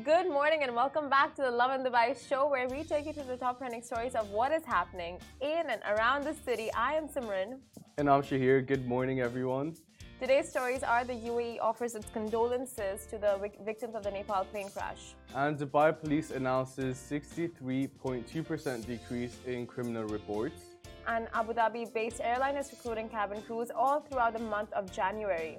Good 0.00 0.26
morning 0.26 0.62
and 0.62 0.74
welcome 0.74 1.10
back 1.10 1.34
to 1.36 1.42
the 1.42 1.50
Lovin 1.50 1.84
Dubai 1.84 2.16
show 2.26 2.48
where 2.48 2.66
we 2.66 2.82
take 2.82 3.04
you 3.04 3.12
to 3.12 3.22
the 3.24 3.36
top 3.36 3.58
trending 3.58 3.82
stories 3.82 4.14
of 4.14 4.30
what 4.30 4.50
is 4.50 4.64
happening 4.64 5.18
in 5.42 5.64
and 5.68 5.82
around 5.86 6.24
the 6.24 6.32
city. 6.32 6.72
I 6.72 6.94
am 6.94 7.08
Simran. 7.08 7.58
And 7.98 8.08
I'm 8.08 8.22
Shahir. 8.22 8.66
Good 8.66 8.88
morning, 8.88 9.20
everyone. 9.20 9.76
Today's 10.18 10.48
stories 10.48 10.82
are 10.82 11.04
the 11.04 11.12
UAE 11.12 11.58
offers 11.60 11.94
its 11.94 12.08
condolences 12.08 13.04
to 13.10 13.18
the 13.18 13.38
victims 13.66 13.94
of 13.94 14.02
the 14.02 14.10
Nepal 14.10 14.46
plane 14.46 14.70
crash. 14.70 15.14
And 15.34 15.58
Dubai 15.58 15.92
police 16.00 16.30
announces 16.30 16.96
63.2% 16.96 18.86
decrease 18.86 19.36
in 19.46 19.66
criminal 19.66 20.04
reports. 20.04 20.62
An 21.06 21.28
Abu 21.34 21.52
Dhabi 21.52 21.92
based 21.92 22.22
airline 22.22 22.56
is 22.56 22.70
recruiting 22.72 23.10
cabin 23.10 23.42
crews 23.42 23.70
all 23.76 24.00
throughout 24.00 24.32
the 24.32 24.44
month 24.56 24.72
of 24.72 24.90
January. 24.90 25.58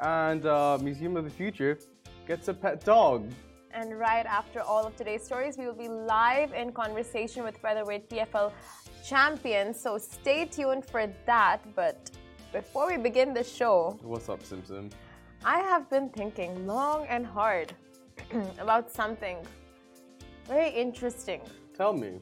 And 0.00 0.46
uh, 0.46 0.78
Museum 0.80 1.16
of 1.16 1.24
the 1.24 1.30
Future 1.30 1.80
gets 2.28 2.46
a 2.46 2.54
pet 2.54 2.84
dog. 2.84 3.28
And 3.74 3.98
right 3.98 4.26
after 4.26 4.60
all 4.60 4.84
of 4.86 4.96
today's 4.96 5.22
stories, 5.22 5.56
we 5.56 5.66
will 5.66 5.74
be 5.74 5.88
live 5.88 6.52
in 6.52 6.72
conversation 6.72 7.42
with 7.42 7.56
featherweight 7.56 8.10
PFL 8.10 8.52
champion. 9.04 9.72
So 9.72 9.96
stay 9.96 10.44
tuned 10.44 10.84
for 10.84 11.06
that. 11.26 11.60
But 11.74 12.10
before 12.52 12.86
we 12.86 12.98
begin 12.98 13.32
the 13.32 13.42
show, 13.42 13.98
what's 14.02 14.28
up, 14.28 14.44
Simpson? 14.44 14.90
I 15.44 15.60
have 15.60 15.88
been 15.88 16.10
thinking 16.10 16.66
long 16.66 17.06
and 17.06 17.26
hard 17.26 17.72
about 18.58 18.90
something 18.90 19.38
very 20.46 20.70
interesting. 20.70 21.40
Tell 21.74 21.94
me. 21.94 22.20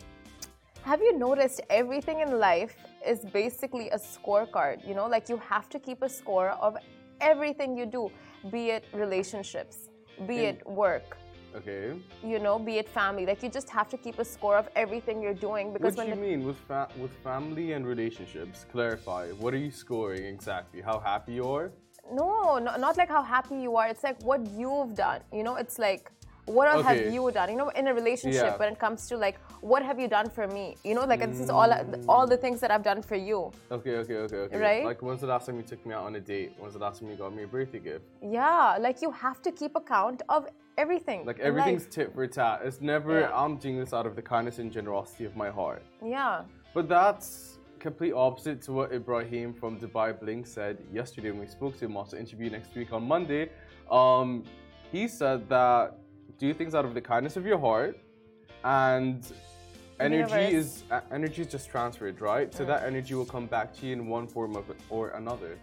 Have 0.83 1.01
you 1.01 1.19
noticed 1.19 1.61
everything 1.69 2.21
in 2.21 2.39
life 2.39 2.77
is 3.07 3.21
basically 3.21 3.91
a 3.91 3.99
scorecard? 3.99 4.87
You 4.87 4.95
know, 4.95 5.07
like 5.07 5.29
you 5.29 5.37
have 5.39 5.69
to 5.71 5.79
keep 5.79 6.03
a 6.03 6.09
score 6.09 6.51
of 6.51 6.77
everything 7.21 7.77
you 7.77 7.87
do, 7.87 8.11
be 8.51 8.71
it 8.71 8.85
relationships, 8.93 9.91
be 10.27 10.47
in, 10.47 10.57
it 10.57 10.67
work, 10.67 11.19
Okay. 11.57 11.95
You 12.23 12.39
know, 12.39 12.59
be 12.59 12.79
it 12.79 12.89
family. 12.89 13.27
Like 13.27 13.43
you 13.43 13.49
just 13.49 13.69
have 13.71 13.89
to 13.91 13.97
keep 13.97 14.19
a 14.19 14.25
score 14.25 14.57
of 14.57 14.69
everything 14.77 15.21
you're 15.23 15.35
doing 15.35 15.73
because. 15.73 15.97
What 15.97 16.05
do 16.07 16.11
you 16.11 16.17
mean 16.17 16.45
with 16.45 16.59
fa- 16.69 16.91
with 16.97 17.13
family 17.25 17.73
and 17.73 17.87
relationships? 17.87 18.67
Clarify. 18.73 19.31
What 19.33 19.55
are 19.55 19.63
you 19.67 19.71
scoring 19.71 20.25
exactly? 20.25 20.81
How 20.81 20.99
happy 21.01 21.33
you 21.35 21.49
are? 21.51 21.73
No, 22.13 22.59
no, 22.59 22.77
not 22.77 22.97
like 22.97 23.09
how 23.09 23.23
happy 23.23 23.57
you 23.57 23.77
are. 23.77 23.89
It's 23.89 24.03
like 24.03 24.21
what 24.23 24.47
you've 24.47 24.95
done. 24.95 25.21
You 25.33 25.43
know, 25.43 25.57
it's 25.57 25.79
like 25.79 26.11
what 26.51 26.69
okay. 26.69 26.89
have 26.89 27.15
you 27.15 27.31
done? 27.31 27.49
You 27.53 27.57
know, 27.57 27.69
in 27.81 27.89
a 27.89 27.95
relationship, 27.95 28.53
yeah. 28.53 28.57
when 28.57 28.73
it 28.73 28.79
comes 28.79 29.07
to 29.09 29.17
like, 29.17 29.37
what 29.61 29.83
have 29.83 29.99
you 30.03 30.09
done 30.09 30.29
for 30.37 30.47
me? 30.47 30.77
You 30.85 30.95
know, 30.95 31.05
like 31.05 31.21
mm. 31.21 31.31
this 31.31 31.41
is 31.41 31.51
all 31.51 31.71
all 32.09 32.27
the 32.27 32.37
things 32.37 32.61
that 32.61 32.71
I've 32.71 32.83
done 32.83 33.03
for 33.03 33.17
you. 33.17 33.53
Okay, 33.71 33.95
okay, 34.03 34.19
okay, 34.25 34.41
okay. 34.47 34.57
Right? 34.57 34.85
Like, 34.85 35.03
when's 35.03 35.21
the 35.21 35.31
last 35.35 35.47
time 35.47 35.57
you 35.57 35.67
took 35.73 35.85
me 35.87 35.95
out 35.95 36.05
on 36.05 36.15
a 36.17 36.21
date? 36.21 36.53
When's 36.59 36.75
the 36.75 36.81
last 36.87 37.01
time 37.01 37.09
you 37.11 37.17
got 37.17 37.35
me 37.35 37.45
a 37.45 37.47
birthday 37.47 37.79
gift? 37.79 38.05
Yeah, 38.23 38.77
like 38.81 39.03
you 39.03 39.11
have 39.11 39.43
to 39.43 39.51
keep 39.53 39.77
account 39.77 40.23
of 40.29 40.49
everything. 40.79 41.25
Like 41.25 41.41
everything's 41.41 41.87
tit 41.87 42.13
for 42.15 42.27
tat. 42.27 42.61
It's 42.65 42.81
never 42.81 43.21
yeah. 43.21 43.41
I'm 43.43 43.57
doing 43.57 43.79
this 43.79 43.93
out 43.93 44.07
of 44.07 44.17
the 44.17 44.23
kindness 44.23 44.59
and 44.59 44.73
generosity 44.73 45.25
of 45.25 45.37
my 45.37 45.51
heart. 45.51 45.83
Yeah. 46.05 46.43
But 46.75 46.89
that's 46.89 47.59
complete 47.79 48.13
opposite 48.13 48.61
to 48.63 48.73
what 48.73 48.93
Ibrahim 48.93 49.53
from 49.61 49.79
Dubai 49.79 50.09
Bling 50.21 50.45
said 50.45 50.79
yesterday 50.93 51.31
when 51.31 51.41
we 51.41 51.47
spoke 51.47 51.79
to 51.79 51.85
him. 51.87 51.97
Also, 51.97 52.17
interview 52.17 52.51
next 52.51 52.75
week 52.75 52.93
on 52.93 53.03
Monday. 53.15 53.51
Um, 53.91 54.45
he 54.93 55.09
said 55.09 55.49
that 55.49 55.99
do 56.41 56.55
things 56.55 56.75
out 56.75 56.85
of 56.85 56.95
the 56.95 57.01
kindness 57.01 57.37
of 57.37 57.47
your 57.47 57.59
heart 57.59 57.97
and 58.65 59.33
energy 60.01 60.57
is 60.57 60.85
uh, 60.91 61.01
energy 61.13 61.43
is 61.43 61.49
just 61.49 61.69
transferred 61.71 62.21
right? 62.21 62.53
So 62.55 62.65
that 62.65 62.83
energy 62.85 63.15
will 63.15 63.31
come 63.37 63.47
back 63.47 63.69
to 63.77 63.87
you 63.87 63.93
in 63.93 64.07
one 64.09 64.27
form 64.27 64.57
of 64.57 64.65
or 64.89 65.11
another. 65.11 65.59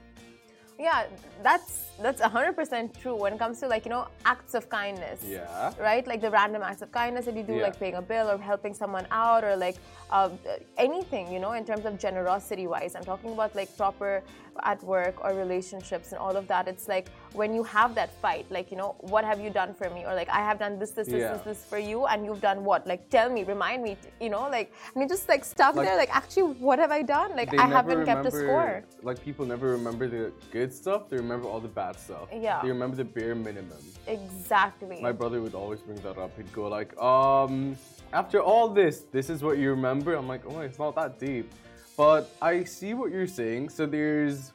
Yeah 0.79 1.05
that's 1.41 1.85
that's 2.03 2.21
100% 2.21 3.01
true 3.01 3.15
when 3.15 3.33
it 3.33 3.39
comes 3.39 3.59
to 3.61 3.67
like 3.67 3.85
you 3.85 3.89
know 3.89 4.07
acts 4.25 4.53
of 4.53 4.69
kindness. 4.69 5.23
Yeah. 5.25 5.73
Right? 5.79 6.05
Like 6.05 6.21
the 6.21 6.29
random 6.29 6.61
acts 6.61 6.83
of 6.83 6.91
kindness 6.91 7.25
that 7.25 7.35
you 7.35 7.43
do 7.43 7.55
yeah. 7.55 7.63
like 7.63 7.79
paying 7.79 7.95
a 7.95 8.01
bill 8.01 8.29
or 8.29 8.37
helping 8.37 8.75
someone 8.75 9.07
out 9.09 9.43
or 9.43 9.55
like 9.55 9.77
uh, 10.11 10.29
anything 10.77 11.31
you 11.31 11.39
know 11.39 11.53
in 11.53 11.65
terms 11.65 11.85
of 11.85 11.99
generosity 11.99 12.67
wise 12.67 12.95
i'm 12.95 13.03
talking 13.03 13.33
about 13.33 13.53
like 13.55 13.75
proper 13.75 14.23
at 14.63 14.81
work 14.83 15.23
or 15.23 15.33
relationships 15.33 16.11
and 16.11 16.19
all 16.19 16.35
of 16.35 16.47
that 16.47 16.67
it's 16.67 16.87
like 16.87 17.09
when 17.33 17.53
you 17.53 17.63
have 17.63 17.93
that 17.95 18.11
fight 18.21 18.45
like 18.49 18.71
you 18.71 18.77
know 18.77 18.95
what 18.99 19.23
have 19.23 19.39
you 19.39 19.49
done 19.49 19.73
for 19.73 19.89
me? 19.89 20.03
Or 20.05 20.13
like 20.15 20.29
i 20.29 20.39
have 20.39 20.59
done 20.59 20.79
this 20.79 20.91
this 20.91 21.07
this 21.07 21.21
yeah. 21.21 21.33
this, 21.33 21.41
this 21.41 21.65
for 21.65 21.77
you 21.77 22.05
and 22.07 22.25
you've 22.25 22.41
done 22.41 22.63
what? 22.63 22.87
Like 22.87 23.09
tell 23.09 23.29
me 23.29 23.43
remind 23.43 23.83
me 23.83 23.97
you 24.19 24.29
know 24.29 24.49
like 24.49 24.73
and 24.93 25.01
you 25.01 25.07
just 25.07 25.27
like 25.29 25.43
stuck 25.45 25.75
like, 25.75 25.85
there 25.85 25.97
like 25.97 26.13
actually 26.15 26.53
what 26.67 26.79
have 26.79 26.91
i 26.91 27.01
done? 27.01 27.35
Like 27.35 27.53
i 27.57 27.65
haven't 27.65 27.99
remember, 27.99 28.23
kept 28.23 28.35
a 28.35 28.37
score. 28.37 28.83
like 29.03 29.23
people 29.23 29.45
never 29.45 29.69
remember 29.71 30.07
the 30.07 30.31
good 30.51 30.73
stuff 30.73 31.09
they 31.09 31.17
remember 31.17 31.47
all 31.47 31.59
the 31.59 31.67
bad 31.67 31.99
stuff. 31.99 32.27
Yeah. 32.33 32.61
They 32.61 32.69
remember 32.69 32.95
the 32.95 33.05
bare 33.05 33.35
minimum. 33.35 33.77
Exactly. 34.07 35.01
My 35.01 35.11
brother 35.11 35.41
would 35.41 35.55
always 35.55 35.81
bring 35.81 35.99
that 36.01 36.17
up. 36.17 36.35
He'd 36.37 36.51
go 36.53 36.67
like 36.67 36.97
um 37.01 37.77
after 38.13 38.39
all 38.41 38.69
this 38.69 39.05
this 39.11 39.29
is 39.29 39.43
what 39.43 39.57
you 39.57 39.69
remember? 39.69 40.13
I'm 40.13 40.27
like 40.27 40.43
oh 40.47 40.59
it's 40.59 40.79
not 40.79 40.95
that 40.95 41.19
deep 41.19 41.51
but 41.97 42.31
I 42.41 42.63
see 42.63 42.93
what 42.93 43.11
you're 43.11 43.27
saying. 43.27 43.69
So 43.69 43.85
there's, 43.87 44.53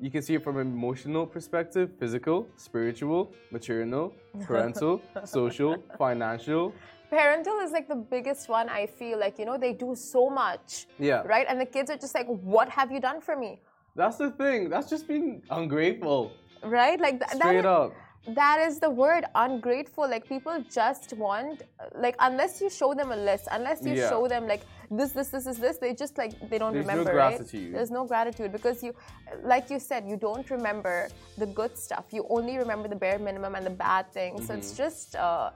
you 0.00 0.10
can 0.10 0.22
see 0.22 0.34
it 0.34 0.42
from 0.42 0.56
an 0.56 0.66
emotional 0.66 1.26
perspective, 1.26 1.90
physical, 2.00 2.48
spiritual, 2.56 3.32
maternal, 3.50 4.14
parental, 4.40 5.02
social, 5.24 5.76
financial. 5.98 6.74
Parental 7.10 7.60
is 7.60 7.72
like 7.72 7.88
the 7.88 7.94
biggest 7.94 8.48
one 8.48 8.70
I 8.70 8.86
feel 8.86 9.20
like, 9.20 9.38
you 9.38 9.44
know, 9.44 9.58
they 9.58 9.74
do 9.74 9.94
so 9.94 10.30
much. 10.30 10.86
Yeah. 10.98 11.22
Right? 11.26 11.46
And 11.48 11.60
the 11.60 11.66
kids 11.66 11.90
are 11.90 11.98
just 11.98 12.14
like, 12.14 12.26
what 12.26 12.70
have 12.70 12.90
you 12.90 13.00
done 13.00 13.20
for 13.20 13.36
me? 13.36 13.60
That's 13.94 14.16
the 14.16 14.30
thing. 14.30 14.70
That's 14.70 14.88
just 14.88 15.06
being 15.06 15.42
ungrateful. 15.50 16.32
Right? 16.64 16.98
Like 16.98 17.18
th- 17.18 17.32
Straight 17.32 17.62
that, 17.62 17.66
up 17.66 17.92
that 18.28 18.60
is 18.60 18.78
the 18.78 18.88
word 18.88 19.24
ungrateful 19.34 20.08
like 20.08 20.28
people 20.28 20.64
just 20.70 21.12
want 21.14 21.62
like 21.96 22.14
unless 22.20 22.60
you 22.60 22.70
show 22.70 22.94
them 22.94 23.10
a 23.10 23.16
list 23.16 23.48
unless 23.50 23.84
you 23.84 23.94
yeah. 23.94 24.08
show 24.08 24.28
them 24.28 24.46
like 24.46 24.62
this 24.92 25.10
this 25.10 25.28
this 25.28 25.46
is 25.46 25.58
this 25.58 25.78
they 25.78 25.92
just 25.92 26.16
like 26.16 26.32
they 26.48 26.56
don't 26.56 26.72
there's 26.72 26.86
remember 26.86 27.04
no 27.04 27.12
gratitude. 27.12 27.64
right 27.64 27.72
there's 27.72 27.90
no 27.90 28.04
gratitude 28.04 28.52
because 28.52 28.80
you 28.80 28.94
like 29.42 29.70
you 29.70 29.80
said 29.80 30.06
you 30.06 30.16
don't 30.16 30.50
remember 30.50 31.08
the 31.36 31.46
good 31.46 31.76
stuff 31.76 32.04
you 32.12 32.24
only 32.30 32.58
remember 32.58 32.86
the 32.86 32.94
bare 32.94 33.18
minimum 33.18 33.56
and 33.56 33.66
the 33.66 33.70
bad 33.70 34.10
things 34.12 34.42
mm-hmm. 34.42 34.46
so 34.46 34.54
it's 34.54 34.68
mm-hmm. 34.68 34.84
just 34.84 35.16
uh, 35.16 35.50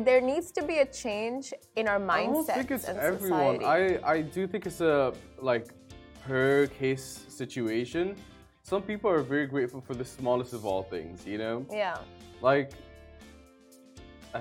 there 0.00 0.22
needs 0.22 0.50
to 0.50 0.62
be 0.62 0.78
a 0.78 0.86
change 0.86 1.52
in 1.76 1.86
our 1.86 2.00
mindset 2.00 2.50
I 2.50 2.54
think 2.54 2.70
it's 2.70 2.88
everyone 2.88 3.60
society. 3.60 4.00
I 4.02 4.10
I 4.12 4.22
do 4.22 4.46
think 4.46 4.64
it's 4.64 4.80
a 4.80 5.12
like 5.40 5.68
per 6.26 6.66
case 6.68 7.26
situation 7.28 8.16
some 8.68 8.82
people 8.82 9.10
are 9.10 9.22
very 9.22 9.46
grateful 9.46 9.80
for 9.80 9.94
the 9.94 10.04
smallest 10.04 10.52
of 10.52 10.66
all 10.66 10.82
things, 10.82 11.26
you 11.26 11.38
know? 11.38 11.64
Yeah. 11.70 11.96
Like, 12.42 12.72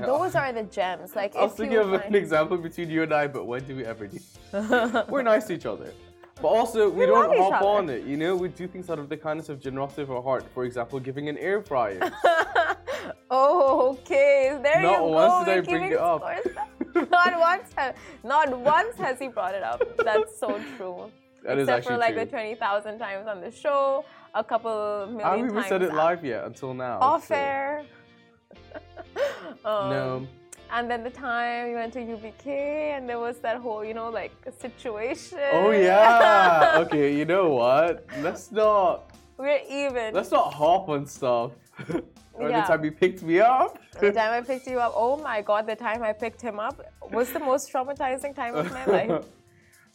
those 0.01 0.35
are 0.41 0.51
the 0.51 0.63
gems. 0.63 1.15
Like, 1.15 1.33
I 1.33 1.43
was 1.43 1.53
thinking 1.53 1.77
of 1.77 1.93
an 1.93 2.13
example 2.13 2.57
between 2.57 2.89
you 2.89 3.03
and 3.03 3.13
I, 3.13 3.27
but 3.27 3.45
when 3.47 3.63
do 3.63 3.73
we 3.77 3.85
ever 3.85 4.05
do? 4.05 4.19
We're 5.09 5.21
nice 5.21 5.45
to 5.45 5.53
each 5.53 5.65
other. 5.65 5.93
But 6.41 6.49
also, 6.49 6.89
we, 6.89 6.99
we 6.99 7.05
don't 7.05 7.37
hop 7.37 7.61
on 7.63 7.89
it, 7.89 8.03
you 8.03 8.17
know? 8.17 8.35
We 8.35 8.49
do 8.49 8.67
things 8.67 8.89
out 8.89 8.99
of 8.99 9.07
the 9.07 9.15
kindness 9.15 9.47
of 9.47 9.61
generosity 9.61 10.01
of 10.01 10.11
our 10.11 10.21
heart. 10.21 10.45
For 10.53 10.65
example, 10.65 10.99
giving 10.99 11.29
an 11.29 11.37
air 11.37 11.61
fryer. 11.61 12.11
oh, 13.31 13.97
okay. 14.01 14.59
There 14.61 14.81
not 14.81 14.91
you 14.91 14.97
go. 14.97 15.11
Not 15.13 15.45
once 15.45 15.45
did 15.45 15.57
I 15.57 15.61
bring 15.61 15.91
it 15.93 15.97
up. 15.97 16.21
not 17.09 17.39
once. 17.39 17.69
Has, 17.77 17.95
not 18.25 18.59
once 18.59 18.97
has 18.97 19.19
he 19.19 19.29
brought 19.29 19.55
it 19.55 19.63
up. 19.63 19.81
That's 20.03 20.37
so 20.37 20.61
true. 20.75 21.11
That 21.43 21.59
Except 21.59 21.85
for 21.85 21.97
like 21.97 22.15
true. 22.15 22.25
the 22.25 22.31
20,000 22.31 22.99
times 22.99 23.27
on 23.27 23.39
the 23.39 23.51
show, 23.51 24.03
a 24.37 24.43
couple 24.43 25.07
million 25.07 25.21
I 25.21 25.37
haven't 25.37 25.51
even 25.51 25.63
said 25.63 25.81
it 25.81 25.93
live 25.93 26.23
yet 26.23 26.45
until 26.45 26.73
now. 26.73 26.99
Off 26.99 27.27
so. 27.27 27.35
air. 27.35 27.83
um, 29.65 29.89
no. 29.89 30.27
And 30.69 30.91
then 30.91 31.03
the 31.03 31.09
time 31.09 31.69
you 31.69 31.75
went 31.75 31.93
to 31.93 31.99
UBK 31.99 32.47
and 32.47 33.07
there 33.07 33.19
was 33.19 33.37
that 33.39 33.57
whole, 33.57 33.85
you 33.85 33.93
know, 33.93 34.09
like 34.09 34.31
situation. 34.59 35.39
Oh 35.53 35.71
yeah. 35.71 36.75
okay, 36.83 37.15
you 37.15 37.25
know 37.25 37.49
what? 37.49 38.05
Let's 38.21 38.51
not. 38.51 39.11
We're 39.37 39.61
even. 39.69 40.13
Let's 40.13 40.31
not 40.31 40.53
hop 40.53 40.89
on 40.89 41.05
stuff. 41.05 41.51
or 42.33 42.49
yeah. 42.49 42.61
the 42.61 42.67
time 42.67 42.83
you 42.83 42.91
picked 42.91 43.23
me 43.23 43.39
up. 43.39 43.79
the 43.99 44.11
time 44.11 44.31
I 44.33 44.41
picked 44.41 44.67
you 44.67 44.79
up. 44.79 44.93
Oh 44.95 45.17
my 45.17 45.41
god, 45.41 45.67
the 45.67 45.75
time 45.75 46.03
I 46.03 46.13
picked 46.13 46.41
him 46.41 46.59
up 46.59 46.81
was 47.11 47.31
the 47.31 47.39
most 47.39 47.71
traumatizing 47.71 48.35
time 48.35 48.55
of 48.55 48.71
my 48.71 48.85
life. 48.85 49.25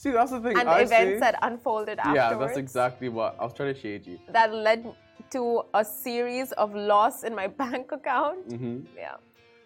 See, 0.02 0.10
that's 0.10 0.32
the 0.32 0.40
thing. 0.40 0.58
And 0.58 0.68
I 0.68 0.80
events 0.80 1.14
say, 1.14 1.20
that 1.20 1.38
unfolded 1.42 2.00
afterwards. 2.00 2.16
Yeah, 2.16 2.34
that's 2.36 2.58
exactly 2.58 3.08
what 3.08 3.36
I 3.38 3.44
was 3.44 3.54
trying 3.54 3.72
to 3.72 3.80
shade 3.80 4.04
you. 4.04 4.18
That 4.32 4.52
led 4.52 4.96
to 5.30 5.62
a 5.74 5.84
series 5.84 6.50
of 6.62 6.74
loss 6.74 7.22
in 7.22 7.36
my 7.36 7.46
bank 7.62 7.92
account. 7.92 8.48
Mm-hmm. 8.48 8.96
Yeah. 8.96 9.14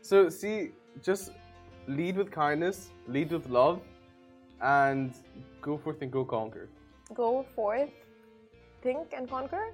So, 0.02 0.28
see, 0.28 0.72
just 1.02 1.32
lead 1.88 2.18
with 2.18 2.30
kindness, 2.30 2.90
lead 3.08 3.32
with 3.32 3.48
love, 3.48 3.80
and 4.60 5.14
go 5.62 5.78
forth 5.78 6.02
and 6.02 6.12
go 6.12 6.22
conquer. 6.22 6.68
Go 7.14 7.46
forth, 7.54 7.88
think 8.82 9.14
and 9.16 9.30
conquer? 9.30 9.72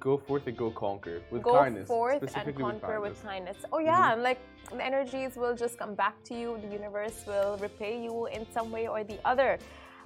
Go 0.00 0.18
forth 0.18 0.44
and 0.48 0.56
go 0.56 0.72
conquer 0.72 1.22
with 1.30 1.42
go 1.42 1.54
kindness. 1.54 1.86
Go 1.86 1.94
forth 1.94 2.22
and 2.34 2.56
conquer 2.56 3.00
with 3.00 3.22
kindness. 3.22 3.22
with 3.22 3.22
kindness. 3.22 3.56
Oh, 3.72 3.78
yeah, 3.78 3.92
mm-hmm. 3.92 4.12
and 4.14 4.22
like 4.24 4.40
the 4.72 4.84
energies 4.84 5.36
will 5.36 5.54
just 5.54 5.78
come 5.78 5.94
back 5.94 6.20
to 6.24 6.34
you, 6.34 6.58
the 6.62 6.72
universe 6.72 7.22
will 7.28 7.56
repay 7.58 8.02
you 8.02 8.26
in 8.26 8.44
some 8.52 8.72
way 8.72 8.88
or 8.88 9.04
the 9.04 9.20
other. 9.24 9.56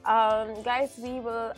Um, 0.06 0.62
guys, 0.62 0.98
we 0.98 1.20
will 1.20 1.54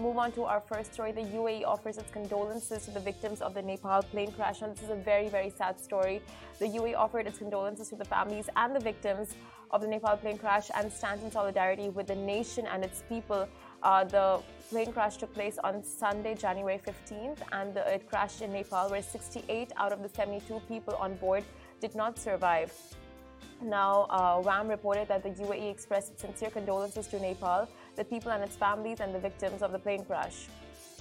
move 0.00 0.18
on 0.18 0.32
to 0.32 0.42
our 0.42 0.60
first 0.60 0.92
story. 0.92 1.12
The 1.12 1.22
UAE 1.22 1.64
offers 1.64 1.98
its 1.98 2.10
condolences 2.10 2.84
to 2.86 2.90
the 2.90 2.98
victims 2.98 3.40
of 3.40 3.54
the 3.54 3.62
Nepal 3.62 4.02
plane 4.02 4.32
crash. 4.32 4.62
And 4.62 4.74
this 4.74 4.82
is 4.82 4.90
a 4.90 4.96
very, 4.96 5.28
very 5.28 5.50
sad 5.50 5.78
story. 5.78 6.20
The 6.58 6.66
UAE 6.66 6.96
offered 6.96 7.28
its 7.28 7.38
condolences 7.38 7.88
to 7.90 7.96
the 7.96 8.04
families 8.04 8.48
and 8.56 8.74
the 8.74 8.80
victims 8.80 9.36
of 9.70 9.82
the 9.82 9.86
Nepal 9.86 10.16
plane 10.16 10.36
crash 10.36 10.68
and 10.74 10.92
stands 10.92 11.22
in 11.22 11.30
solidarity 11.30 11.90
with 11.90 12.08
the 12.08 12.16
nation 12.16 12.66
and 12.66 12.84
its 12.84 13.04
people. 13.08 13.48
Uh, 13.84 14.02
the 14.02 14.40
plane 14.68 14.92
crash 14.92 15.16
took 15.18 15.32
place 15.32 15.56
on 15.62 15.84
Sunday, 15.84 16.34
January 16.34 16.80
15th, 16.84 17.38
and 17.52 17.72
the, 17.72 17.94
it 17.94 18.08
crashed 18.08 18.42
in 18.42 18.52
Nepal, 18.52 18.90
where 18.90 19.02
68 19.02 19.70
out 19.76 19.92
of 19.92 20.02
the 20.02 20.08
72 20.08 20.60
people 20.66 20.94
on 20.94 21.14
board 21.16 21.44
did 21.80 21.94
not 21.94 22.18
survive. 22.18 22.72
Now, 23.62 24.06
uh, 24.08 24.40
WAM 24.42 24.68
reported 24.68 25.08
that 25.08 25.22
the 25.22 25.30
UAE 25.30 25.70
expressed 25.70 26.18
sincere 26.18 26.50
condolences 26.50 27.06
to 27.08 27.20
Nepal, 27.20 27.68
the 27.96 28.04
people 28.04 28.32
and 28.32 28.42
its 28.42 28.56
families, 28.56 29.00
and 29.00 29.14
the 29.14 29.18
victims 29.18 29.62
of 29.62 29.72
the 29.72 29.78
plane 29.78 30.04
crash. 30.04 30.46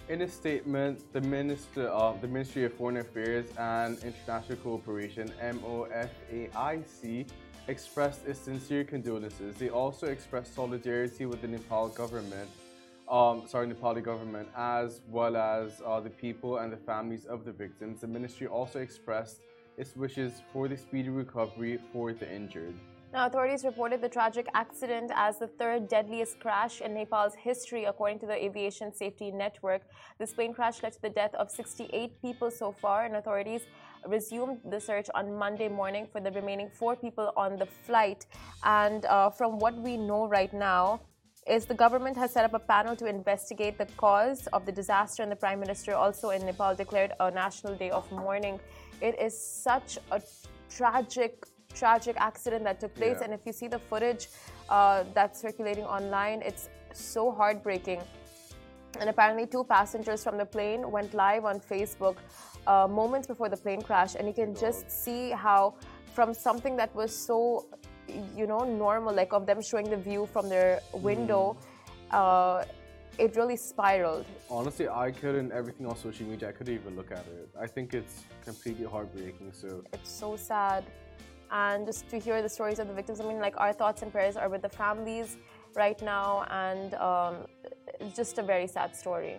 In 0.10 0.22
a 0.24 0.28
statement, 0.28 1.14
the, 1.14 1.22
Minister, 1.22 1.90
uh, 1.90 2.14
the 2.20 2.28
Ministry 2.28 2.66
of 2.66 2.74
Foreign 2.74 2.98
Affairs 2.98 3.46
and 3.58 3.98
International 4.04 4.58
Cooperation 4.58 5.32
(MOFAIC) 5.42 7.28
expressed 7.68 8.26
its 8.28 8.40
sincere 8.40 8.84
condolences. 8.84 9.56
They 9.56 9.70
also 9.70 10.08
expressed 10.08 10.56
solidarity 10.56 11.26
with 11.28 11.42
the 11.42 11.48
Nepal 11.48 11.90
government, 11.90 12.50
um, 13.08 13.44
sorry, 13.48 13.68
Nepali 13.68 14.04
government, 14.04 14.50
as 14.58 15.02
well 15.08 15.38
as 15.38 15.82
uh, 15.86 16.00
the 16.00 16.10
people 16.10 16.58
and 16.58 16.74
the 16.74 16.78
families 16.78 17.26
of 17.26 17.46
the 17.46 17.52
victims. 17.52 18.02
The 18.02 18.08
ministry 18.08 18.48
also 18.48 18.80
expressed 18.80 19.42
its 19.80 19.96
wishes 19.96 20.44
for 20.52 20.68
the 20.68 20.78
speedy 20.78 21.10
recovery 21.10 21.80
for 21.92 22.14
the 22.14 22.30
injured. 22.32 22.76
Now, 23.12 23.26
authorities 23.26 23.64
reported 23.64 24.02
the 24.02 24.10
tragic 24.10 24.48
accident 24.54 25.12
as 25.16 25.40
the 25.40 25.48
third 25.48 25.88
deadliest 25.88 26.40
crash 26.40 26.82
in 26.82 26.94
Nepal's 26.94 27.34
history, 27.34 27.86
according 27.86 28.20
to 28.20 28.28
the 28.28 28.36
Aviation 28.46 28.94
Safety 28.94 29.32
Network. 29.32 29.82
This 30.20 30.32
plane 30.32 30.54
crash 30.54 30.84
led 30.84 30.94
to 30.94 31.02
the 31.02 31.10
death 31.10 31.34
of 31.34 31.50
68 31.50 32.22
people 32.22 32.52
so 32.52 32.72
far, 32.72 33.06
and 33.06 33.16
authorities 33.16 33.62
resumed 34.06 34.60
the 34.70 34.80
search 34.80 35.08
on 35.16 35.34
Monday 35.34 35.70
morning 35.70 36.08
for 36.12 36.22
the 36.22 36.32
remaining 36.32 36.70
four 36.70 36.96
people 36.96 37.34
on 37.36 37.58
the 37.58 37.66
flight. 37.66 38.28
And 38.64 39.06
uh, 39.06 39.32
from 39.32 39.58
what 39.58 39.76
we 39.76 39.98
know 39.98 40.28
right 40.28 40.54
now, 40.54 41.02
is 41.48 41.66
the 41.66 41.74
government 41.74 42.16
has 42.16 42.32
set 42.32 42.46
up 42.46 42.54
a 42.54 42.60
panel 42.60 42.96
to 42.96 43.08
investigate 43.08 43.80
the 43.80 43.88
cause 43.98 44.48
of 44.54 44.68
the 44.68 44.72
disaster, 44.72 45.24
and 45.24 45.32
the 45.32 45.36
prime 45.36 45.60
minister 45.60 45.96
also 45.96 46.30
in 46.30 46.46
Nepal 46.46 46.76
declared 46.76 47.14
a 47.20 47.32
national 47.32 47.76
day 47.76 47.90
of 47.90 48.10
mourning. 48.12 48.60
It 49.02 49.20
is 49.20 49.34
such 49.40 49.98
a 50.12 50.22
tragic, 50.70 51.46
tragic 51.74 52.16
accident 52.18 52.64
that 52.66 52.80
took 52.80 52.94
place, 52.96 53.18
Yeah. 53.20 53.26
and 53.26 53.34
if 53.34 53.42
you 53.46 53.54
see 53.54 53.68
the 53.68 53.80
footage 53.80 54.28
uh, 54.70 55.04
that's 55.14 55.40
circulating 55.42 55.86
online, 55.86 56.42
it's 56.42 56.70
so 56.94 57.32
heartbreaking. 57.32 58.02
And 59.00 59.10
apparently, 59.10 59.46
two 59.46 59.64
passengers 59.64 60.24
from 60.24 60.38
the 60.38 60.46
plane 60.46 60.90
went 60.92 61.14
live 61.14 61.46
on 61.46 61.60
Facebook 61.60 62.18
uh, 62.68 62.88
moments 62.88 63.28
before 63.28 63.50
the 63.50 63.58
plane 63.58 63.82
crash, 63.82 64.16
and 64.16 64.28
you 64.28 64.34
can 64.34 64.56
just 64.56 64.90
see 64.90 65.30
how, 65.30 65.76
from 66.14 66.34
something 66.34 66.76
that 66.78 66.94
was 66.96 67.16
so, 67.16 67.68
you 68.36 68.48
know, 68.48 68.60
normal, 68.66 69.14
like 69.14 69.32
of 69.32 69.46
them 69.46 69.62
showing 69.62 69.90
the 69.90 69.98
view 69.98 70.28
from 70.34 70.50
their 70.50 70.82
window, 70.94 71.56
uh, 72.12 72.64
it 73.20 73.36
really 73.36 73.58
spiraled. 73.58 74.26
Honestly, 74.50 74.88
I 74.88 75.12
couldn't, 75.12 75.52
everything 75.52 75.86
on 75.86 75.96
social 75.98 76.26
media, 76.26 76.50
I 76.50 76.54
couldn't 76.54 76.74
even 76.74 76.96
look 76.96 77.12
at 77.12 77.26
it. 77.40 77.50
I 77.60 77.68
think 77.68 77.94
it's 77.94 78.24
completely 78.44 78.86
heartbreaking. 78.86 79.52
So, 79.52 79.84
It's 79.94 80.12
so 80.24 80.36
sad. 80.36 80.86
And 81.52 81.86
just 81.86 82.08
to 82.10 82.18
hear 82.20 82.42
the 82.42 82.50
stories 82.58 82.80
of 82.80 82.88
the 82.88 82.94
victims, 82.94 83.20
I 83.20 83.26
mean, 83.28 83.40
like, 83.40 83.56
our 83.58 83.74
thoughts 83.74 84.02
and 84.04 84.12
prayers 84.12 84.36
are 84.38 84.50
with 84.50 84.62
the 84.62 84.70
families 84.70 85.38
right 85.76 86.00
now, 86.02 86.46
and 86.50 86.94
um, 86.96 87.36
it's 88.00 88.16
just 88.16 88.38
a 88.38 88.44
very 88.44 88.68
sad 88.68 88.96
story. 88.96 89.38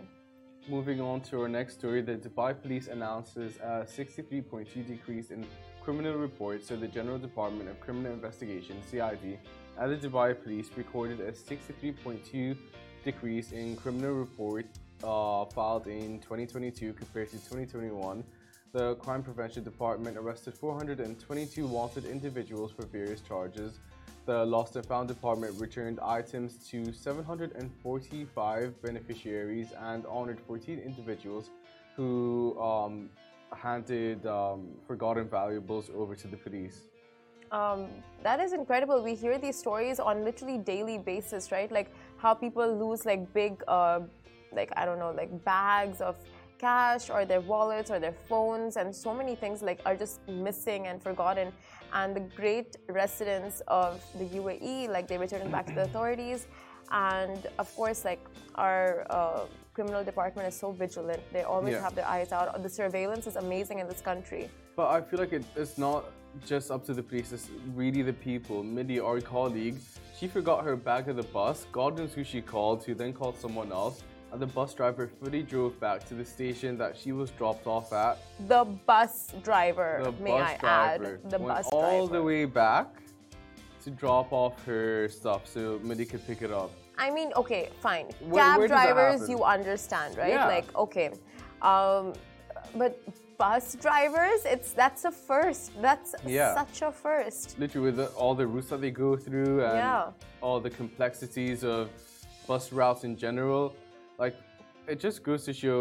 moving 0.69 1.01
on 1.01 1.21
to 1.29 1.41
our 1.41 1.49
next 1.49 1.73
story, 1.81 2.01
the 2.11 2.17
Dubai 2.27 2.51
police 2.63 2.87
announces 2.97 3.57
a 3.57 3.87
63.2 3.99 4.87
decrease 4.87 5.31
in 5.31 5.41
criminal 5.85 6.17
reports. 6.27 6.69
So, 6.69 6.77
the 6.77 6.87
General 6.99 7.19
Department 7.19 7.69
of 7.71 7.77
Criminal 7.81 8.13
Investigation, 8.13 8.77
CID, 8.89 9.39
and 9.79 9.87
the 9.93 10.09
Dubai 10.09 10.29
police 10.45 10.69
recorded 10.77 11.19
a 11.21 11.33
63.2 11.33 12.57
decrease 13.05 13.53
in 13.53 13.77
criminal 13.77 14.13
report 14.13 14.67
uh, 15.03 15.45
filed 15.47 15.87
in 15.87 16.19
2022 16.21 16.93
compared 16.93 17.29
to 17.31 17.37
2021. 17.37 18.25
The 18.73 18.95
Crime 18.97 19.23
Prevention 19.23 19.65
Department 19.65 20.17
arrested 20.17 20.55
422 20.55 21.67
wanted 21.67 22.05
individuals 22.05 22.71
for 22.71 22.87
various 22.87 23.21
charges. 23.21 23.81
The 24.27 24.45
Lost 24.45 24.77
and 24.77 24.87
Found 24.87 25.09
Department 25.09 25.59
returned 25.59 25.99
items 26.01 26.69
to 26.69 26.93
745 26.93 28.83
beneficiaries 28.83 29.73
and 29.73 30.07
honored 30.07 30.39
14 30.47 30.79
individuals 30.79 31.51
who 31.97 32.57
um, 32.61 33.11
handed 33.53 34.25
um, 34.27 34.69
forgotten 34.87 35.29
valuables 35.29 35.91
over 35.97 36.15
to 36.15 36.29
the 36.29 36.37
police. 36.37 36.83
Um, 37.51 37.89
that 38.23 38.39
is 38.39 38.53
incredible. 38.53 39.03
We 39.03 39.15
hear 39.15 39.37
these 39.37 39.59
stories 39.59 39.99
on 39.99 40.25
literally 40.25 40.59
daily 40.59 40.99
basis, 40.99 41.51
right? 41.51 41.71
Like 41.73 41.93
how 42.21 42.35
people 42.35 42.67
lose 42.85 43.05
like 43.07 43.33
big, 43.33 43.63
uh, 43.67 44.01
like 44.53 44.71
I 44.77 44.85
don't 44.85 44.99
know, 44.99 45.13
like 45.17 45.33
bags 45.45 46.01
of 46.01 46.17
cash 46.59 47.09
or 47.09 47.25
their 47.25 47.41
wallets 47.41 47.91
or 47.91 47.99
their 47.99 48.17
phones, 48.29 48.77
and 48.77 48.95
so 48.95 49.15
many 49.15 49.35
things 49.35 49.63
like 49.63 49.81
are 49.87 49.97
just 49.97 50.21
missing 50.29 50.87
and 50.89 51.03
forgotten. 51.03 51.53
And 51.93 52.15
the 52.15 52.21
great 52.41 52.77
residents 52.89 53.63
of 53.67 54.05
the 54.19 54.27
UAE, 54.41 54.89
like 54.91 55.09
they 55.09 55.19
return 55.19 55.51
back 55.51 55.67
to 55.67 55.75
the 55.75 55.83
authorities, 55.89 56.47
and 56.93 57.47
of 57.59 57.75
course, 57.75 58.05
like 58.05 58.21
our 58.57 59.07
uh, 59.11 59.41
criminal 59.73 60.05
department 60.05 60.47
is 60.49 60.57
so 60.59 60.73
vigilant. 60.73 61.23
They 61.33 61.43
always 61.43 61.75
Yeah. 61.75 61.83
have 61.83 61.95
their 61.95 62.07
eyes 62.07 62.33
out. 62.33 62.63
The 62.63 62.69
surveillance 62.69 63.27
is 63.27 63.37
amazing 63.37 63.79
in 63.79 63.87
this 63.89 64.03
country. 64.11 64.51
But 64.77 64.89
I 64.89 65.01
feel 65.01 65.19
like 65.21 65.33
it, 65.33 65.45
it's 65.57 65.79
not 65.79 66.05
just 66.47 66.71
up 66.71 66.85
to 66.87 66.93
the 66.95 67.03
police, 67.03 67.33
it's 67.33 67.49
really 67.75 68.03
the 68.03 68.13
people. 68.13 68.63
Mindy, 68.63 69.01
our 69.01 69.21
colleague, 69.21 69.79
she 70.21 70.29
forgot 70.29 70.63
her 70.65 70.77
bag 70.77 71.09
at 71.09 71.17
the 71.17 71.23
bus. 71.23 71.67
God 71.73 71.97
knows 71.97 72.13
who 72.13 72.23
she 72.23 72.43
called, 72.43 72.85
who 72.85 72.95
then 72.95 73.15
called 73.15 73.39
someone 73.39 73.73
else. 73.73 74.03
And 74.33 74.41
the 74.41 74.47
bus 74.47 74.75
driver 74.75 75.09
fully 75.09 75.43
drove 75.43 75.81
back 75.81 76.05
to 76.09 76.15
the 76.15 76.25
station 76.25 76.77
that 76.77 76.95
she 76.97 77.13
was 77.13 77.31
dropped 77.31 77.67
off 77.67 77.91
at. 77.95 78.19
The 78.47 78.65
bus 78.65 79.33
driver, 79.43 80.03
The 80.05 80.13
may 80.23 80.31
bus 80.33 80.51
I 80.51 80.57
driver 80.59 81.21
add, 81.25 81.31
the 81.31 81.39
went 81.39 81.49
bus 81.49 81.69
all 81.73 81.81
driver. 81.81 81.97
All 81.97 82.07
the 82.07 82.23
way 82.23 82.45
back 82.45 82.87
to 83.83 83.91
drop 83.91 84.31
off 84.31 84.63
her 84.67 85.09
stuff 85.09 85.49
so 85.49 85.81
Mindy 85.83 86.05
could 86.05 86.25
pick 86.27 86.43
it 86.43 86.53
up. 86.53 86.71
I 86.99 87.11
mean, 87.11 87.33
okay, 87.35 87.71
fine. 87.81 88.11
Where- 88.21 88.45
Cab 88.45 88.59
where 88.59 88.69
drivers, 88.69 89.27
you 89.29 89.43
understand, 89.43 90.19
right? 90.19 90.35
Yeah. 90.35 90.47
Like, 90.47 90.77
okay, 90.77 91.13
um, 91.63 92.13
but 92.77 93.01
bus 93.41 93.65
drivers, 93.87 94.41
it's 94.55 94.71
that's 94.83 95.03
a 95.11 95.13
first. 95.31 95.63
That's 95.87 96.11
Yeah. 96.27 96.55
such 96.61 96.77
a 96.89 96.91
first. 97.07 97.59
literally 97.59 97.87
with 97.89 97.97
the, 98.03 98.09
all 98.21 98.35
the 98.43 98.47
routes 98.53 98.69
that 98.73 98.81
they 98.85 98.91
go 99.07 99.11
through 99.25 99.55
and 99.69 99.79
Yeah. 99.85 100.13
all 100.45 100.59
the 100.69 100.73
complexities 100.83 101.59
of 101.75 101.83
bus 102.49 102.65
routes 102.79 103.03
in 103.09 103.15
general 103.27 103.63
like 104.23 104.37
it 104.93 104.99
just 105.07 105.19
goes 105.29 105.41
to 105.49 105.53
show 105.63 105.79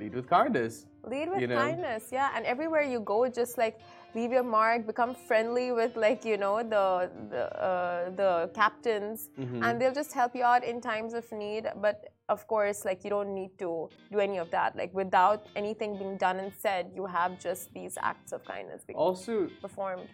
lead 0.00 0.12
with 0.18 0.26
kindness 0.38 0.74
Lead 1.14 1.28
with 1.30 1.40
You 1.42 1.46
know? 1.52 1.56
kindness, 1.64 2.02
yeah. 2.18 2.28
And 2.36 2.42
everywhere 2.54 2.82
you 2.94 3.00
go, 3.14 3.18
just 3.40 3.54
like 3.62 3.76
leave 4.16 4.32
your 4.36 4.46
mark, 4.58 4.78
become 4.92 5.12
friendly 5.28 5.68
with 5.80 5.92
like 6.06 6.20
you 6.30 6.36
know 6.44 6.56
the 6.74 6.84
the 7.32 7.42
uh, 7.68 8.10
the 8.20 8.30
captains, 8.60 9.18
Mm-hmm. 9.40 9.62
and 9.64 9.72
they'll 9.80 9.98
just 10.02 10.12
help 10.20 10.32
you 10.38 10.44
out 10.52 10.62
in 10.70 10.76
times 10.92 11.12
of 11.20 11.24
need. 11.32 11.64
But 11.84 11.96
of 12.30 12.46
course, 12.46 12.78
like 12.88 13.02
you 13.04 13.10
don't 13.10 13.34
need 13.34 13.52
to 13.58 13.70
do 14.14 14.18
any 14.20 14.38
of 14.38 14.48
that. 14.56 14.70
Like 14.80 14.92
without 14.94 15.40
anything 15.56 15.98
being 16.02 16.16
done 16.16 16.36
and 16.42 16.52
said, 16.66 16.82
you 16.94 17.04
have 17.06 17.32
just 17.46 17.62
these 17.74 17.94
acts 18.10 18.30
of 18.32 18.40
kindness 18.44 18.80
being 18.86 18.96
also 18.96 19.34
performed. 19.60 20.08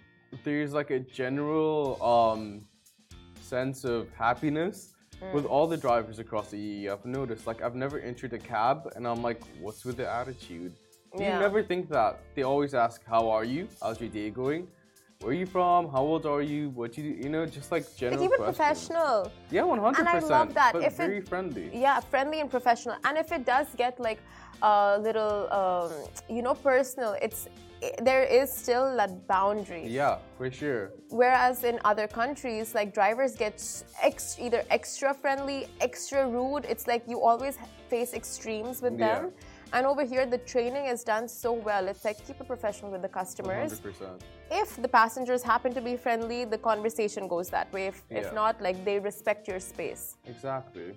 there's 0.46 0.72
like 0.80 0.90
a 0.90 1.00
general 1.22 1.74
um 2.14 2.42
sense 3.54 3.78
of 3.94 4.00
happiness 4.26 4.76
Mm. 5.22 5.32
with 5.36 5.46
all 5.46 5.66
the 5.74 5.78
drivers 5.86 6.18
across 6.18 6.46
the 6.50 6.58
EE. 6.58 6.90
I've 6.90 7.06
noticed 7.06 7.46
like 7.50 7.62
I've 7.64 7.74
never 7.84 7.98
entered 8.10 8.32
a 8.34 8.42
cab 8.54 8.76
and 8.94 9.02
I'm 9.10 9.22
like 9.28 9.40
what's 9.64 9.82
with 9.88 9.96
the 10.02 10.08
attitude 10.20 10.72
you 11.14 11.30
never 11.46 11.60
think 11.70 11.88
that 11.98 12.12
they 12.34 12.42
always 12.52 12.72
ask 12.86 12.96
how 13.14 13.22
are 13.36 13.46
you 13.54 13.62
how's 13.82 13.98
your 14.04 14.10
day 14.10 14.28
going 14.42 14.62
where 15.20 15.30
are 15.30 15.34
you 15.34 15.46
from 15.46 15.88
how 15.90 16.02
old 16.02 16.26
are 16.26 16.42
you 16.42 16.68
what 16.70 16.92
do 16.92 17.00
you 17.02 17.14
do 17.14 17.22
you 17.22 17.28
know 17.28 17.46
just 17.46 17.72
like 17.72 17.84
They 17.86 18.00
general 18.00 18.22
keep 18.22 18.32
it 18.32 18.36
questions. 18.38 18.56
professional. 18.56 19.32
Yeah, 19.50 19.62
one 19.64 19.78
hundred 19.78 20.04
percent. 20.04 20.24
And 20.24 20.32
I 20.34 20.38
love 20.38 20.54
that. 20.54 20.72
But 20.74 20.82
If 20.82 20.92
it- 20.94 21.06
very 21.06 21.20
friendly. 21.20 21.70
Yeah, 21.72 22.00
friendly 22.00 22.40
and 22.40 22.50
professional. 22.50 22.96
And 23.04 23.16
if 23.16 23.32
it 23.32 23.44
does 23.46 23.66
get 23.76 23.98
like 23.98 24.20
a 24.62 24.98
little, 25.00 25.36
um, 25.60 25.90
you 26.28 26.42
know, 26.42 26.54
personal, 26.54 27.16
it's 27.22 27.48
there 28.02 28.24
is 28.24 28.52
still 28.52 28.96
that 28.96 29.26
boundary. 29.28 29.86
Yeah, 29.86 30.18
for 30.38 30.50
sure. 30.50 30.92
Whereas 31.10 31.62
in 31.64 31.78
other 31.84 32.06
countries, 32.08 32.74
like 32.74 32.92
drivers 32.94 33.36
get 33.36 33.54
ex- 34.02 34.36
either 34.40 34.62
extra 34.70 35.12
friendly, 35.14 35.68
extra 35.80 36.26
rude. 36.26 36.64
It's 36.72 36.86
like 36.86 37.02
you 37.06 37.20
always 37.22 37.58
face 37.88 38.12
extremes 38.14 38.80
with 38.82 38.98
Yeah. 38.98 39.06
them. 39.20 39.32
And 39.72 39.84
over 39.86 40.04
here, 40.04 40.26
the 40.26 40.38
training 40.38 40.86
is 40.86 41.02
done 41.02 41.28
so 41.28 41.52
well. 41.52 41.88
It's 41.88 42.04
like 42.04 42.24
keep 42.26 42.40
it 42.40 42.46
professional 42.46 42.90
with 42.90 43.02
the 43.02 43.08
customers. 43.08 43.72
hundred 43.72 43.82
percent. 43.82 44.24
If 44.50 44.80
the 44.80 44.88
passengers 44.88 45.42
happen 45.42 45.74
to 45.74 45.80
be 45.80 45.96
friendly, 45.96 46.44
the 46.44 46.58
conversation 46.58 47.26
goes 47.26 47.50
that 47.50 47.72
way. 47.72 47.88
If, 47.88 48.02
if 48.10 48.32
not, 48.32 48.60
like 48.60 48.84
they 48.84 48.98
respect 48.98 49.48
your 49.48 49.60
space. 49.60 50.16
Exactly. 50.24 50.94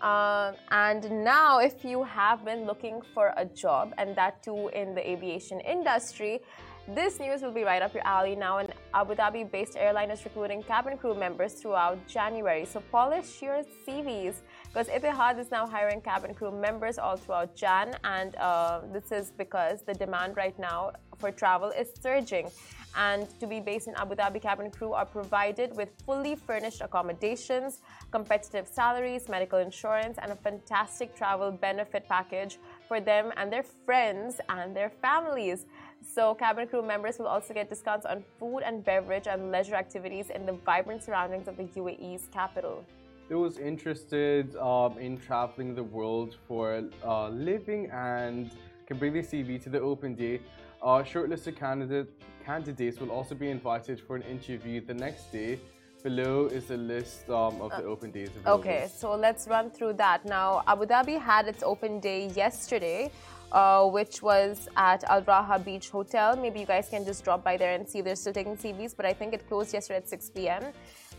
Uh, 0.00 0.52
and 0.70 1.08
now, 1.22 1.60
if 1.60 1.84
you 1.84 2.02
have 2.02 2.44
been 2.44 2.66
looking 2.66 3.00
for 3.14 3.32
a 3.36 3.44
job, 3.44 3.94
and 3.98 4.16
that 4.16 4.42
too 4.42 4.68
in 4.74 4.96
the 4.96 5.08
aviation 5.08 5.60
industry, 5.60 6.40
this 6.88 7.20
news 7.20 7.42
will 7.42 7.52
be 7.52 7.62
right 7.62 7.80
up 7.80 7.94
your 7.94 8.04
alley 8.04 8.34
now. 8.34 8.58
An 8.58 8.68
Abu 8.92 9.14
Dhabi 9.14 9.48
based 9.48 9.76
airline 9.76 10.10
is 10.10 10.24
recruiting 10.24 10.62
cabin 10.64 10.98
crew 10.98 11.14
members 11.14 11.52
throughout 11.52 12.04
January. 12.08 12.64
So 12.64 12.82
polish 12.90 13.40
your 13.40 13.62
CVs 13.86 14.34
because 14.72 14.88
Etihad 14.88 15.38
is 15.38 15.50
now 15.50 15.66
hiring 15.66 16.00
cabin 16.00 16.32
crew 16.32 16.50
members 16.50 16.96
all 16.96 17.16
throughout 17.16 17.54
Jan. 17.54 17.94
And 18.04 18.34
uh, 18.36 18.80
this 18.90 19.12
is 19.12 19.30
because 19.36 19.82
the 19.82 19.92
demand 19.92 20.34
right 20.34 20.58
now 20.58 20.92
for 21.18 21.30
travel 21.30 21.68
is 21.70 21.88
surging. 22.00 22.50
And 22.96 23.28
to 23.40 23.46
be 23.46 23.60
based 23.60 23.88
in 23.88 23.94
Abu 23.96 24.14
Dhabi, 24.14 24.40
cabin 24.40 24.70
crew 24.70 24.94
are 24.94 25.04
provided 25.04 25.76
with 25.76 25.90
fully 26.06 26.34
furnished 26.34 26.80
accommodations, 26.80 27.80
competitive 28.10 28.66
salaries, 28.66 29.28
medical 29.28 29.58
insurance, 29.58 30.16
and 30.20 30.32
a 30.32 30.36
fantastic 30.36 31.14
travel 31.14 31.50
benefit 31.50 32.08
package 32.08 32.58
for 32.88 32.98
them 32.98 33.30
and 33.36 33.52
their 33.52 33.62
friends 33.62 34.40
and 34.48 34.74
their 34.74 34.88
families. 34.88 35.66
So, 36.02 36.34
cabin 36.34 36.66
crew 36.66 36.82
members 36.82 37.18
will 37.18 37.28
also 37.28 37.52
get 37.54 37.68
discounts 37.68 38.06
on 38.06 38.24
food 38.38 38.60
and 38.60 38.82
beverage 38.84 39.26
and 39.26 39.50
leisure 39.50 39.74
activities 39.74 40.30
in 40.30 40.46
the 40.46 40.52
vibrant 40.52 41.02
surroundings 41.02 41.46
of 41.46 41.56
the 41.58 41.64
UAE's 41.64 42.28
capital. 42.32 42.84
Those 43.32 43.56
interested 43.56 44.54
um, 44.56 44.98
in 44.98 45.16
traveling 45.16 45.74
the 45.74 45.82
world 45.82 46.36
for 46.46 46.84
uh, 47.02 47.30
living 47.30 47.88
and 47.90 48.50
can 48.86 48.98
bring 48.98 49.14
their 49.14 49.22
CV 49.22 49.58
to 49.62 49.70
the 49.70 49.80
open 49.80 50.14
day. 50.14 50.42
Uh, 50.82 51.02
shortlisted 51.02 51.56
candidate, 51.56 52.08
candidates 52.44 53.00
will 53.00 53.10
also 53.10 53.34
be 53.34 53.48
invited 53.48 53.98
for 53.98 54.16
an 54.16 54.22
interview 54.34 54.84
the 54.84 54.92
next 54.92 55.32
day. 55.32 55.58
Below 56.02 56.48
is 56.48 56.70
a 56.70 56.76
list 56.76 57.30
um, 57.30 57.58
of 57.62 57.70
the 57.70 57.84
uh, 57.88 57.92
open 57.94 58.10
days. 58.10 58.28
Available. 58.36 58.60
Okay, 58.60 58.90
so 58.94 59.14
let's 59.14 59.48
run 59.48 59.70
through 59.70 59.94
that. 59.94 60.26
Now, 60.26 60.62
Abu 60.66 60.84
Dhabi 60.84 61.18
had 61.18 61.48
its 61.48 61.62
open 61.62 62.00
day 62.00 62.26
yesterday 62.36 63.10
uh, 63.52 63.86
which 63.86 64.22
was 64.22 64.68
at 64.76 65.04
Al 65.04 65.22
Raha 65.22 65.62
Beach 65.62 65.90
Hotel. 65.90 66.36
Maybe 66.36 66.60
you 66.60 66.66
guys 66.66 66.88
can 66.88 67.04
just 67.04 67.24
drop 67.24 67.44
by 67.44 67.56
there 67.56 67.74
and 67.74 67.88
see 67.88 68.00
they're 68.00 68.16
still 68.16 68.32
taking 68.32 68.56
CVs, 68.56 68.96
but 68.96 69.06
I 69.06 69.12
think 69.12 69.34
it 69.34 69.46
closed 69.48 69.72
yesterday 69.72 69.98
at 69.98 70.08
6 70.08 70.30
p.m. 70.30 70.64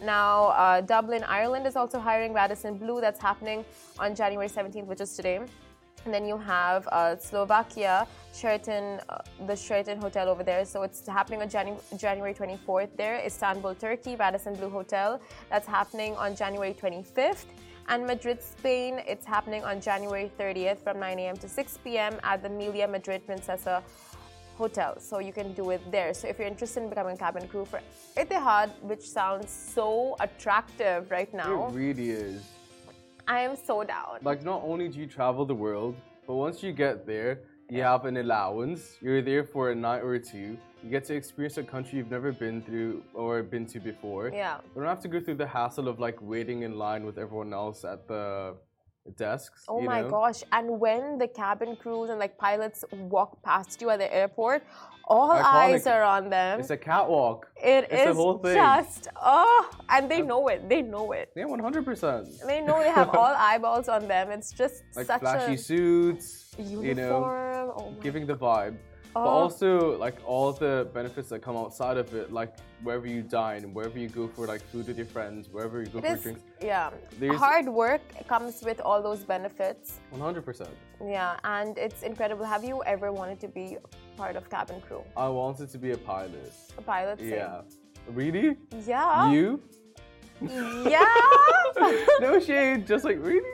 Now, 0.02 0.48
uh, 0.48 0.82
Dublin, 0.82 1.24
Ireland 1.24 1.68
is 1.68 1.76
also 1.76 2.00
hiring 2.00 2.34
Radisson 2.34 2.78
Blu. 2.78 3.02
That's 3.02 3.22
happening 3.22 3.64
on 4.00 4.16
January 4.16 4.50
17th, 4.50 4.86
which 4.86 5.02
is 5.02 5.16
today. 5.16 5.40
And 6.06 6.14
then 6.14 6.26
you 6.26 6.38
have 6.38 6.86
uh, 6.88 7.16
Slovakia, 7.18 8.06
Sheraton, 8.34 9.00
uh, 9.08 9.20
the 9.48 9.56
Sheraton 9.56 10.02
Hotel 10.02 10.28
over 10.28 10.44
there. 10.44 10.66
So 10.66 10.84
it's 10.84 11.08
happening 11.08 11.42
on 11.42 11.48
Janu- 11.48 11.80
January 11.98 12.34
24th 12.34 12.90
there. 12.98 13.22
Istanbul, 13.26 13.76
Turkey, 13.76 14.16
Radisson 14.18 14.56
Blu 14.56 14.70
Hotel. 14.70 15.22
That's 15.50 15.68
happening 15.68 16.16
on 16.18 16.36
January 16.36 16.74
25th 16.74 17.46
and 17.88 18.06
Madrid, 18.06 18.42
Spain. 18.42 19.02
It's 19.08 19.26
happening 19.26 19.64
on 19.64 19.80
January 19.80 20.32
30th 20.38 20.80
from 20.80 21.00
9 21.00 21.20
a.m. 21.20 21.38
to 21.38 21.48
6 21.48 21.78
p.m. 21.84 22.20
at 22.24 22.44
the 22.44 22.50
Melia 22.50 22.88
Madrid 22.88 23.26
Princesa 23.26 23.82
Hotel. 24.58 25.00
So 25.00 25.20
you 25.20 25.34
can 25.34 25.54
do 25.54 25.72
it 25.72 25.82
there. 25.92 26.14
So 26.14 26.28
if 26.28 26.38
you're 26.38 26.48
interested 26.48 26.84
in 26.84 26.90
becoming 26.90 27.18
cabin 27.18 27.48
crew 27.48 27.66
for 27.66 27.82
Etihad, 28.16 28.70
which 28.82 29.08
sounds 29.08 29.52
so 29.52 30.16
attractive 30.20 31.10
right 31.10 31.34
now, 31.34 31.68
it 31.68 31.74
really 31.74 32.12
is. 32.12 32.44
I 33.28 33.42
am 33.42 33.56
so 33.56 33.84
down. 33.84 34.20
Like, 34.22 34.44
not 34.44 34.62
only 34.64 34.90
do 34.90 35.00
you 35.00 35.08
travel 35.08 35.46
the 35.46 35.56
world, 35.56 35.96
but 36.28 36.36
once 36.36 36.62
you 36.62 36.74
get 36.74 37.06
there, 37.08 37.40
you 37.70 37.82
have 37.82 38.06
an 38.06 38.18
allowance. 38.18 38.98
You're 39.02 39.22
there 39.22 39.44
for 39.44 39.72
a 39.72 39.76
night 39.76 40.04
or 40.04 40.20
two. 40.20 40.58
You 40.84 40.90
get 40.90 41.06
to 41.06 41.16
experience 41.16 41.58
a 41.58 41.64
country 41.64 41.98
you've 41.98 42.12
never 42.12 42.34
been 42.34 42.62
through 42.62 43.04
or 43.14 43.42
been 43.42 43.66
to 43.68 43.80
before. 43.80 44.30
Yeah. 44.34 44.58
You 44.76 44.82
don't 44.82 44.90
have 44.90 45.00
to 45.02 45.08
go 45.08 45.22
through 45.22 45.36
the 45.36 45.48
hassle 45.48 45.88
of 45.88 46.00
like 46.00 46.22
waiting 46.22 46.64
in 46.64 46.78
line 46.78 47.06
with 47.06 47.18
everyone 47.18 47.54
else 47.54 47.86
at 47.86 48.08
the 48.08 48.56
desks. 49.18 49.66
Oh 49.68 49.82
my 49.82 50.02
know? 50.02 50.10
gosh. 50.10 50.44
And 50.52 50.80
when 50.80 51.18
the 51.18 51.28
cabin 51.28 51.76
crews 51.76 52.10
and 52.10 52.20
like 52.20 52.38
pilots 52.38 52.86
walk 52.92 53.42
past 53.44 53.82
you 53.82 53.90
at 53.90 54.00
the 54.00 54.14
airport, 54.14 54.64
all 55.06 55.32
Iconic. 55.32 55.44
eyes 55.44 55.88
are 55.88 56.04
on 56.04 56.30
them. 56.30 56.60
It's 56.60 56.70
a 56.70 56.78
catwalk. 56.78 57.48
It 57.58 57.88
it's 57.92 58.12
is 58.12 58.16
whole 58.16 58.38
thing. 58.38 58.56
just 58.56 59.08
oh, 59.22 59.70
and 59.90 60.10
they 60.10 60.22
know 60.22 60.48
it. 60.48 60.70
They 60.70 60.82
know 60.82 61.12
it. 61.12 61.32
Yeah, 61.36 61.46
one 61.46 61.60
hundred 61.60 61.86
percent. 61.86 62.28
They 62.46 62.62
know 62.62 62.82
they 62.82 62.90
have 62.90 63.10
all 63.10 63.36
eyeballs 63.38 63.90
on 63.90 64.08
them. 64.08 64.32
It's 64.32 64.52
just 64.52 64.84
like 64.96 65.08
such 65.08 65.22
flashy 65.22 65.56
a 65.56 65.58
suits, 65.58 66.56
uniform. 66.58 66.86
You 66.86 66.96
know, 66.96 67.74
oh 67.78 67.96
giving 68.02 68.26
the 68.26 68.36
vibe. 68.36 68.78
Oh. 69.16 69.24
But 69.24 69.30
also, 69.30 69.98
like 69.98 70.16
all 70.26 70.52
the 70.52 70.90
benefits 70.94 71.30
that 71.30 71.42
come 71.42 71.56
outside 71.56 71.98
of 71.98 72.14
it, 72.16 72.32
like 72.32 72.56
wherever 72.82 73.06
you 73.06 73.22
dine, 73.22 73.74
wherever 73.74 74.00
you 74.00 74.10
go 74.10 74.28
for 74.28 74.48
like 74.48 74.62
food 74.62 74.88
with 74.88 74.98
your 74.98 75.06
friends, 75.06 75.50
wherever 75.50 75.82
you 75.82 75.88
go 75.88 76.00
it 76.00 76.06
for 76.06 76.14
is, 76.16 76.22
drinks. 76.24 76.42
Yeah, 76.62 76.90
There's, 77.20 77.38
hard 77.38 77.68
work 77.68 78.02
comes 78.28 78.64
with 78.64 78.80
all 78.82 79.04
those 79.04 79.24
benefits. 79.24 80.00
One 80.10 80.22
hundred 80.22 80.46
percent. 80.46 80.72
Yeah, 81.06 81.38
and 81.44 81.78
it's 81.78 82.02
incredible. 82.02 82.44
Have 82.46 82.64
you 82.64 82.82
ever 82.86 83.12
wanted 83.12 83.40
to 83.42 83.48
be 83.48 83.78
part 84.18 84.36
of 84.36 84.50
cabin 84.50 84.82
crew? 84.82 85.04
I 85.16 85.28
wanted 85.30 85.70
to 85.70 85.78
be 85.78 85.92
a 85.92 85.98
pilot. 85.98 86.54
A 86.78 86.82
pilot. 86.82 87.20
Same. 87.20 87.30
Yeah. 87.30 87.62
Really? 88.08 88.58
Yeah. 88.86 89.32
You? 89.32 89.62
Yeah. 90.42 91.06
no 92.20 92.40
shade. 92.40 92.88
Just 92.88 93.06
like 93.06 93.18
really. 93.22 93.50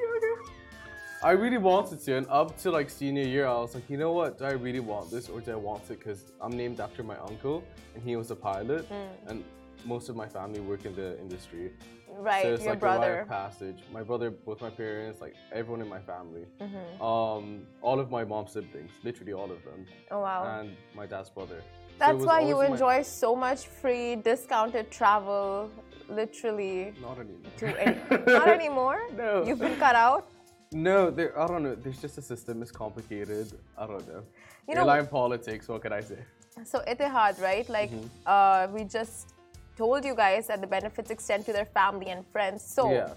I 1.21 1.31
really 1.31 1.57
wanted 1.57 1.99
to, 2.05 2.17
and 2.17 2.27
up 2.29 2.57
to 2.59 2.71
like 2.71 2.89
senior 2.89 3.23
year, 3.23 3.45
I 3.45 3.55
was 3.55 3.75
like, 3.75 3.89
you 3.89 3.97
know 3.97 4.13
what? 4.13 4.38
Do 4.38 4.45
I 4.45 4.51
really 4.51 4.79
want 4.79 5.11
this, 5.11 5.27
or 5.27 5.41
do 5.41 5.51
I 5.51 5.55
want 5.55 5.83
it 5.89 5.99
because 5.99 6.31
I'm 6.39 6.51
named 6.51 6.79
after 6.79 7.03
my 7.03 7.17
uncle, 7.17 7.63
and 7.93 8.01
he 8.01 8.15
was 8.15 8.31
a 8.31 8.35
pilot, 8.35 8.89
mm. 8.89 9.09
and 9.27 9.43
most 9.85 10.07
of 10.07 10.15
my 10.15 10.27
family 10.27 10.61
work 10.61 10.85
in 10.85 10.95
the 10.95 11.19
industry. 11.19 11.71
Right, 12.07 12.43
so 12.43 12.53
it's 12.53 12.63
your 12.63 12.71
like 12.73 12.79
brother. 12.79 13.05
a 13.05 13.15
rite 13.15 13.21
of 13.23 13.27
passage. 13.27 13.83
My 13.91 14.01
brother, 14.01 14.31
both 14.31 14.61
my 14.61 14.69
parents, 14.69 15.19
like 15.19 15.35
everyone 15.51 15.81
in 15.81 15.89
my 15.89 15.99
family, 15.99 16.45
mm-hmm. 16.61 17.01
um, 17.01 17.63
all 17.81 17.99
of 17.99 18.09
my 18.09 18.23
mom's 18.23 18.51
siblings, 18.53 18.91
literally 19.03 19.33
all 19.33 19.51
of 19.51 19.63
them. 19.65 19.85
Oh 20.11 20.21
wow! 20.21 20.59
And 20.59 20.75
my 20.95 21.05
dad's 21.05 21.29
brother. 21.29 21.61
That's 21.97 22.21
so 22.21 22.27
why 22.27 22.39
you 22.39 22.61
enjoy 22.61 22.97
my... 22.97 23.01
so 23.01 23.35
much 23.35 23.67
free 23.67 24.15
discounted 24.15 24.89
travel, 24.89 25.69
literally. 26.07 26.93
Not 27.01 27.19
anymore. 27.19 27.51
To 27.57 27.81
any... 27.88 28.25
Not 28.25 28.47
anymore. 28.47 29.01
No. 29.17 29.45
You've 29.45 29.59
been 29.59 29.77
cut 29.77 29.95
out. 29.95 30.29
No, 30.71 31.09
there. 31.09 31.38
I 31.39 31.47
don't 31.47 31.63
know. 31.63 31.75
There's 31.75 31.99
just 31.99 32.17
a 32.17 32.21
system. 32.21 32.61
It's 32.61 32.71
complicated. 32.71 33.51
I 33.77 33.88
don't 33.88 34.07
know. 34.07 34.23
You 34.67 34.75
know, 34.75 34.81
Airline 34.81 35.07
politics. 35.07 35.67
What 35.67 35.81
can 35.81 35.93
I 35.93 36.01
say? 36.01 36.19
So 36.63 36.79
Etihad, 36.88 37.41
right? 37.41 37.67
Like, 37.69 37.91
mm-hmm. 37.91 38.07
uh, 38.25 38.67
we 38.71 38.83
just 38.83 39.33
told 39.75 40.05
you 40.05 40.13
guys 40.13 40.47
that 40.47 40.61
the 40.61 40.67
benefits 40.67 41.09
extend 41.09 41.45
to 41.45 41.53
their 41.53 41.65
family 41.65 42.07
and 42.07 42.25
friends. 42.27 42.63
So. 42.63 42.91
Yeah. 42.91 43.13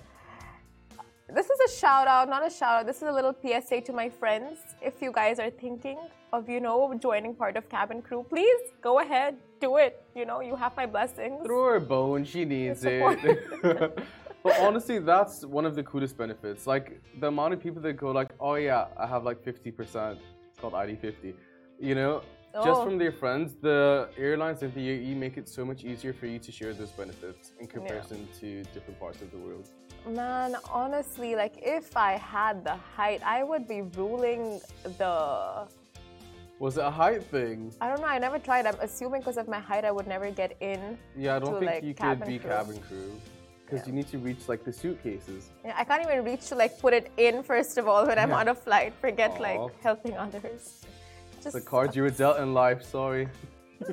This 1.35 1.49
is 1.49 1.61
a 1.61 1.79
shout 1.81 2.09
out, 2.09 2.29
not 2.29 2.47
a 2.47 2.51
shout 2.51 2.81
out. 2.81 2.87
This 2.87 2.97
is 2.97 3.05
a 3.05 3.13
little 3.13 3.35
PSA 3.41 3.81
to 3.83 3.93
my 3.95 4.11
friends. 4.11 4.59
If 4.83 5.01
you 5.01 5.11
guys 5.11 5.39
are 5.39 5.49
thinking 5.49 5.97
of, 6.31 6.47
you 6.47 6.61
know, 6.61 6.93
joining 7.01 7.35
part 7.35 7.57
of 7.57 7.71
cabin 7.71 8.03
crew, 8.03 8.27
please 8.29 8.61
go 8.83 8.99
ahead, 8.99 9.37
do 9.59 9.79
it. 9.79 10.05
You 10.15 10.27
know, 10.27 10.41
you 10.41 10.57
have 10.57 10.77
my 10.77 10.85
blessings. 10.85 11.41
Throw 11.47 11.73
her 11.73 11.81
bone, 11.81 12.27
she 12.27 12.45
needs 12.45 12.85
it. 12.85 13.03
but 14.43 14.59
honestly, 14.61 14.99
that's 14.99 15.45
one 15.45 15.65
of 15.65 15.75
the 15.77 15.83
coolest 15.83 16.17
benefits. 16.17 16.67
Like 16.67 17.01
the 17.21 17.29
amount 17.29 17.55
of 17.55 17.61
people 17.61 17.81
that 17.83 17.95
go 17.95 18.11
like, 18.11 18.31
oh 18.41 18.55
yeah, 18.55 18.87
I 18.99 19.07
have 19.07 19.25
like 19.25 19.43
50%. 19.45 20.19
It's 20.49 20.59
called 20.59 20.73
ID50. 20.73 21.35
You 21.79 21.95
know, 21.95 22.23
oh. 22.55 22.65
just 22.65 22.83
from 22.83 22.99
their 22.99 23.13
friends, 23.13 23.55
the 23.61 24.09
airlines 24.19 24.63
and 24.63 24.75
the 24.75 24.81
UAE 24.81 25.17
make 25.17 25.37
it 25.37 25.49
so 25.49 25.65
much 25.65 25.85
easier 25.85 26.13
for 26.13 26.27
you 26.27 26.39
to 26.41 26.51
share 26.53 26.73
those 26.73 26.91
benefits 26.91 27.53
in 27.61 27.67
comparison 27.67 28.29
yeah. 28.33 28.41
to 28.41 28.63
different 28.75 28.99
parts 28.99 29.23
of 29.23 29.31
the 29.31 29.39
world. 29.39 29.69
Man, 30.09 30.57
honestly, 30.71 31.37
like 31.37 31.55
if 31.59 31.97
I 31.97 32.13
had 32.13 32.65
the 32.65 32.75
height, 32.97 33.23
I 33.25 33.45
would 33.45 33.69
be 33.69 33.83
ruling 33.97 34.61
the. 34.99 35.69
Was 36.59 36.79
it 36.79 36.85
a 36.85 36.91
height 36.91 37.25
thing? 37.25 37.73
I 37.81 37.89
don't 37.89 38.01
know. 38.01 38.07
I 38.07 38.19
never 38.19 38.39
tried. 38.39 38.67
I'm 38.67 38.79
assuming 38.81 39.21
because 39.21 39.37
of 39.37 39.49
my 39.49 39.59
height, 39.59 39.85
I 39.85 39.91
would 39.91 40.07
never 40.07 40.31
get 40.31 40.57
in. 40.61 40.99
Yeah, 41.17 41.37
I 41.37 41.39
don't 41.39 41.55
to, 41.55 41.59
think 41.61 41.71
like, 41.71 41.85
you 41.85 41.95
could 41.95 42.25
be 42.25 42.39
crew. 42.39 42.51
cabin 42.51 42.79
crew 42.89 43.13
because 43.73 43.87
you 43.87 43.93
need 43.95 44.09
to 44.09 44.19
reach 44.19 44.49
like 44.49 44.65
the 44.65 44.73
suitcases. 44.73 45.51
Yeah, 45.65 45.75
I 45.77 45.85
can't 45.85 46.03
even 46.03 46.25
reach 46.25 46.49
to 46.49 46.55
like 46.55 46.79
put 46.79 46.93
it 46.93 47.11
in 47.17 47.43
first 47.43 47.79
of 47.79 47.89
all 47.89 48.07
when 48.07 48.19
I'm 48.19 48.33
on 48.33 48.49
a 48.49 48.55
flight. 48.55 48.93
Forget 49.01 49.41
like 49.41 49.61
helping 49.83 50.17
others. 50.17 50.85
Just 51.43 51.55
the 51.55 51.61
cards 51.61 51.97
you 51.97 52.03
were 52.03 52.11
dealt 52.11 52.39
in 52.39 52.53
life. 52.53 52.83
Sorry. 52.83 53.29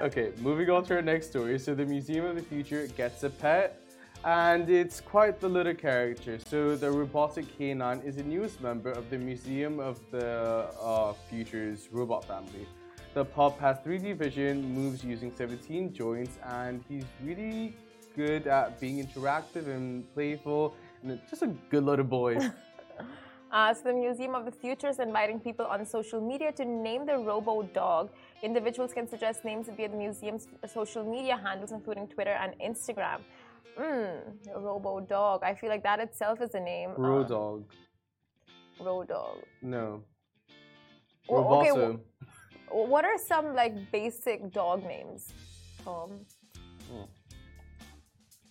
okay, 0.00 0.32
moving 0.40 0.70
on 0.70 0.84
to 0.84 0.96
our 0.96 1.02
next 1.02 1.28
story. 1.28 1.58
So 1.58 1.74
the 1.74 1.86
Museum 1.86 2.26
of 2.26 2.36
the 2.36 2.42
Future 2.42 2.86
gets 2.88 3.22
a 3.24 3.30
pet. 3.30 3.78
And 4.24 4.70
it's 4.70 5.00
quite 5.00 5.40
the 5.40 5.48
little 5.48 5.74
character. 5.74 6.38
So 6.46 6.76
the 6.76 6.88
robotic 6.88 7.58
canine 7.58 8.00
is 8.04 8.18
a 8.18 8.22
newest 8.22 8.60
member 8.60 8.92
of 8.92 9.10
the 9.10 9.18
Museum 9.18 9.80
of 9.80 9.98
the 10.12 10.68
uh, 10.80 11.12
Future's 11.28 11.88
robot 11.90 12.24
family. 12.24 12.68
The 13.14 13.24
pup 13.24 13.58
has 13.60 13.78
3D 13.80 14.16
vision, 14.16 14.62
moves 14.74 15.04
using 15.04 15.32
17 15.36 15.92
joints, 15.92 16.38
and 16.44 16.82
he's 16.88 17.04
really 17.22 17.74
good 18.16 18.46
at 18.46 18.80
being 18.80 19.06
interactive 19.06 19.66
and 19.68 20.04
playful, 20.14 20.74
and 21.02 21.20
just 21.28 21.42
a 21.42 21.48
good 21.70 21.84
little 21.84 22.04
boy. 22.04 22.38
Uh, 23.52 23.74
so 23.74 23.82
the 23.84 23.92
Museum 23.92 24.34
of 24.34 24.46
the 24.46 24.50
Future 24.50 24.88
is 24.88 24.98
inviting 24.98 25.38
people 25.38 25.66
on 25.66 25.84
social 25.84 26.22
media 26.26 26.50
to 26.52 26.64
name 26.64 27.04
their 27.04 27.18
robo 27.18 27.62
dog. 27.74 28.08
Individuals 28.42 28.94
can 28.94 29.06
suggest 29.06 29.44
names 29.44 29.68
via 29.76 29.90
the 29.90 29.94
museum's 29.94 30.48
social 30.66 31.04
media 31.04 31.36
handles, 31.36 31.70
including 31.70 32.08
Twitter 32.08 32.30
and 32.30 32.54
Instagram. 32.64 33.20
Mm, 33.78 34.20
Robo 34.56 35.00
Dog. 35.00 35.42
I 35.44 35.52
feel 35.54 35.68
like 35.68 35.82
that 35.82 36.00
itself 36.00 36.40
is 36.40 36.54
a 36.54 36.60
name. 36.60 36.94
Bro 36.96 37.20
Uh, 37.20 37.28
dog. 37.28 37.64
Row 38.80 39.04
Dog. 39.04 39.36
No. 39.60 40.02
Well, 41.28 41.44
okay, 41.60 41.68
Roboto. 41.72 41.98
wh- 41.98 42.31
What 42.72 43.04
are 43.04 43.18
some 43.18 43.54
like 43.54 43.74
basic 43.92 44.50
dog 44.52 44.84
names? 44.84 45.32
Um, 45.86 46.20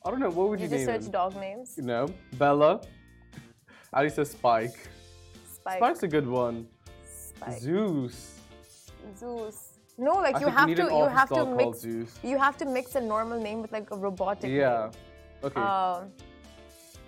I 0.05 0.09
don't 0.09 0.19
know. 0.19 0.29
What 0.29 0.49
would 0.49 0.59
you, 0.59 0.65
you 0.65 0.71
just 0.71 0.85
search 0.85 1.05
him? 1.05 1.11
dog 1.11 1.35
names. 1.35 1.77
No. 1.77 2.07
Bella. 2.33 2.81
Ali 3.93 4.09
says 4.09 4.31
Spike. 4.31 4.77
Spike. 5.53 5.77
Spike's 5.77 6.03
a 6.03 6.07
good 6.07 6.27
one. 6.27 6.67
Spike. 7.05 7.59
Zeus. 7.59 8.39
Zeus. 9.17 9.79
No, 9.97 10.13
like 10.13 10.35
I 10.35 10.39
you 10.39 10.47
have 10.47 10.67
to 10.67 10.83
you 10.83 11.05
have 11.05 11.29
to 11.29 11.45
mix 11.45 11.79
Zeus. 11.79 12.19
you 12.23 12.37
have 12.37 12.57
to 12.57 12.65
mix 12.65 12.95
a 12.95 13.01
normal 13.01 13.39
name 13.39 13.61
with 13.61 13.71
like 13.71 13.91
a 13.91 13.97
robotic 13.97 14.49
Yeah. 14.49 14.89
name. 14.89 14.91
Okay. 15.43 15.61
Um, 15.61 16.11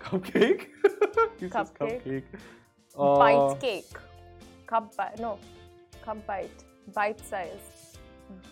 cupcake. 0.00 0.66
Cupcake. 1.40 1.72
cupcake. 1.78 2.24
Uh, 2.98 3.18
bite 3.18 3.60
cake. 3.60 3.92
Cup 4.66 4.96
bite. 4.96 5.18
No. 5.18 5.38
Cup 6.04 6.24
bite. 6.26 6.64
Bite 6.92 7.20
size. 7.24 7.96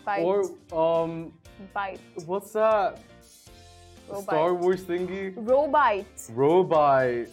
Bite. 0.05 0.23
Or 0.23 0.43
um, 0.73 1.33
bite. 1.73 1.99
what's 2.25 2.51
that? 2.53 2.99
Robite. 4.09 4.23
Star 4.23 4.53
Wars 4.53 4.83
thingy. 4.83 5.33
Robite. 5.35 6.31
Robite. 6.31 7.29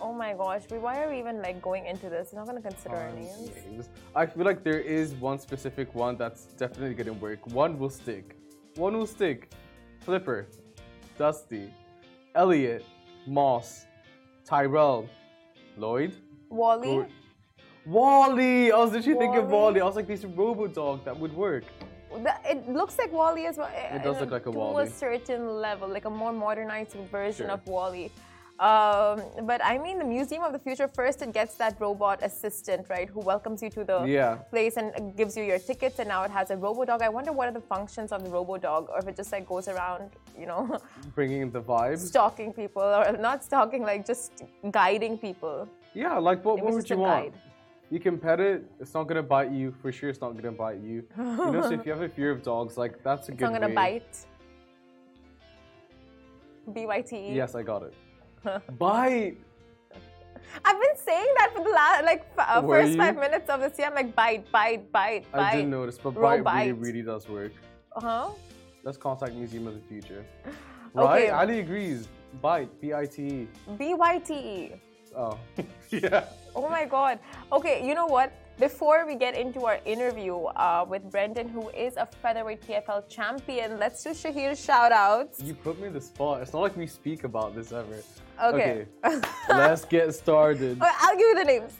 Oh 0.00 0.12
my 0.12 0.34
gosh. 0.34 0.62
Why 0.68 1.02
are 1.02 1.10
we 1.10 1.18
even 1.18 1.40
like 1.40 1.62
going 1.62 1.86
into 1.86 2.10
this? 2.10 2.30
We're 2.32 2.40
not 2.40 2.46
gonna 2.46 2.60
consider 2.60 2.96
our 2.96 3.12
names. 3.12 3.50
names. 3.64 3.88
I 4.14 4.26
feel 4.26 4.44
like 4.44 4.62
there 4.62 4.80
is 4.80 5.14
one 5.14 5.38
specific 5.38 5.94
one 5.94 6.16
that's 6.16 6.44
definitely 6.58 6.94
gonna 6.94 7.14
work. 7.14 7.46
One 7.46 7.78
will 7.78 7.90
stick. 7.90 8.36
One 8.74 8.96
will 8.96 9.06
stick. 9.06 9.50
Flipper, 10.00 10.46
Dusty, 11.18 11.72
Elliot, 12.34 12.84
Moss, 13.26 13.86
Tyrell, 14.44 15.08
Lloyd, 15.76 16.14
Wally. 16.48 17.06
Wally. 17.86 18.72
I 18.72 18.76
was 18.78 18.92
literally 18.92 19.18
thinking 19.18 19.40
of 19.40 19.50
Wally? 19.50 19.80
I 19.80 19.84
was 19.84 19.96
like, 19.96 20.06
this 20.08 20.24
Robo 20.24 20.66
Dog 20.66 21.04
that 21.04 21.18
would 21.18 21.32
work. 21.34 21.64
It 22.48 22.68
looks 22.68 22.98
like 22.98 23.12
Wally 23.12 23.46
as 23.46 23.56
well. 23.58 23.70
It 23.92 24.02
does 24.02 24.20
look 24.20 24.30
like 24.30 24.46
a 24.46 24.50
Wally. 24.50 24.86
to 24.86 24.90
a 24.90 24.94
certain 24.94 25.48
level, 25.60 25.88
like 25.88 26.04
a 26.04 26.10
more 26.10 26.32
modernized 26.32 26.96
version 27.10 27.46
Sure. 27.46 27.54
of 27.54 27.66
Wally. 27.66 28.10
Um, 28.58 29.20
but 29.42 29.60
I 29.62 29.76
mean, 29.76 29.98
the 29.98 30.04
Museum 30.04 30.42
of 30.42 30.52
the 30.54 30.58
Future 30.58 30.88
first 30.88 31.20
it 31.20 31.34
gets 31.34 31.56
that 31.56 31.78
robot 31.78 32.20
assistant, 32.22 32.86
right, 32.88 33.06
who 33.06 33.20
welcomes 33.20 33.62
you 33.62 33.68
to 33.70 33.84
the 33.84 33.98
Yeah. 34.04 34.36
place 34.50 34.78
and 34.78 35.14
gives 35.14 35.36
you 35.36 35.44
your 35.44 35.58
tickets, 35.58 35.98
and 35.98 36.08
now 36.08 36.22
it 36.22 36.30
has 36.30 36.50
a 36.50 36.56
robo 36.56 36.86
dog. 36.86 37.02
I 37.02 37.10
wonder 37.10 37.32
what 37.32 37.48
are 37.48 37.52
the 37.60 37.66
functions 37.74 38.12
of 38.12 38.24
the 38.24 38.30
robo 38.30 38.56
dog, 38.56 38.88
or 38.88 38.98
if 38.98 39.06
it 39.08 39.14
just 39.14 39.30
like 39.30 39.46
goes 39.46 39.68
around, 39.68 40.08
you 40.38 40.46
know, 40.46 40.78
Bringing 41.14 41.50
the 41.50 41.60
vibes. 41.60 41.98
stalking 41.98 42.50
people, 42.54 42.82
or 42.82 43.12
not 43.18 43.44
stalking, 43.44 43.82
like 43.82 44.06
just 44.06 44.42
guiding 44.70 45.18
people. 45.18 45.68
Yeah, 45.92 46.16
like 46.16 46.42
what, 46.42 46.58
what 46.62 46.72
would 46.72 46.88
you 46.88 46.96
want? 46.96 47.24
guide. 47.34 47.40
You 47.90 48.00
can 48.00 48.18
pet 48.18 48.40
it. 48.40 48.64
It's 48.80 48.94
not 48.94 49.04
gonna 49.04 49.22
bite 49.22 49.52
you. 49.52 49.72
For 49.80 49.92
sure, 49.92 50.10
it's 50.10 50.20
not 50.20 50.36
gonna 50.36 50.52
bite 50.52 50.80
you. 50.80 51.04
You 51.16 51.50
know, 51.52 51.62
so 51.62 51.70
if 51.70 51.86
you 51.86 51.92
have 51.92 52.02
a 52.02 52.08
fear 52.08 52.30
of 52.30 52.42
dogs, 52.42 52.76
like 52.76 53.02
that's 53.04 53.28
a 53.28 53.32
It's 53.32 53.38
good 53.38 53.50
not 53.50 53.60
gonna 53.60 53.68
way. 53.68 53.74
bite. 53.74 54.16
B 56.72 56.86
Y 56.86 57.00
T 57.02 57.16
E. 57.16 57.32
Yes, 57.34 57.54
I 57.54 57.62
got 57.62 57.82
it. 57.84 57.94
bite. 58.78 59.36
I've 60.64 60.80
been 60.80 60.96
saying 60.96 61.32
that 61.38 61.52
for 61.54 61.62
the 61.62 61.70
last 61.70 62.04
like 62.04 62.26
uh, 62.38 62.62
first 62.62 62.92
you? 62.92 62.96
five 62.96 63.16
minutes 63.16 63.48
of 63.50 63.60
this 63.60 63.78
year. 63.78 63.88
I'm 63.88 63.94
like 63.94 64.14
bite, 64.14 64.50
bite, 64.50 64.90
bite, 64.92 65.30
bite. 65.32 65.40
I 65.40 65.56
didn't 65.56 65.70
notice, 65.70 65.98
but 65.98 66.16
Roll 66.16 66.42
bite 66.42 66.66
really, 66.68 66.72
really 66.72 67.02
does 67.02 67.28
work. 67.28 67.52
Uh 67.94 68.00
huh? 68.00 68.28
Let's 68.82 68.96
contact 68.98 69.34
Museum 69.34 69.66
of 69.68 69.74
the 69.74 69.80
Future. 69.80 70.24
Okay. 70.96 71.28
Right? 71.28 71.30
Ali 71.30 71.60
agrees. 71.60 72.08
Bite. 72.40 72.70
B 72.80 72.94
I 72.94 73.04
T 73.04 73.22
E. 73.22 73.48
B 73.76 73.92
Y 73.92 74.18
T 74.18 74.32
E. 74.34 74.72
Oh. 75.16 75.38
yeah. 75.90 76.24
Oh 76.54 76.68
my 76.68 76.84
god. 76.84 77.18
Okay, 77.50 77.86
you 77.86 77.94
know 77.94 78.06
what? 78.06 78.32
Before 78.58 79.06
we 79.06 79.16
get 79.16 79.36
into 79.36 79.64
our 79.66 79.78
interview 79.84 80.36
uh, 80.36 80.84
with 80.88 81.10
Brendan, 81.10 81.48
who 81.48 81.68
is 81.70 81.96
a 81.96 82.06
featherweight 82.06 82.66
PFL 82.66 83.08
champion, 83.08 83.78
let's 83.78 84.02
do 84.02 84.10
Shahir 84.10 84.56
shout 84.56 84.92
outs. 84.92 85.42
You 85.42 85.54
put 85.54 85.78
me 85.80 85.88
in 85.88 85.92
the 85.92 86.00
spot. 86.00 86.40
It's 86.42 86.52
not 86.52 86.60
like 86.60 86.76
we 86.76 86.86
speak 86.86 87.24
about 87.24 87.54
this 87.54 87.72
ever. 87.72 87.98
Okay. 88.42 88.86
Let's 89.48 89.84
get 89.84 90.14
started. 90.14 90.80
Okay, 90.80 90.90
I'll 91.00 91.16
give 91.16 91.28
you 91.28 91.34
the 91.34 91.44
names. 91.44 91.72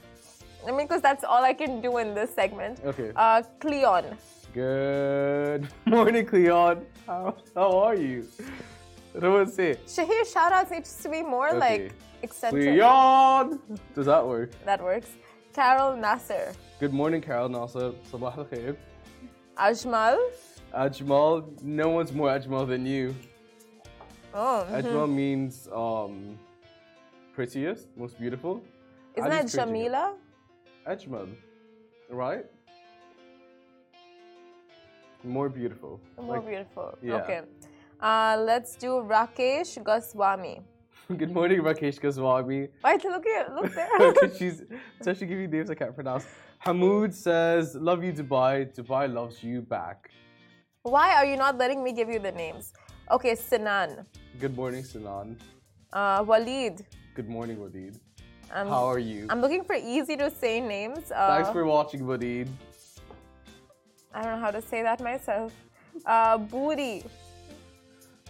I 0.66 0.70
mean, 0.70 0.86
because 0.86 1.02
that's 1.02 1.24
all 1.24 1.44
I 1.44 1.52
can 1.52 1.80
do 1.80 1.98
in 1.98 2.14
this 2.14 2.34
segment. 2.34 2.80
Okay. 2.84 3.12
Uh, 3.14 3.42
Cleon. 3.60 4.16
Good 4.52 5.68
morning, 5.86 6.26
Cleon. 6.26 6.84
How, 7.06 7.36
how 7.54 7.78
are 7.78 7.94
you? 7.94 8.26
I 9.16 9.20
don't 9.20 9.32
want 9.32 9.48
to 9.48 9.54
say. 9.54 9.76
Shahir 9.86 10.30
shout 10.30 10.52
outs 10.52 10.70
needs 10.70 10.94
to 11.02 11.08
be 11.08 11.22
more 11.22 11.48
Okay. 11.50 11.58
like 11.58 11.92
eccentric. 12.22 12.64
Cleon! 12.64 13.58
Does 13.94 14.06
that 14.06 14.26
work? 14.26 14.50
That 14.64 14.82
works. 14.82 15.08
Carol 15.54 15.96
Nasser. 15.96 16.52
Good 16.80 16.92
morning, 16.92 17.22
Carol 17.22 17.48
Nasser. 17.48 17.92
Sabah 18.12 18.36
al 18.36 18.44
khair. 18.44 18.76
Ajmal. 19.56 20.18
Ajmal. 20.74 21.62
No 21.62 21.88
one's 21.88 22.12
more 22.12 22.28
Ajmal 22.28 22.68
than 22.68 22.84
you. 22.84 23.14
Oh, 24.34 24.66
mhm. 24.68 24.82
Ajmal 24.82 25.08
means 25.10 25.66
um, 25.72 26.38
prettiest, 27.34 27.88
most 27.96 28.18
beautiful. 28.18 28.62
Isn't 29.16 29.30
that 29.30 29.46
it. 29.46 29.56
Jamila? 29.56 30.12
Ajmal, 30.86 31.28
right? 32.10 32.44
More 35.24 35.48
beautiful. 35.48 36.00
More 36.20 36.36
Like- 36.36 36.46
beautiful. 36.46 36.98
yeah. 37.02 37.14
Okay. 37.22 37.40
Uh, 38.00 38.36
let's 38.40 38.76
do 38.76 39.02
Rakesh 39.08 39.82
Goswami. 39.82 40.60
Good 41.16 41.32
morning, 41.32 41.60
Rakesh 41.60 42.00
Goswami. 42.00 42.68
Wait, 42.84 43.04
look 43.04 43.24
here, 43.24 43.46
look 43.54 43.74
there. 43.74 43.88
She's 44.38 44.62
it's 44.98 45.06
actually 45.06 45.28
giving 45.28 45.50
names 45.50 45.70
I 45.70 45.74
can't 45.74 45.94
pronounce. 45.94 46.26
Hamoud 46.64 47.14
says, 47.14 47.74
"Love 47.74 48.04
you, 48.04 48.12
Dubai. 48.12 48.74
Dubai 48.74 49.12
loves 49.12 49.42
you 49.42 49.62
back." 49.62 50.10
Why 50.82 51.14
are 51.14 51.24
you 51.24 51.36
not 51.36 51.56
letting 51.58 51.82
me 51.82 51.92
give 51.92 52.08
you 52.08 52.18
the 52.18 52.32
names? 52.32 52.72
Okay, 53.10 53.34
Sinan. 53.34 54.06
Good 54.38 54.56
morning, 54.56 54.84
Sinan. 54.84 55.38
Uh, 55.92 56.22
Walid. 56.26 56.84
Good 57.14 57.28
morning, 57.28 57.56
Wadid. 57.56 57.98
Um, 58.52 58.68
How 58.68 58.84
are 58.84 58.98
you? 58.98 59.26
I'm 59.30 59.40
looking 59.40 59.64
for 59.64 59.74
easy 59.74 60.16
to 60.16 60.30
say 60.30 60.60
names. 60.60 61.10
Uh, 61.10 61.28
Thanks 61.28 61.50
for 61.50 61.64
watching, 61.64 62.02
Wadid. 62.02 62.48
I 64.14 64.22
don't 64.22 64.32
know 64.34 64.40
how 64.40 64.50
to 64.50 64.62
say 64.62 64.82
that 64.82 65.00
myself. 65.00 65.52
Uh, 66.04 66.38
Booty. 66.38 67.04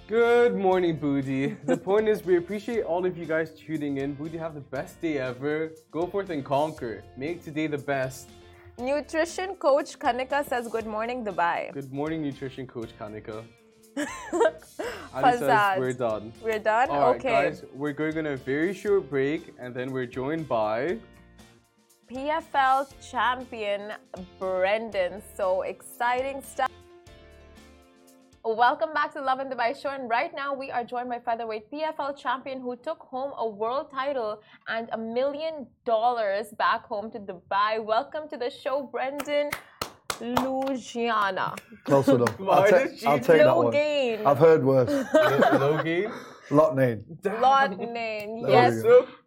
Good 0.09 0.55
morning, 0.55 0.99
Booty. 0.99 1.57
The 1.65 1.77
point 1.77 2.07
is, 2.07 2.25
we 2.25 2.37
appreciate 2.37 2.85
all 2.85 3.05
of 3.05 3.19
you 3.19 3.27
guys 3.27 3.51
tuning 3.51 3.99
in. 3.99 4.15
Booty, 4.15 4.39
have 4.39 4.55
the 4.55 4.61
best 4.61 5.01
day 5.01 5.19
ever. 5.19 5.73
Go 5.91 6.07
forth 6.07 6.31
and 6.31 6.45
conquer. 6.45 7.03
Make 7.17 7.43
today 7.43 7.67
the 7.67 7.79
best. 7.79 8.29
Nutrition 8.79 9.57
coach 9.57 9.99
Kanika 9.99 10.49
says, 10.49 10.69
Good 10.69 10.87
morning, 10.87 11.25
Dubai. 11.25 11.73
Good 11.73 11.93
morning, 11.93 12.23
nutrition 12.23 12.69
coach 12.69 12.91
Kanika. 12.97 13.43
Ali 15.13 15.39
says 15.39 15.77
we're 15.77 15.93
done. 15.93 16.33
We're 16.41 16.61
done? 16.61 16.89
All 16.89 17.01
right, 17.01 17.17
okay. 17.17 17.29
guys, 17.29 17.65
we're 17.75 17.93
going 17.93 18.17
on 18.17 18.27
a 18.27 18.37
very 18.37 18.75
short 18.75 19.11
break, 19.11 19.55
and 19.59 19.75
then 19.75 19.91
we're 19.91 20.07
joined 20.07 20.49
by. 20.49 20.99
PFL 22.09 22.87
champion 23.11 23.95
Brendan. 24.39 25.21
So 25.35 25.63
exciting 25.63 26.43
stuff. 26.43 26.71
Welcome 28.47 28.95
back 28.95 29.13
to 29.15 29.21
Lovin 29.21 29.49
Dubai 29.51 29.75
show. 29.75 29.89
And 29.91 30.09
right 30.09 30.33
now 30.33 30.55
we 30.55 30.71
are 30.71 30.85
joined 30.85 31.09
by 31.09 31.19
featherweight 31.19 31.69
PFL 31.73 32.17
champion 32.17 32.61
who 32.61 32.77
took 32.77 33.01
home 33.01 33.33
a 33.37 33.49
world 33.49 33.91
title 33.91 34.41
and 34.69 34.89
a 34.93 34.97
million 34.99 35.67
dollars 35.85 36.47
back 36.57 36.87
home 36.87 37.11
to 37.11 37.19
Dubai. 37.19 37.85
Welcome 37.85 38.29
to 38.29 38.37
the 38.37 38.49
show, 38.49 38.85
Brendan 38.85 39.51
Lugiana. 40.21 41.59
Close 41.85 42.07
enough. 42.07 42.39
Why 42.39 42.57
I'll, 42.59 42.71
ta- 42.71 42.87
she 42.97 43.07
I'll 43.07 43.19
take 43.19 43.39
that 43.39 43.47
Low 43.49 43.63
one. 43.63 43.73
gain. 43.73 44.25
I've 44.25 44.39
heard 44.39 44.65
worse. 44.65 44.91
Logan. 45.13 46.13
Lotnane. 46.49 47.03
Lot 47.41 47.77
name. 47.77 48.43
There 48.43 48.51
Yes. 48.53 48.81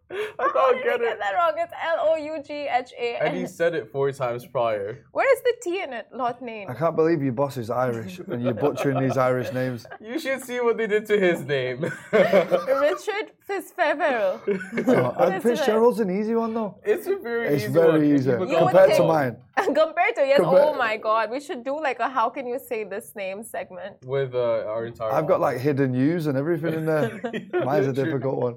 We 0.10 0.16
So, 0.18 0.24
I 0.40 0.44
How 0.44 0.54
thought 0.54 0.76
I 0.76 0.78
get 0.78 0.84
get 0.84 1.02
it. 1.02 1.20
that 1.20 1.34
wrong? 1.36 1.54
It's 1.58 1.74
L 1.84 1.98
O 2.10 2.16
U 2.16 2.44
G 2.44 2.54
H 2.84 2.92
A 2.98 3.16
And 3.24 3.38
he 3.38 3.46
said 3.48 3.74
it 3.76 3.92
four 3.92 4.12
times 4.12 4.46
prior. 4.46 5.06
Where 5.12 5.32
is 5.36 5.42
the 5.44 5.54
T 5.64 5.82
in 5.82 5.94
it? 5.94 6.08
Lot 6.14 6.42
name. 6.42 6.70
I 6.70 6.74
can't 6.74 6.96
believe 6.96 7.22
your 7.22 7.34
boss 7.34 7.58
is 7.58 7.70
Irish 7.70 8.20
and 8.20 8.42
you're 8.44 8.54
butchering 8.54 9.00
these 9.00 9.18
Irish 9.18 9.52
names. 9.54 9.86
You 10.02 10.18
should 10.20 10.42
see 10.42 10.60
what 10.62 10.78
they 10.78 10.88
did 10.88 11.06
to 11.08 11.20
his 11.20 11.44
name. 11.44 11.82
Richard 12.12 13.32
Fitzgerald. 13.48 14.42
Oh, 14.88 15.12
and 15.20 15.42
Fitzgerald's 15.44 16.00
an 16.00 16.10
easy 16.20 16.36
one 16.36 16.54
though. 16.54 16.80
it's 16.84 17.08
a 17.08 17.16
very 17.18 17.48
It's 17.48 17.64
easy 17.64 17.74
very 17.74 17.92
one. 18.08 18.16
easy 18.16 18.30
You 18.32 18.38
don't 18.38 18.60
compared 18.60 18.90
to 18.92 18.96
think- 18.96 19.08
mine. 19.08 19.38
Compared 19.58 20.16
to 20.16 20.22
yes, 20.26 20.40
Compare- 20.40 20.64
oh 20.64 20.74
my 20.74 20.96
god, 20.98 21.30
we 21.30 21.40
should 21.42 21.64
do 21.66 21.76
like 21.88 22.00
a 22.00 22.08
how 22.08 22.30
can 22.30 22.48
you 22.48 22.58
say 22.70 22.86
this 22.86 23.14
name 23.16 23.44
segment. 23.44 23.98
With 24.06 24.34
uh, 24.34 24.64
our 24.72 24.86
entire. 24.86 25.12
I've 25.12 25.28
got 25.28 25.40
like 25.42 25.58
hidden 25.58 25.92
news 25.92 26.28
and 26.28 26.38
everything 26.38 26.74
in 26.74 26.86
there. 26.86 27.20
Mine's 27.66 27.88
a 27.88 27.94
difficult 27.94 28.38
one. 28.48 28.56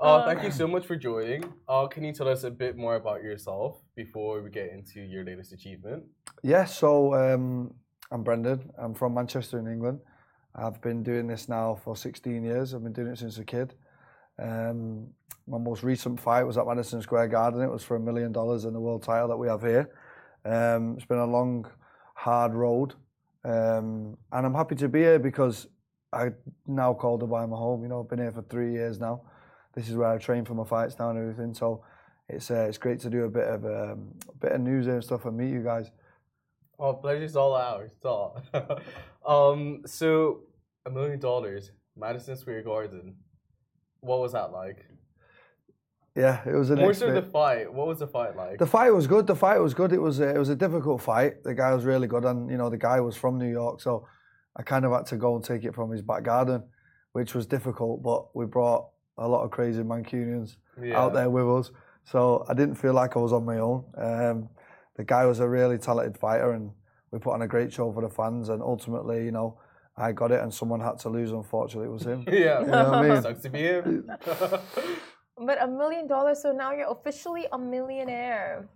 Uh, 0.00 0.24
thank 0.24 0.44
you 0.44 0.52
so 0.52 0.68
much 0.68 0.86
for 0.86 0.94
joining. 0.94 1.42
Uh, 1.68 1.88
can 1.88 2.04
you 2.04 2.12
tell 2.12 2.28
us 2.28 2.44
a 2.44 2.50
bit 2.50 2.76
more 2.76 2.94
about 2.94 3.20
yourself 3.20 3.80
before 3.96 4.40
we 4.40 4.48
get 4.48 4.70
into 4.70 5.00
your 5.00 5.24
latest 5.24 5.52
achievement? 5.52 6.04
Yes, 6.44 6.78
so 6.78 7.14
um, 7.14 7.74
I'm 8.12 8.22
Brendan. 8.22 8.70
I'm 8.78 8.94
from 8.94 9.14
Manchester 9.14 9.58
in 9.58 9.66
England. 9.66 9.98
I've 10.54 10.80
been 10.80 11.02
doing 11.02 11.26
this 11.26 11.48
now 11.48 11.80
for 11.82 11.96
16 11.96 12.44
years. 12.44 12.74
I've 12.74 12.84
been 12.84 12.92
doing 12.92 13.08
it 13.08 13.18
since 13.18 13.38
a 13.38 13.44
kid. 13.44 13.74
Um, 14.40 15.08
my 15.48 15.58
most 15.58 15.82
recent 15.82 16.20
fight 16.20 16.44
was 16.44 16.56
at 16.58 16.66
Madison 16.66 17.02
Square 17.02 17.28
Garden. 17.28 17.60
It 17.60 17.70
was 17.70 17.82
for 17.82 17.96
a 17.96 18.00
million 18.00 18.30
dollars 18.30 18.66
in 18.66 18.74
the 18.74 18.80
world 18.80 19.02
title 19.02 19.26
that 19.26 19.36
we 19.36 19.48
have 19.48 19.62
here. 19.62 19.90
Um, 20.44 20.94
it's 20.96 21.06
been 21.06 21.18
a 21.18 21.26
long, 21.26 21.66
hard 22.14 22.54
road, 22.54 22.94
um, 23.44 24.16
and 24.30 24.46
I'm 24.46 24.54
happy 24.54 24.76
to 24.76 24.88
be 24.88 25.00
here 25.00 25.18
because 25.18 25.66
I 26.12 26.30
now 26.68 26.94
call 26.94 27.18
Dubai 27.18 27.48
my 27.48 27.56
home. 27.56 27.82
You 27.82 27.88
know, 27.88 28.00
I've 28.00 28.08
been 28.08 28.20
here 28.20 28.30
for 28.30 28.42
three 28.42 28.72
years 28.72 29.00
now. 29.00 29.22
This 29.78 29.88
is 29.88 29.94
where 29.94 30.08
I 30.08 30.18
train 30.18 30.44
for 30.44 30.54
my 30.54 30.64
fights 30.64 30.98
now 30.98 31.10
and 31.10 31.18
everything. 31.20 31.54
So 31.54 31.84
it's 32.28 32.50
uh, 32.50 32.66
it's 32.68 32.78
great 32.78 32.98
to 33.02 33.10
do 33.10 33.22
a 33.26 33.30
bit 33.30 33.46
of 33.46 33.64
um, 33.64 34.12
a 34.28 34.36
bit 34.40 34.50
of 34.50 34.60
news 34.60 34.88
and 34.88 35.04
stuff 35.04 35.24
and 35.24 35.36
meet 35.36 35.52
you 35.52 35.62
guys. 35.62 35.92
Oh, 36.80 36.94
pleasure's 36.94 37.36
all 37.36 37.54
ours. 37.54 37.92
It's 37.94 38.04
all. 38.04 38.42
um, 39.24 39.82
so 39.86 40.40
a 40.84 40.90
million 40.90 41.20
dollars, 41.20 41.70
Madison 41.96 42.36
Square 42.36 42.64
Garden. 42.64 43.14
What 44.00 44.18
was 44.18 44.32
that 44.32 44.50
like? 44.50 44.84
Yeah, 46.16 46.40
it 46.44 46.56
was 46.56 46.70
an 46.70 46.80
More 46.80 46.92
so 46.92 47.12
the 47.12 47.22
fight. 47.22 47.72
What 47.72 47.86
was 47.86 48.00
the 48.00 48.08
fight 48.08 48.34
like? 48.34 48.58
The 48.58 48.66
fight 48.66 48.90
was 48.90 49.06
good. 49.06 49.28
The 49.28 49.36
fight 49.36 49.58
was 49.58 49.74
good. 49.74 49.92
It 49.92 50.02
was 50.02 50.18
a, 50.18 50.34
it 50.34 50.38
was 50.38 50.48
a 50.48 50.56
difficult 50.56 51.00
fight. 51.02 51.44
The 51.44 51.54
guy 51.54 51.72
was 51.72 51.84
really 51.84 52.08
good, 52.08 52.24
and 52.24 52.50
you 52.50 52.56
know 52.56 52.68
the 52.68 52.78
guy 52.78 52.98
was 52.98 53.16
from 53.16 53.38
New 53.38 53.48
York, 53.48 53.80
so 53.80 54.08
I 54.56 54.64
kind 54.64 54.84
of 54.84 54.90
had 54.90 55.06
to 55.06 55.16
go 55.16 55.36
and 55.36 55.44
take 55.44 55.62
it 55.62 55.72
from 55.72 55.92
his 55.92 56.02
back 56.02 56.24
garden, 56.24 56.64
which 57.12 57.32
was 57.32 57.46
difficult. 57.46 58.02
But 58.02 58.34
we 58.34 58.44
brought 58.44 58.88
a 59.18 59.28
lot 59.28 59.44
of 59.44 59.50
crazy 59.50 59.82
Mancunians 59.82 60.56
Yeah. 60.80 60.98
out 61.00 61.12
there 61.12 61.30
with 61.30 61.48
us, 61.48 61.70
so 62.04 62.44
I 62.48 62.54
didn't 62.54 62.76
feel 62.76 62.94
like 62.94 63.16
I 63.16 63.20
was 63.20 63.32
on 63.32 63.44
my 63.44 63.58
own. 63.58 63.84
Um, 63.96 64.48
the 64.94 65.04
guy 65.04 65.26
was 65.26 65.40
a 65.40 65.48
really 65.48 65.78
talented 65.78 66.18
fighter, 66.18 66.52
and 66.52 66.72
we 67.10 67.18
put 67.18 67.32
on 67.34 67.42
a 67.42 67.48
great 67.48 67.72
show 67.72 67.92
for 67.92 68.02
the 68.02 68.08
fans. 68.08 68.48
And 68.48 68.62
ultimately, 68.62 69.24
you 69.24 69.32
know, 69.32 69.58
I 69.96 70.12
got 70.12 70.32
it, 70.32 70.40
and 70.40 70.52
someone 70.52 70.80
had 70.80 70.98
to 71.00 71.08
lose. 71.08 71.32
Unfortunately, 71.32 71.88
it 71.88 71.92
was 71.92 72.04
him. 72.04 72.24
yeah. 72.32 72.60
know 72.60 72.90
what 72.90 72.94
I 72.94 73.08
mean? 73.08 73.22
Sucks 73.22 73.42
to 73.42 73.50
be 73.50 73.62
him. 73.62 74.10
But 75.40 75.62
a 75.62 75.68
million 75.68 76.08
dollars, 76.08 76.42
so 76.42 76.50
now 76.50 76.72
you're 76.72 76.90
officially 76.90 77.46
a 77.52 77.58
millionaire. 77.58 78.68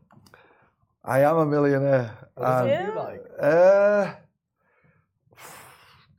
I 1.04 1.22
am 1.22 1.38
a 1.38 1.46
millionaire. 1.46 2.16
what 2.36 2.46
does 2.46 2.60
and, 2.60 2.70
it 2.70 2.86
feel 2.86 2.94
like? 2.94 3.22
Uh, 3.40 4.12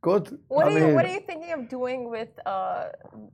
good. 0.03 0.25
What 0.49 0.65
I 0.67 0.69
are 0.69 0.73
you 0.79 0.85
mean, 0.85 0.95
What 0.95 1.05
are 1.07 1.13
you 1.17 1.23
thinking 1.29 1.51
of 1.57 1.61
doing 1.77 1.99
with 2.15 2.29
uh, 2.45 2.89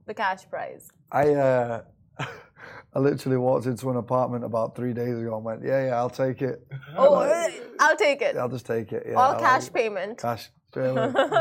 the 0.08 0.14
cash 0.14 0.42
prize? 0.52 0.84
I 1.12 1.26
uh, 1.34 1.82
I 2.96 3.00
literally 3.00 3.38
walked 3.48 3.66
into 3.66 3.90
an 3.94 3.98
apartment 3.98 4.44
about 4.52 4.76
three 4.78 4.94
days 4.94 5.18
ago 5.22 5.36
and 5.38 5.44
went, 5.50 5.62
yeah, 5.64 5.88
yeah, 5.88 5.96
I'll 6.02 6.16
take 6.26 6.42
it. 6.42 6.58
Oh, 6.96 7.16
uh, 7.26 7.50
I'll 7.84 7.98
take 8.08 8.22
it. 8.22 8.38
I'll 8.38 8.54
just 8.58 8.66
take 8.66 8.92
it. 8.98 9.04
Yeah, 9.08 9.16
All 9.16 9.34
I'll- 9.34 9.40
cash 9.40 9.72
payment. 9.80 10.18
Cash. 10.20 10.50
straight. 10.70 10.96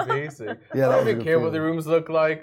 Basic. 0.08 0.58
Yeah, 0.74 0.88
that 0.88 0.92
I 0.92 0.96
was 0.98 1.06
a 1.06 1.10
don't 1.10 1.18
good 1.18 1.24
care 1.24 1.38
what 1.40 1.52
the 1.52 1.60
rooms 1.60 1.86
look 1.86 2.08
like. 2.08 2.40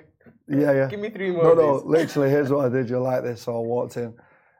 yeah, 0.47 0.71
yeah. 0.79 0.87
Give 0.89 0.99
me 0.99 1.09
three 1.09 1.31
more. 1.31 1.43
No, 1.43 1.53
no, 1.53 1.67
these. 1.79 1.85
literally, 1.97 2.29
here's 2.29 2.49
what 2.51 2.65
I 2.65 2.69
did. 2.69 2.89
You're 2.89 2.99
like 3.11 3.23
this. 3.23 3.41
So 3.43 3.55
I 3.55 3.59
walked 3.75 3.97
in, 3.97 4.13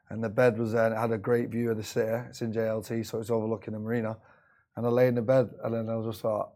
and 0.10 0.24
the 0.24 0.30
bed 0.30 0.58
was 0.58 0.72
there, 0.74 0.86
and 0.88 0.94
it 0.96 0.98
had 0.98 1.12
a 1.12 1.18
great 1.30 1.50
view 1.50 1.70
of 1.72 1.78
the 1.78 1.84
city. 1.84 2.18
It's 2.30 2.42
in 2.42 2.52
JLT, 2.52 3.06
so 3.06 3.20
it's 3.20 3.30
overlooking 3.30 3.74
the 3.76 3.80
marina. 3.80 4.18
And 4.76 4.86
I 4.86 4.90
lay 4.90 5.08
in 5.08 5.16
the 5.16 5.22
bed, 5.22 5.50
and 5.64 5.72
then 5.74 5.90
I 5.90 6.02
just 6.04 6.22
thought, 6.22 6.50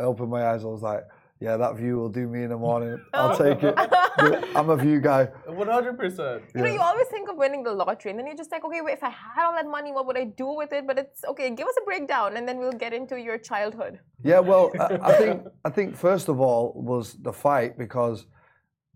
I 0.00 0.04
opened 0.04 0.30
my 0.30 0.42
eyes. 0.50 0.64
I 0.64 0.68
was 0.68 0.82
like, 0.82 1.04
yeah, 1.40 1.56
that 1.56 1.76
view 1.76 1.96
will 1.96 2.08
do 2.08 2.26
me 2.26 2.42
in 2.42 2.50
the 2.50 2.56
morning. 2.56 3.00
I'll 3.14 3.36
take 3.36 3.62
it. 3.62 3.74
I'm 4.56 4.68
a 4.70 4.76
view 4.76 5.00
guy. 5.00 5.24
One 5.46 5.68
hundred 5.68 5.96
percent. 5.98 6.42
You 6.54 6.62
know, 6.62 6.72
you 6.76 6.80
always 6.80 7.06
think 7.08 7.28
of 7.30 7.36
winning 7.36 7.62
the 7.62 7.72
lottery, 7.72 8.10
and 8.10 8.18
then 8.18 8.26
you're 8.26 8.36
just 8.36 8.52
like, 8.52 8.64
okay, 8.64 8.80
wait, 8.82 8.94
if 8.94 9.02
I 9.02 9.08
had 9.10 9.46
all 9.46 9.54
that 9.54 9.66
money, 9.66 9.90
what 9.92 10.06
would 10.06 10.18
I 10.18 10.24
do 10.24 10.48
with 10.60 10.72
it? 10.72 10.86
But 10.86 10.98
it's 10.98 11.24
okay. 11.24 11.48
Give 11.50 11.66
us 11.66 11.74
a 11.80 11.84
breakdown, 11.84 12.36
and 12.36 12.46
then 12.46 12.58
we'll 12.58 12.72
get 12.84 12.92
into 12.92 13.18
your 13.18 13.38
childhood. 13.38 14.00
Yeah, 14.22 14.40
well, 14.40 14.70
I, 14.78 14.98
I 15.10 15.12
think 15.20 15.46
I 15.64 15.70
think 15.70 15.96
first 15.96 16.28
of 16.28 16.40
all 16.40 16.72
was 16.74 17.14
the 17.14 17.32
fight 17.32 17.78
because 17.78 18.26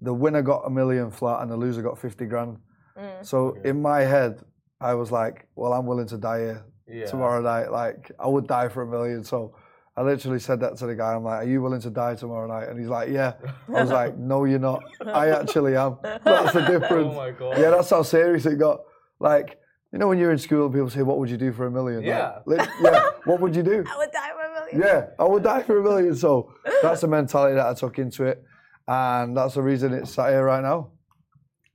the 0.00 0.12
winner 0.12 0.42
got 0.42 0.62
a 0.66 0.70
million 0.70 1.10
flat 1.10 1.40
and 1.42 1.50
the 1.50 1.56
loser 1.56 1.82
got 1.82 1.98
fifty 1.98 2.26
grand. 2.26 2.58
Mm. 2.98 3.24
So 3.24 3.56
in 3.64 3.80
my 3.80 4.00
head, 4.00 4.42
I 4.80 4.92
was 4.94 5.10
like, 5.10 5.48
well, 5.56 5.72
I'm 5.72 5.86
willing 5.86 6.08
to 6.08 6.18
die 6.18 6.40
here 6.40 6.64
Yeah. 6.86 7.06
tomorrow 7.06 7.40
night. 7.40 7.68
Like 7.72 8.12
I 8.18 8.28
would 8.28 8.46
die 8.46 8.68
for 8.68 8.82
a 8.82 8.86
million. 8.86 9.24
So 9.24 9.54
I 9.96 10.02
literally 10.02 10.40
said 10.40 10.60
that 10.60 10.76
to 10.78 10.86
the 10.86 10.94
guy. 10.96 11.14
I'm 11.14 11.22
like, 11.22 11.44
are 11.44 11.48
you 11.48 11.62
willing 11.62 11.80
to 11.82 11.90
die 11.90 12.16
tomorrow 12.16 12.48
night? 12.48 12.68
And 12.68 12.78
he's 12.78 12.88
like, 12.88 13.10
yeah. 13.10 13.34
I 13.68 13.82
was 13.82 13.90
like, 13.90 14.16
no, 14.16 14.44
you're 14.44 14.58
not. 14.58 14.82
I 15.06 15.30
actually 15.30 15.76
am. 15.76 15.98
That's 16.02 16.52
the 16.52 16.62
difference. 16.62 17.12
Oh 17.12 17.14
my 17.14 17.30
god. 17.30 17.58
Yeah, 17.58 17.70
that's 17.70 17.90
how 17.90 18.02
serious 18.02 18.44
it 18.46 18.58
got. 18.58 18.80
Like. 19.20 19.58
You 19.92 20.00
know 20.00 20.08
when 20.08 20.18
you're 20.18 20.32
in 20.32 20.38
school 20.38 20.68
people 20.70 20.90
say, 20.90 21.02
"What 21.02 21.20
would 21.20 21.30
you 21.30 21.36
do 21.36 21.52
for 21.52 21.66
a 21.66 21.70
million? 21.70 22.00
Like, 22.00 22.08
Yeah. 22.08 22.38
lit- 22.46 22.68
yeah. 22.82 23.10
What 23.26 23.38
would 23.40 23.54
you 23.54 23.62
do? 23.62 23.84
I 23.88 23.96
would 23.96 24.10
die 24.10 24.30
for 24.36 24.42
a 24.42 24.52
million. 24.52 24.80
Yeah, 24.80 25.06
I 25.20 25.22
would 25.22 25.44
die 25.44 25.62
for 25.62 25.78
a 25.78 25.82
million. 25.84 26.16
So 26.16 26.52
that's 26.82 27.02
the 27.02 27.06
mentality 27.06 27.54
that 27.54 27.64
I 27.64 27.74
took 27.74 28.00
into 28.00 28.24
it, 28.24 28.42
and 28.88 29.36
that's 29.36 29.54
the 29.54 29.62
reason 29.62 29.92
it's 29.94 30.10
sat 30.10 30.30
here 30.30 30.44
right 30.44 30.64
now. 30.64 30.88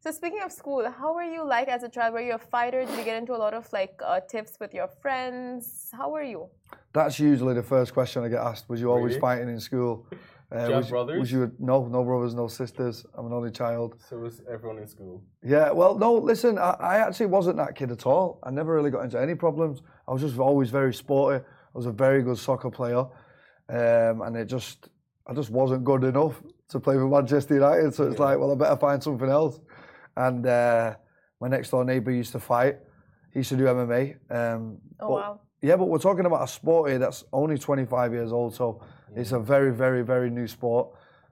So 0.02 0.12
speaking 0.12 0.42
of 0.44 0.52
school, 0.54 0.90
how 0.90 1.14
were 1.14 1.24
you 1.24 1.44
like 1.46 1.68
as 1.68 1.84
a 1.84 1.90
child? 1.90 2.14
Were 2.14 2.22
you 2.22 2.34
a 2.36 2.38
fighter? 2.38 2.86
Did 2.86 2.98
you 2.98 3.04
get 3.04 3.18
into 3.18 3.36
a 3.36 3.42
lot 3.46 3.54
of 3.54 3.72
like 3.74 4.00
uh, 4.06 4.22
tips 4.22 4.58
with 4.60 4.74
your 4.74 4.88
friends? 4.88 5.90
How 5.92 6.10
were 6.10 6.24
you? 6.24 6.48
That's 6.94 7.20
usually 7.20 7.54
the 7.54 7.64
first 7.64 7.94
question 7.94 8.24
I 8.24 8.30
get 8.30 8.40
asked. 8.40 8.70
Was 8.70 8.80
you 8.80 8.90
always 8.92 9.16
Really? 9.16 9.20
fighting 9.22 9.50
in 9.50 9.60
school? 9.60 10.08
Uh, 10.52 10.68
was, 10.72 10.90
brothers? 10.90 11.20
Was 11.20 11.32
you 11.34 11.52
no, 11.60 11.86
no 11.88 12.04
brothers, 12.06 12.34
no 12.34 12.48
sisters? 12.48 13.06
I'm 13.14 13.26
an 13.26 13.34
only 13.34 13.52
child. 13.52 13.96
So 14.10 14.20
was 14.20 14.42
everyone 14.50 14.78
in 14.80 14.88
school? 14.88 15.22
Yeah, 15.44 15.72
well, 15.72 15.96
no, 15.98 16.14
listen, 16.14 16.58
I, 16.58 16.72
I 16.80 16.98
actually 17.00 17.26
wasn't 17.28 17.58
that 17.58 17.76
kid 17.76 17.92
at 17.92 18.06
all. 18.06 18.40
I 18.44 18.52
never 18.52 18.74
really 18.74 18.90
got 18.92 19.04
into 19.04 19.20
any 19.20 19.36
problems. 19.36 19.82
I 20.08 20.14
was 20.14 20.22
just 20.22 20.40
always 20.40 20.70
very 20.70 20.94
sporty. 20.94 21.44
I 21.44 21.78
was 21.78 21.86
a 21.88 21.92
very 21.92 22.24
good 22.24 22.38
soccer 22.38 22.72
player, 22.72 23.06
um, 23.68 24.22
and 24.22 24.38
it 24.38 24.46
just, 24.46 24.88
I 25.28 25.34
just 25.34 25.50
wasn't 25.50 25.84
good 25.84 26.04
enough 26.06 26.42
to 26.70 26.80
play 26.80 26.96
for 26.96 27.08
Manchester 27.08 27.56
United. 27.56 27.94
So 27.94 28.06
it's 28.08 28.18
Yeah. 28.18 28.26
like, 28.28 28.40
well, 28.40 28.52
I 28.54 28.56
better 28.56 28.78
find 28.78 29.04
something 29.04 29.30
else. 29.30 29.60
And 30.20 30.46
uh, 30.46 30.96
my 31.40 31.48
next 31.48 31.70
door 31.72 31.86
neighbour 31.86 32.12
used 32.12 32.34
to 32.34 32.40
fight. 32.42 32.78
He 33.32 33.40
used 33.40 33.50
to 33.50 33.58
do 33.58 33.64
MMA. 33.66 34.16
Um, 34.30 34.78
Oh 35.00 35.08
but- 35.08 35.10
wow. 35.12 35.40
yeah, 35.62 35.78
but 35.78 35.86
we're 35.86 35.98
talking 36.10 36.26
about 36.26 36.44
a 36.44 36.48
sport 36.48 36.90
here 36.90 37.00
that's 37.00 37.24
only 37.32 37.58
25 37.58 38.12
years 38.14 38.32
old, 38.34 38.54
so 38.54 38.82
it's 39.16 39.32
a 39.32 39.40
very, 39.40 39.72
very, 39.72 40.02
very 40.04 40.30
new 40.30 40.48
sport. 40.48 40.90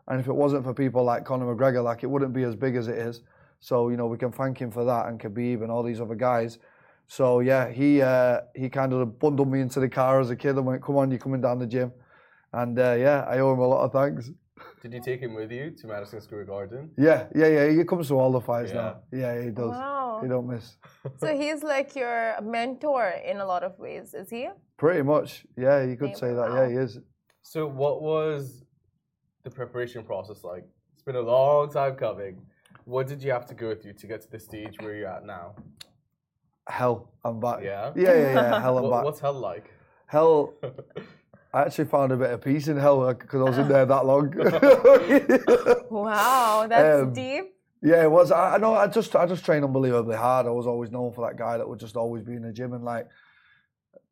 And 0.08 0.21
if 0.21 0.28
it 0.28 0.34
wasn't 0.34 0.63
for 0.63 0.73
people 0.73 1.04
like 1.04 1.26
Conor 1.26 1.54
McGregor, 1.54 1.84
like 1.84 2.04
it 2.04 2.08
wouldn't 2.08 2.32
be 2.34 2.43
as 2.43 2.56
big 2.56 2.78
as 2.78 2.88
it 2.88 2.97
is. 2.97 3.23
So 3.60 3.89
you 3.89 3.97
know 3.97 4.08
we 4.08 4.17
can 4.17 4.32
thank 4.32 4.58
him 4.62 4.71
for 4.71 4.86
that, 4.86 5.08
and 5.08 5.19
Khabib 5.19 5.63
and 5.63 5.69
all 5.71 5.84
these 5.84 6.00
other 6.00 6.15
guys. 6.15 6.60
So 7.08 7.39
yeah, 7.41 7.69
he 7.69 8.02
uh, 8.02 8.41
he 8.56 8.69
kind 8.69 8.93
of 8.93 9.19
bundled 9.19 9.50
me 9.52 9.60
into 9.60 9.80
the 9.82 9.89
car 9.89 10.21
as 10.21 10.30
a 10.30 10.36
kid 10.36 10.56
and 10.56 10.65
went, 10.65 10.82
"Come 10.84 10.95
on, 10.95 11.10
you're 11.12 11.19
coming 11.19 11.41
down 11.41 11.60
the 11.60 11.67
gym," 11.67 11.91
and 12.54 12.78
uh, 12.80 12.96
yeah, 12.98 13.26
I 13.28 13.40
owe 13.40 13.54
him 13.54 13.60
a 13.60 13.68
lot 13.68 13.84
of 13.86 13.92
thanks. 13.92 14.32
Did 14.82 14.94
you 14.94 15.02
take 15.02 15.20
him 15.22 15.34
with 15.36 15.52
you 15.52 15.72
to 15.72 15.88
Madison 15.88 16.22
Square 16.22 16.46
Garden? 16.46 16.92
Yeah, 16.98 17.28
yeah, 17.36 17.48
yeah. 17.48 17.70
He 17.70 17.84
comes 17.84 18.08
to 18.08 18.16
all 18.20 18.32
the 18.32 18.42
fights 18.42 18.72
Yeah. 18.72 18.82
now. 18.82 18.96
Yeah, 19.12 19.42
he 19.42 19.50
does. 19.50 19.70
Wow. 19.72 20.20
He 20.24 20.28
don't 20.30 20.48
miss. 20.48 20.78
So 21.18 21.36
he's 21.36 21.62
like 21.64 21.96
your 21.96 22.36
mentor 22.42 23.10
in 23.26 23.38
a 23.40 23.46
lot 23.46 23.64
of 23.64 23.78
ways, 23.80 24.14
is 24.14 24.30
he? 24.30 24.50
Pretty 24.78 25.02
much. 25.04 25.46
Yeah, 25.56 25.84
you 25.84 25.96
could 25.98 26.10
Yeah, 26.10 26.16
say 26.16 26.28
that. 26.34 26.50
wow. 26.50 26.56
Yeah, 26.64 26.70
he 26.70 26.76
is. 26.76 27.00
So 27.44 27.68
what 27.68 28.02
was 28.02 28.64
the 29.44 29.50
preparation 29.52 30.04
process 30.04 30.44
like? 30.44 30.66
It's 30.94 31.04
been 31.04 31.16
a 31.16 31.22
long 31.22 31.70
time 31.72 31.96
coming. 31.96 32.42
What 32.86 33.08
did 33.08 33.22
you 33.22 33.32
have 33.32 33.46
to 33.48 33.54
go 33.54 33.76
through 33.76 33.94
to 33.94 34.08
get 34.08 34.22
to 34.22 34.32
the 34.32 34.40
stage 34.40 34.76
where 34.82 34.96
you're 34.96 35.08
at 35.10 35.26
now? 35.26 35.56
Hell, 36.68 37.12
I'm 37.24 37.40
back. 37.40 37.60
Yeah. 37.64 37.92
Yeah, 37.96 38.14
yeah, 38.14 38.34
yeah. 38.34 38.62
Hell, 38.62 38.78
I'm 38.78 38.84
What- 38.86 38.92
back. 38.92 39.04
what's 39.06 39.20
hell 39.20 39.34
like? 39.34 39.72
Hell, 40.08 40.54
I 41.58 41.62
actually 41.62 41.86
found 41.86 42.12
a 42.12 42.17
bit 42.17 42.30
of 42.30 42.41
peace 42.41 42.67
in 42.67 42.78
hell 42.78 43.12
because 43.12 43.41
I 43.41 43.43
was 43.43 43.58
in 43.58 43.67
there 43.67 43.84
that 43.86 44.06
long. 44.06 44.30
Wow, 45.89 46.67
that's 46.70 47.02
Um, 47.04 47.13
deep. 47.13 47.56
yeah, 47.82 48.04
it 48.04 48.12
was. 48.12 48.32
I, 48.32 48.56
I 48.56 48.58
know. 48.60 48.76
I 48.76 48.86
just, 48.86 49.15
I 49.15 49.26
just 49.26 49.43
trained 49.43 49.65
unbelievably 49.65 50.17
hard. 50.17 50.46
I 50.46 50.52
was 50.52 50.67
always 50.67 50.91
known 50.91 51.13
for 51.13 51.28
that 51.28 51.36
guy 51.36 51.58
that 51.58 51.67
would 51.67 51.80
just 51.80 51.96
always 51.96 52.24
be 52.24 52.34
in 52.34 52.43
the 52.43 52.52
gym 52.52 52.74
and 52.74 52.84
like, 52.84 53.08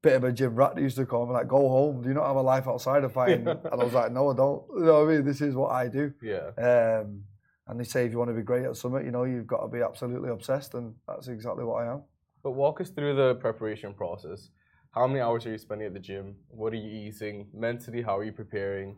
bit 0.01 0.13
of 0.15 0.23
a 0.23 0.31
gym 0.31 0.55
rat. 0.55 0.75
They 0.75 0.81
used 0.81 0.97
to 0.97 1.05
call 1.05 1.27
me 1.27 1.33
like, 1.33 1.47
"Go 1.47 1.69
home. 1.69 2.01
Do 2.01 2.07
you 2.07 2.15
not 2.15 2.25
have 2.25 2.35
a 2.35 2.41
life 2.41 2.67
outside 2.67 3.03
of 3.03 3.13
fighting?" 3.13 3.47
and 3.47 3.59
I 3.71 3.75
was 3.75 3.93
like, 3.93 4.11
"No, 4.11 4.31
I 4.31 4.35
don't. 4.35 4.63
You 4.79 4.85
know 4.85 5.03
what 5.03 5.09
I 5.09 5.13
mean? 5.15 5.25
This 5.25 5.41
is 5.41 5.53
what 5.53 5.71
I 5.71 5.87
do." 5.87 6.13
Yeah. 6.23 6.49
Um, 6.57 7.21
and 7.67 7.79
they 7.79 7.83
say 7.83 8.05
if 8.05 8.11
you 8.11 8.17
want 8.17 8.29
to 8.29 8.35
be 8.35 8.41
great 8.41 8.65
at 8.65 8.75
something, 8.75 9.05
you 9.05 9.11
know, 9.11 9.25
you've 9.25 9.47
got 9.47 9.61
to 9.61 9.67
be 9.67 9.81
absolutely 9.81 10.29
obsessed, 10.31 10.73
and 10.73 10.95
that's 11.07 11.27
exactly 11.27 11.63
what 11.63 11.83
I 11.83 11.91
am. 11.93 12.01
But 12.41 12.51
walk 12.51 12.81
us 12.81 12.89
through 12.89 13.15
the 13.15 13.35
preparation 13.35 13.93
process. 13.93 14.49
How 14.95 15.07
many 15.07 15.19
hours 15.19 15.45
are 15.45 15.51
you 15.51 15.57
spending 15.57 15.87
at 15.87 15.93
the 15.93 15.99
gym? 15.99 16.35
What 16.47 16.71
are 16.71 16.77
you 16.77 16.89
eating? 16.89 17.47
Mentally, 17.53 18.01
how 18.01 18.17
are 18.17 18.23
you 18.23 18.31
preparing? 18.31 18.95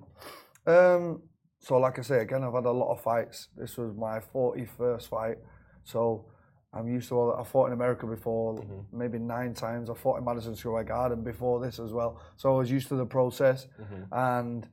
Um, 0.67 1.23
so 1.60 1.79
like 1.79 1.97
I 1.97 2.03
say 2.03 2.19
again, 2.19 2.43
I've 2.43 2.53
had 2.53 2.65
a 2.65 2.71
lot 2.71 2.91
of 2.91 3.01
fights. 3.01 3.47
This 3.57 3.77
was 3.77 3.95
my 3.95 4.19
41st 4.19 5.10
fight, 5.10 5.38
so 5.83 6.27
I'm 6.71 6.88
used 6.88 7.10
to 7.10 7.15
all. 7.15 7.36
I 7.36 7.43
fought 7.43 7.67
in 7.67 7.73
America 7.73 8.05
before, 8.05 8.63
maybe 8.93 9.17
nine 9.17 9.55
times. 9.55 9.89
I 9.89 9.95
fought 9.95 10.19
in 10.19 10.25
Madison 10.25 10.55
Square 10.55 10.83
Garden 10.83 11.23
before 11.23 11.60
this 11.60 11.79
as 11.79 11.91
well, 11.93 12.21
so 12.36 12.53
I 12.53 12.57
was 12.60 12.69
used 12.69 12.89
to 12.89 12.95
the 12.95 13.05
process. 13.05 13.67
And 14.12 14.67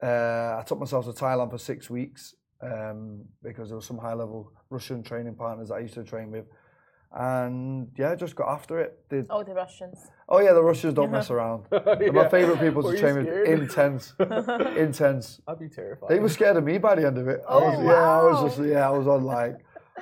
uh, 0.00 0.58
I 0.60 0.64
took 0.64 0.78
myself 0.78 1.06
to 1.06 1.12
Thailand 1.12 1.50
for 1.50 1.58
six 1.58 1.90
weeks 1.90 2.36
um, 2.62 3.24
because 3.42 3.68
there 3.68 3.76
was 3.76 3.86
some 3.86 3.98
high-level 3.98 4.52
Russian 4.70 5.02
training 5.02 5.34
partners 5.34 5.70
that 5.70 5.74
I 5.74 5.80
used 5.80 5.94
to 5.94 6.04
train 6.04 6.30
with, 6.30 6.44
and 7.14 7.88
yeah, 7.98 8.14
just 8.14 8.34
got 8.34 8.48
after 8.48 8.80
it. 8.80 8.98
Did, 9.10 9.26
Oh, 9.30 9.42
the 9.42 9.54
Russians. 9.54 10.10
oh 10.28 10.40
yeah, 10.40 10.52
the 10.52 10.62
Russians 10.62 10.94
don't 10.94 11.10
mess 11.18 11.30
around. 11.30 11.64
They're 11.70 12.12
my 12.12 12.28
favorite 12.28 12.60
people 12.60 12.82
Were 12.82 12.92
to 12.94 12.98
train 12.98 13.16
with. 13.16 13.28
Intense, 13.48 14.14
intense. 14.76 15.40
I'd 15.46 15.58
be 15.58 15.68
terrified. 15.68 16.08
They 16.10 16.18
were 16.18 16.28
scared 16.28 16.56
of 16.56 16.64
me 16.64 16.78
by 16.78 16.94
the 16.94 17.06
end 17.06 17.18
of 17.18 17.28
it. 17.28 17.40
I 17.48 17.52
Oh, 17.54 17.60
was, 17.60 17.84
Yeah, 17.84 17.92
I 17.92 18.22
was 18.22 18.54
just 18.56 18.68
yeah, 18.68 18.86
I 18.88 18.90
was 18.90 19.06
on 19.06 19.24
like 19.24 19.56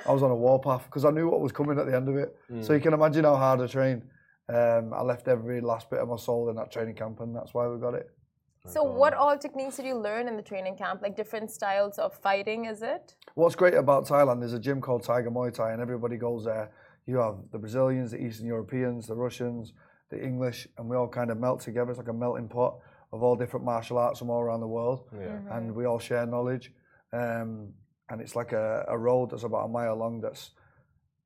I 0.05 0.11
was 0.13 0.23
on 0.23 0.31
a 0.31 0.35
warpath 0.35 0.85
because 0.85 1.05
I 1.05 1.11
knew 1.11 1.29
what 1.29 1.41
was 1.41 1.51
coming 1.51 1.77
at 1.77 1.85
the 1.85 1.95
end 1.95 2.07
of 2.07 2.15
it. 2.15 2.35
Mm. 2.51 2.65
So 2.65 2.73
you 2.73 2.79
can 2.79 2.93
imagine 2.93 3.23
how 3.25 3.35
hard 3.35 3.59
I 3.61 3.67
trained. 3.67 4.03
Um, 4.49 4.93
I 4.93 5.01
left 5.01 5.27
every 5.27 5.61
last 5.61 5.89
bit 5.89 5.99
of 5.99 6.09
my 6.09 6.17
soul 6.17 6.49
in 6.49 6.55
that 6.57 6.71
training 6.71 6.95
camp, 6.95 7.19
and 7.21 7.33
that's 7.35 7.53
why 7.53 7.67
we 7.67 7.79
got 7.79 7.93
it. 7.93 8.09
So, 8.67 8.83
what 8.83 9.13
all 9.13 9.37
techniques 9.37 9.77
did 9.77 9.85
you 9.85 9.95
learn 9.95 10.27
in 10.27 10.35
the 10.35 10.43
training 10.43 10.75
camp? 10.77 11.01
Like 11.01 11.15
different 11.15 11.49
styles 11.49 11.97
of 11.97 12.13
fighting, 12.13 12.65
is 12.65 12.81
it? 12.81 13.15
What's 13.35 13.55
great 13.55 13.73
about 13.73 14.05
Thailand, 14.07 14.43
is 14.43 14.53
a 14.53 14.59
gym 14.59 14.81
called 14.81 15.03
Tiger 15.03 15.31
Muay 15.31 15.53
Thai, 15.53 15.71
and 15.71 15.81
everybody 15.81 16.17
goes 16.17 16.45
there. 16.45 16.69
You 17.05 17.17
have 17.17 17.35
the 17.51 17.57
Brazilians, 17.57 18.11
the 18.11 18.21
Eastern 18.21 18.47
Europeans, 18.47 19.07
the 19.07 19.15
Russians, 19.15 19.73
the 20.09 20.23
English, 20.23 20.67
and 20.77 20.87
we 20.89 20.95
all 20.95 21.07
kind 21.07 21.31
of 21.31 21.37
melt 21.37 21.61
together. 21.61 21.89
It's 21.91 21.97
like 21.97 22.07
a 22.07 22.13
melting 22.13 22.47
pot 22.49 22.79
of 23.11 23.23
all 23.23 23.35
different 23.35 23.65
martial 23.65 23.97
arts 23.97 24.19
from 24.19 24.29
all 24.29 24.41
around 24.41 24.61
the 24.61 24.67
world, 24.67 25.05
Yeah. 25.13 25.39
and 25.51 25.73
we 25.75 25.85
all 25.85 25.99
share 25.99 26.25
knowledge. 26.25 26.71
Um, 27.11 27.73
and 28.09 28.21
it's 28.21 28.35
like 28.35 28.51
a, 28.51 28.85
a 28.87 28.97
road 28.97 29.31
that's 29.31 29.43
about 29.43 29.65
a 29.65 29.67
mile 29.67 29.95
long. 29.95 30.21
That's 30.21 30.51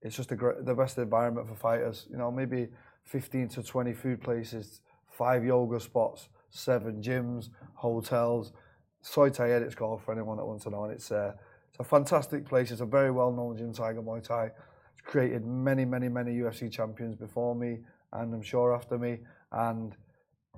it's 0.02 0.16
just 0.16 0.32
a 0.32 0.36
great, 0.36 0.64
the 0.66 0.74
best 0.76 0.98
environment 0.98 1.48
for 1.48 1.56
fighters. 1.56 2.08
You 2.12 2.18
know, 2.18 2.32
maybe 2.32 2.70
15 3.04 3.50
to 3.50 3.64
20 3.64 3.94
food 3.94 4.22
places, 4.22 4.82
five 5.10 5.44
yoga 5.44 5.80
spots, 5.80 6.30
seven 6.50 7.02
gyms, 7.02 7.50
hotels. 7.74 8.54
Soy 9.02 9.30
Thai 9.30 9.48
it's 9.50 9.76
called 9.76 10.02
for 10.04 10.12
anyone 10.12 10.38
that 10.38 10.46
wants 10.46 10.64
to 10.64 10.70
know. 10.70 10.84
And 10.86 10.94
it's, 10.94 11.12
uh, 11.12 11.34
it's 11.70 11.80
a 11.80 11.84
fantastic 11.84 12.46
place. 12.48 12.72
It's 12.72 12.82
a 12.82 12.86
very 12.86 13.12
well 13.12 13.32
known 13.32 13.58
gym, 13.58 13.74
Tiger 13.74 14.02
Muay 14.02 14.24
Thai. 14.24 14.52
Created 15.04 15.46
many, 15.46 15.86
many, 15.86 16.10
many 16.10 16.32
UFC 16.32 16.72
champions 16.72 17.16
before 17.16 17.56
me 17.56 17.80
and 18.14 18.34
I'm 18.34 18.42
sure 18.42 18.74
after 18.74 18.98
me. 18.98 19.20
And 19.52 19.96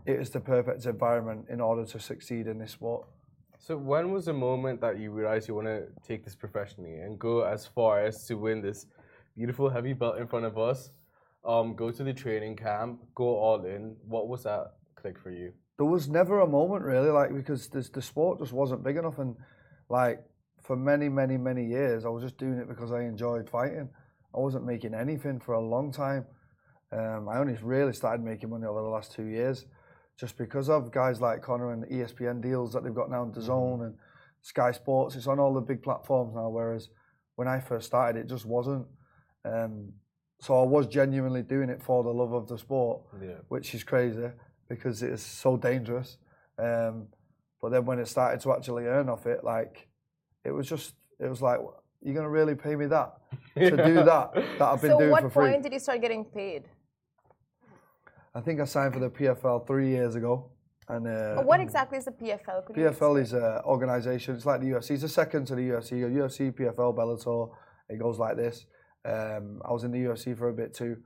it 0.06 0.19
is 0.19 0.30
the 0.30 0.39
perfect 0.39 0.86
environment 0.86 1.47
in 1.50 1.60
order 1.62 1.86
to 1.86 2.00
succeed 2.00 2.47
in 2.47 2.60
this 2.60 2.71
sport. 2.71 3.08
So 3.60 3.76
when 3.76 4.12
was 4.12 4.26
the 4.26 4.34
moment 4.34 4.82
that 4.82 5.00
you 5.00 5.12
realized 5.12 5.47
you 5.47 5.56
want 5.56 5.67
to 5.67 5.88
take 6.08 6.23
this 6.23 6.36
professionally 6.36 6.97
and 6.97 7.17
go 7.17 7.41
as 7.41 7.65
far 7.65 8.04
as 8.04 8.26
to 8.28 8.36
win 8.36 8.62
this 8.62 8.86
beautiful 9.36 9.69
heavy 9.69 9.93
belt 9.93 10.17
in 10.17 10.28
front 10.28 10.45
of 10.45 10.58
us? 10.58 10.91
Um, 11.43 11.76
go 11.76 11.91
to 11.91 12.04
the 12.04 12.13
training 12.13 12.56
camp, 12.56 13.02
go 13.15 13.26
all 13.26 13.65
in. 13.65 13.95
What 14.08 14.28
was 14.28 14.43
that 14.43 14.73
click 14.95 15.17
for 15.17 15.32
you? 15.32 15.54
there 15.78 15.86
was 15.86 16.10
never 16.10 16.41
a 16.41 16.47
moment 16.47 16.84
really 16.84 17.10
like 17.10 17.34
because 17.34 17.67
this, 17.69 17.89
the 17.89 18.02
sport 18.02 18.39
just 18.39 18.52
wasn't 18.52 18.84
big 18.84 18.97
enough 18.97 19.19
and 19.19 19.36
like 19.89 20.23
for 20.62 20.76
many 20.76 21.08
many 21.08 21.38
many 21.38 21.65
years 21.65 22.04
i 22.06 22.10
was 22.10 22.23
just 22.23 22.38
doing 22.38 22.58
it 22.58 22.67
because 22.67 22.91
i 22.91 23.02
enjoyed 23.02 23.50
fighting 23.50 23.88
i 24.38 24.39
wasn't 24.39 24.63
making 24.65 24.93
anything 24.93 25.39
for 25.39 25.54
a 25.54 25.60
long 25.60 25.91
time 25.91 26.26
um, 26.91 27.28
i 27.28 27.38
only 27.38 27.58
really 27.62 27.93
started 27.93 28.23
making 28.23 28.50
money 28.50 28.65
over 28.65 28.82
the 28.82 28.88
last 28.88 29.12
two 29.12 29.26
years 29.26 29.65
just 30.19 30.38
because 30.38 30.69
of 30.69 30.91
guys 30.91 31.19
like 31.21 31.41
Conor 31.41 31.71
and 31.73 31.84
the 31.84 31.88
espn 31.88 32.41
deals 32.41 32.71
that 32.73 32.84
they've 32.84 32.93
got 33.02 33.10
now 33.10 33.23
in 33.23 33.32
DAZN 33.32 33.86
and 33.86 33.95
sky 34.41 34.71
sports 34.71 35.15
it's 35.15 35.28
on 35.28 35.39
all 35.39 35.54
the 35.54 35.62
big 35.62 35.82
platforms 35.84 36.34
now 36.36 36.47
whereas 36.50 36.89
when 37.36 37.47
i 37.47 37.60
first 37.60 37.88
started 37.88 38.19
it 38.19 38.28
just 38.30 38.45
wasn't 38.45 38.86
um, 39.45 39.91
so 40.39 40.60
i 40.63 40.65
was 40.65 40.88
genuinely 40.88 41.41
doing 41.41 41.69
it 41.69 41.82
for 41.82 42.04
the 42.04 42.10
love 42.10 42.34
of 42.34 42.47
the 42.47 42.58
sport 42.58 43.02
Yeah. 43.21 43.39
which 43.50 43.73
is 43.76 43.84
crazy 43.84 44.30
because 44.69 45.02
it 45.02 45.12
is 45.12 45.21
so 45.21 45.56
dangerous. 45.56 46.17
Um, 46.60 47.08
but 47.62 47.69
then 47.71 47.86
when 47.86 48.00
it 48.00 48.08
started 48.10 48.41
to 48.41 48.52
actually 48.52 48.86
earn 48.86 49.08
off 49.08 49.26
it, 49.26 49.41
like 49.43 49.88
it 50.43 50.52
was 50.52 50.67
just, 50.67 50.93
it 51.19 51.30
was 51.30 51.41
like, 51.41 51.60
you're 52.01 52.15
gonna 52.15 52.29
really 52.29 52.55
pay 52.55 52.75
me 52.75 52.86
that 52.88 53.13
to 53.55 53.69
do 53.71 53.95
that 53.95 54.33
that 54.33 54.62
I've 54.62 54.81
been 54.81 54.91
so, 54.91 54.99
doing 54.99 55.12
what 55.12 55.21
for 55.23 55.29
free. 55.29 55.33
So 55.33 55.39
what 55.41 55.51
point 55.51 55.63
did 55.63 55.73
you 55.73 55.79
start 55.79 56.01
getting 56.01 56.25
paid? 56.25 56.63
I 58.36 58.41
think 58.41 58.60
I 58.60 58.65
signed 58.65 58.93
for 58.93 58.99
the 58.99 59.10
PFL 59.10 59.65
three 59.65 59.89
years 59.89 60.15
ago, 60.15 60.51
and 60.88 61.07
uh, 61.07 61.36
But 61.36 61.45
what 61.45 61.60
exactly 61.60 61.97
is 61.97 62.05
the 62.05 62.12
PFL? 62.12 62.65
Could 62.65 62.77
you 62.77 62.83
PFL 62.83 63.21
is 63.21 63.33
an 63.33 63.60
organisation. 63.65 64.36
It's 64.36 64.45
like 64.45 64.62
the 64.62 64.67
UFC. 64.67 64.91
It's 64.91 65.01
the 65.01 65.10
second 65.10 65.45
to 65.47 65.55
the 65.55 65.69
UFC. 65.69 65.97
You 65.97 66.07
got 66.07 66.29
UFC, 66.29 66.51
PFL, 66.51 66.95
Bellator. 66.95 67.49
It 67.89 67.99
goes 67.99 68.19
like 68.19 68.38
this. 68.38 68.65
Um, 69.05 69.62
I 69.65 69.71
was 69.71 69.83
in 69.83 69.91
the 69.91 69.99
UFC 69.99 70.38
for 70.38 70.49
a 70.49 70.53
bit 70.53 70.73
too. 70.73 70.97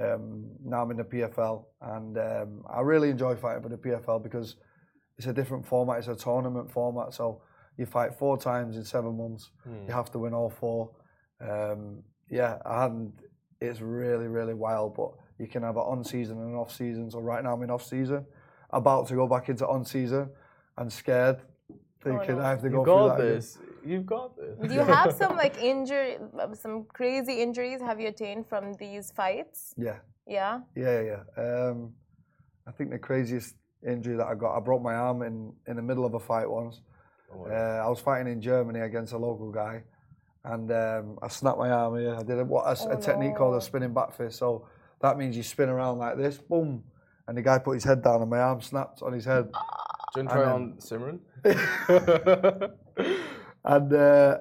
Um, 0.00 0.46
now 0.64 0.82
I'm 0.82 0.90
in 0.90 0.96
the 0.96 1.04
PFL, 1.04 1.64
and 1.82 2.18
um, 2.18 2.62
I 2.68 2.80
really 2.80 3.10
enjoy 3.10 3.36
fighting 3.36 3.62
for 3.62 3.68
the 3.68 3.76
PFL 3.76 4.22
because 4.22 4.56
it's 5.18 5.26
a 5.26 5.32
different 5.32 5.66
format. 5.66 5.98
It's 5.98 6.08
a 6.08 6.16
tournament 6.16 6.70
format, 6.70 7.12
so 7.14 7.42
you 7.76 7.86
fight 7.86 8.14
four 8.14 8.36
times 8.36 8.76
in 8.76 8.84
seven 8.84 9.16
months. 9.16 9.50
You 9.86 9.92
have 9.92 10.10
to 10.12 10.18
win 10.18 10.34
all 10.34 10.50
four. 10.50 10.90
Um, 11.40 12.02
yeah, 12.28 12.58
and 12.64 13.12
it's 13.60 13.80
really, 13.80 14.28
really 14.28 14.54
wild. 14.54 14.94
But 14.94 15.12
you 15.38 15.46
can 15.46 15.62
have 15.62 15.76
an 15.76 15.82
on 15.82 16.04
season 16.04 16.38
and 16.38 16.50
an 16.50 16.54
off 16.56 16.72
season. 16.74 17.10
So 17.10 17.20
right 17.20 17.42
now 17.42 17.54
I'm 17.54 17.62
in 17.62 17.70
off 17.70 17.84
season, 17.84 18.26
about 18.70 19.08
to 19.08 19.14
go 19.14 19.26
back 19.26 19.48
into 19.48 19.66
on 19.66 19.84
season, 19.84 20.30
and 20.78 20.92
scared, 20.92 21.38
thinking 22.02 22.36
no. 22.36 22.42
I 22.44 22.50
have 22.50 22.60
to 22.62 22.68
You 22.68 22.72
go 22.76 22.84
through 22.84 22.92
got 22.94 23.16
that 23.18 23.24
again. 23.24 23.34
this. 23.34 23.58
You've 23.84 24.06
got 24.06 24.36
this. 24.36 24.68
Do 24.68 24.74
you 24.74 24.80
have 24.80 25.12
some 25.12 25.36
like 25.44 25.60
injury, 25.62 26.18
some 26.54 26.84
crazy 26.92 27.40
injuries 27.42 27.80
have 27.80 28.00
you 28.00 28.08
attained 28.08 28.46
from 28.46 28.74
these 28.74 29.10
fights? 29.10 29.74
Yeah, 29.76 29.98
Yeah. 30.26 30.60
yeah, 30.76 31.00
yeah. 31.00 31.22
Um, 31.42 31.92
I 32.66 32.70
think 32.70 32.90
the 32.90 32.98
craziest 32.98 33.56
injury 33.84 34.16
that 34.16 34.26
I 34.26 34.36
got, 34.36 34.56
I 34.56 34.60
broke 34.60 34.82
my 34.82 34.94
arm 34.94 35.22
in 35.22 35.52
in 35.66 35.74
the 35.76 35.82
middle 35.82 36.04
of 36.04 36.14
a 36.14 36.20
fight 36.20 36.48
once. 36.48 36.80
Oh, 37.34 37.46
Uh, 37.46 37.82
I 37.84 37.88
was 37.88 38.00
fighting 38.00 38.32
in 38.32 38.40
Germany 38.40 38.80
against 38.80 39.12
a 39.12 39.18
local 39.18 39.50
guy, 39.50 39.82
and 40.44 40.70
um, 40.72 41.18
I 41.22 41.28
snapped 41.28 41.58
my 41.58 41.70
arm 41.70 41.98
here. 41.98 42.14
I 42.14 42.22
did 42.22 42.38
a, 42.38 42.44
what 42.44 42.66
a, 42.66 42.70
s- 42.70 42.86
a 42.86 42.90
Oh, 42.96 43.00
technique 43.00 43.36
called 43.36 43.54
a 43.56 43.60
spinning 43.60 43.92
back 43.94 44.12
fist. 44.14 44.38
So 44.38 44.66
that 45.00 45.16
means 45.18 45.36
you 45.36 45.42
spin 45.42 45.68
around 45.68 45.98
like 45.98 46.16
this, 46.16 46.38
boom, 46.38 46.84
and 47.26 47.36
the 47.36 47.42
guy 47.42 47.58
put 47.58 47.72
his 47.74 47.84
head 47.84 48.02
down, 48.02 48.20
and 48.20 48.30
my 48.30 48.38
arm 48.38 48.60
snapped 48.60 49.02
on 49.02 49.12
his 49.12 49.24
head. 49.24 49.50
Do 49.52 50.20
you 50.20 50.26
want 50.26 50.30
to 50.30 50.34
try 50.34 50.44
And 50.44 50.52
on 50.52 50.74
Simran? 50.78 52.72
And 53.64 53.92
uh, 53.92 54.38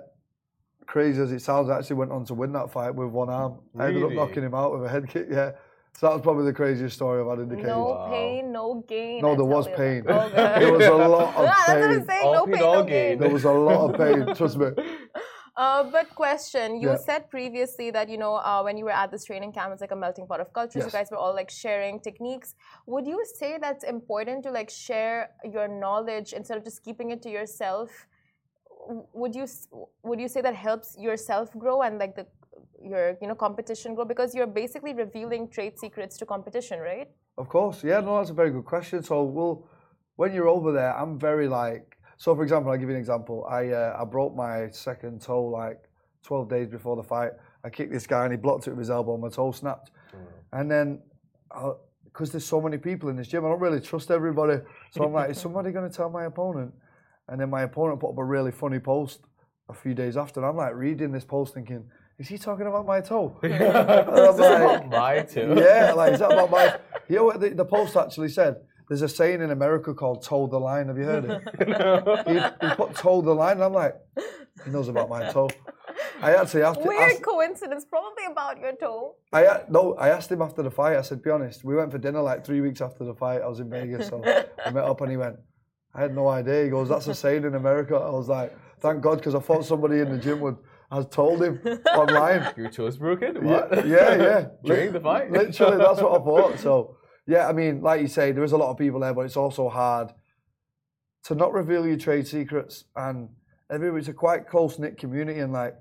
crazy 0.88 1.22
as 1.22 1.32
it 1.32 1.42
sounds, 1.42 1.70
I 1.70 1.78
actually 1.78 1.98
went 1.98 2.12
on 2.12 2.26
to 2.26 2.34
win 2.34 2.52
that 2.54 2.72
fight 2.72 2.94
with 2.96 3.10
one 3.10 3.30
arm. 3.30 3.60
I 3.78 3.88
ended 3.88 4.04
up 4.04 4.10
knocking 4.16 4.44
him 4.44 4.56
out 4.56 4.74
with 4.74 4.84
a 4.86 4.90
head 4.90 5.08
kick. 5.08 5.28
Yeah, 5.30 5.52
so 5.98 6.08
that 6.08 6.14
was 6.14 6.22
probably 6.22 6.46
the 6.46 6.54
craziest 6.54 6.96
story 6.96 7.22
I've 7.22 7.28
had 7.28 7.40
in 7.40 7.50
the 7.50 7.56
cage. 7.56 7.66
No 7.66 7.84
Wow. 7.84 8.10
pain, 8.12 8.52
no 8.52 8.84
gain. 8.88 9.22
No, 9.22 9.36
there 9.36 9.46
was 9.46 9.68
you. 9.68 9.76
pain. 9.76 10.02
Okay. 10.08 10.56
There 10.62 10.72
was 10.74 10.86
a 10.86 10.96
lot 10.96 11.36
of 11.36 11.44
Yeah, 11.44 11.54
that's 11.68 11.68
what 11.68 11.84
I'm 11.84 11.98
pain. 12.00 12.08
saying. 12.08 12.32
No 12.34 12.46
pain, 12.46 12.54
pain, 12.56 12.62
no 12.64 12.84
gain. 12.84 12.88
gain. 12.88 13.20
There 13.20 13.30
was 13.30 13.46
a 13.46 13.52
lot 13.52 13.82
of 13.90 13.98
pain. 14.04 14.36
Trust 14.40 14.58
me. 14.58 14.68
Uh, 15.58 15.84
but 15.92 16.08
question, 16.16 16.68
you 16.82 16.90
Yeah. 16.90 16.96
said 17.08 17.30
previously 17.30 17.92
that 17.92 18.08
you 18.10 18.18
know 18.18 18.36
uh, 18.36 18.62
when 18.64 18.78
you 18.78 18.86
were 18.86 18.98
at 19.04 19.12
this 19.12 19.26
training 19.26 19.52
camp, 19.52 19.70
it's 19.74 19.82
like 19.82 19.92
a 19.92 20.02
melting 20.06 20.26
pot 20.26 20.40
of 20.40 20.52
cultures. 20.54 20.86
You 20.86 20.92
guys 20.92 21.08
were 21.12 21.18
all 21.18 21.36
like 21.36 21.52
sharing 21.52 22.00
techniques. 22.00 22.56
Would 22.88 23.06
you 23.06 23.20
say 23.40 23.52
that's 23.66 23.84
important 23.84 24.44
to 24.46 24.50
like 24.52 24.70
share 24.70 25.18
your 25.56 25.68
knowledge 25.68 26.34
instead 26.34 26.58
of 26.58 26.64
just 26.64 26.84
keeping 26.84 27.12
it 27.12 27.22
to 27.24 27.30
yourself? 27.30 27.90
Would 29.14 29.36
you 29.36 29.46
would 30.04 30.20
you 30.20 30.28
say 30.28 30.42
that 30.42 30.56
helps 30.56 30.98
yourself 30.98 31.52
grow 31.64 31.82
and 31.84 32.00
like 32.00 32.16
the 32.16 32.26
your 32.84 33.18
you 33.22 33.28
know 33.28 33.36
competition 33.36 33.96
grow 33.96 34.06
because 34.06 34.34
you're 34.36 34.48
basically 34.48 34.94
revealing 34.94 35.48
trade 35.48 35.78
secrets 35.78 36.18
to 36.18 36.26
competition, 36.26 36.80
right? 36.80 37.10
Of 37.38 37.50
course, 37.50 37.84
yeah, 37.84 38.00
no, 38.00 38.18
that's 38.18 38.30
a 38.30 38.34
very 38.34 38.52
good 38.52 38.66
question. 38.66 39.04
So, 39.04 39.24
well, 39.24 39.68
when 40.16 40.34
you're 40.34 40.48
over 40.48 40.72
there, 40.72 40.98
I'm 40.98 41.20
very 41.20 41.48
like. 41.48 41.98
So, 42.18 42.36
for 42.36 42.44
example, 42.44 42.72
I'll 42.72 42.78
give 42.78 42.90
you 42.90 42.96
an 42.96 43.02
example. 43.02 43.46
I 43.50 43.70
uh, 43.70 43.98
I 44.00 44.06
broke 44.06 44.36
my 44.36 44.70
second 44.70 45.22
toe 45.22 45.44
like 45.46 45.90
12 46.24 46.50
days 46.50 46.68
before 46.68 46.96
the 46.96 47.04
fight. 47.04 47.32
I 47.64 47.70
kicked 47.70 47.92
this 47.92 48.08
guy 48.08 48.24
and 48.24 48.34
he 48.34 48.38
blocked 48.38 48.68
it 48.68 48.72
with 48.72 48.80
his 48.80 48.90
elbow, 48.90 49.14
and 49.14 49.22
my 49.22 49.30
toe 49.30 49.52
snapped. 49.52 49.92
And 50.54 50.70
then, 50.70 51.02
because 52.06 52.32
there's 52.32 52.46
so 52.46 52.60
many 52.60 52.78
people 52.78 53.10
in 53.10 53.16
this 53.16 53.28
gym, 53.28 53.46
I 53.46 53.50
don't 53.50 53.60
really 53.60 53.80
trust 53.80 54.12
everybody. 54.12 54.60
So 54.92 55.04
I'm 55.04 55.14
like, 55.14 55.30
is 55.30 55.38
somebody 55.46 55.72
going 55.72 55.90
to 55.90 55.96
tell 55.96 56.10
my 56.10 56.26
opponent? 56.26 56.74
And 57.30 57.40
then 57.40 57.50
my 57.50 57.62
opponent 57.62 58.00
put 58.02 58.10
up 58.10 58.18
a 58.18 58.24
really 58.24 58.52
funny 58.52 58.80
post 58.80 59.22
a 59.70 59.74
few 59.74 59.94
days 59.94 60.18
after. 60.18 60.42
And 60.42 60.50
I'm 60.50 60.58
like 60.58 60.76
reading 60.76 61.12
this 61.12 61.24
post 61.24 61.54
thinking, 61.54 61.86
is 62.22 62.28
he 62.28 62.38
talking 62.38 62.68
about 62.68 62.86
my 62.86 63.02
toe? 63.02 63.36
And 63.44 63.54
I'm 63.54 64.38
like, 64.38 64.90
My 64.90 65.22
too. 65.22 65.56
yeah, 65.58 65.94
like 65.94 66.14
is 66.14 66.20
that 66.20 66.32
about 66.32 66.52
my? 66.52 66.78
You 67.10 67.18
know 67.18 67.26
what 67.26 67.42
the, 67.42 67.50
the 67.50 67.66
post 67.66 67.98
actually 67.98 68.30
said? 68.30 68.56
There's 68.88 69.02
a 69.02 69.10
saying 69.10 69.42
in 69.42 69.52
America 69.52 69.94
called 69.94 70.24
"toe 70.24 70.48
the 70.48 70.60
line." 70.70 70.88
Have 70.88 70.98
you 70.98 71.04
heard 71.04 71.26
it? 71.26 71.42
he, 72.30 72.68
he 72.68 72.74
put 72.76 72.96
"toe 72.96 73.22
the 73.22 73.34
line," 73.44 73.56
and 73.60 73.64
I'm 73.64 73.74
like, 73.74 73.96
he 74.64 74.70
knows 74.72 74.88
about 74.88 75.10
my 75.10 75.30
toe. 75.30 75.50
I 76.22 76.36
actually 76.36 76.62
have 76.62 76.78
to 76.82 76.88
Weird 76.88 77.12
ask, 77.12 77.22
coincidence, 77.22 77.84
probably 77.96 78.26
about 78.32 78.60
your 78.60 78.74
toe. 78.84 79.16
I 79.34 79.42
a- 79.54 79.66
no, 79.70 79.96
I 79.96 80.08
asked 80.10 80.32
him 80.32 80.42
after 80.42 80.62
the 80.62 80.72
fight. 80.72 80.96
I 80.96 81.02
said, 81.02 81.22
"Be 81.22 81.32
honest." 81.32 81.66
We 81.66 81.76
went 81.76 81.92
for 81.92 81.98
dinner 81.98 82.22
like 82.22 82.46
three 82.46 82.62
weeks 82.62 82.80
after 82.88 83.04
the 83.04 83.16
fight. 83.24 83.42
I 83.42 83.48
was 83.48 83.60
in 83.60 83.70
Vegas, 83.70 84.08
so 84.08 84.18
we 84.20 84.72
met 84.78 84.86
up, 84.92 85.02
and 85.02 85.10
he 85.12 85.18
went, 85.18 85.36
"I 85.96 86.02
had 86.06 86.14
no 86.22 86.28
idea." 86.30 86.64
He 86.66 86.70
goes, 86.70 86.88
"That's 86.88 87.08
a 87.08 87.16
saying 87.16 87.44
in 87.44 87.56
America." 87.56 87.96
I 87.96 88.12
was 88.12 88.30
like, 88.30 88.56
"Thank 88.80 89.02
God," 89.02 89.18
because 89.18 89.36
I 89.36 89.40
thought 89.40 89.66
somebody 89.66 90.00
in 90.00 90.10
the 90.12 90.18
gym 90.18 90.40
would 90.42 90.58
has 90.92 91.06
told 91.08 91.42
him 91.42 91.60
online. 91.96 92.48
Your 92.58 92.70
toe's 92.70 92.98
broken? 92.98 93.36
Yeah, 93.36 93.42
What? 93.42 93.88
yeah, 93.88 94.16
yeah. 94.16 94.46
During 94.64 94.92
the 94.94 95.00
fight? 95.00 95.32
Literally, 95.40 95.78
that's 95.78 96.02
what 96.02 96.22
I 96.22 96.24
thought. 96.24 96.60
So, 96.60 96.98
yeah, 97.28 97.48
I 97.48 97.54
mean, 97.54 97.82
like 97.82 98.02
you 98.02 98.08
say, 98.08 98.32
there 98.32 98.44
is 98.44 98.52
a 98.52 98.58
lot 98.58 98.72
of 98.72 98.78
people 98.78 99.00
there, 99.00 99.14
but 99.14 99.22
it's 99.26 99.38
also 99.38 99.70
hard 99.70 100.12
to 101.26 101.36
not 101.36 101.54
reveal 101.54 101.88
your 101.88 101.98
trade 101.98 102.28
secrets. 102.28 102.86
And 102.96 103.30
everybody's 103.72 104.08
a 104.10 104.14
quite 104.14 104.48
close 104.48 104.80
knit 104.80 104.98
community, 104.98 105.40
and 105.40 105.54
like 105.54 105.76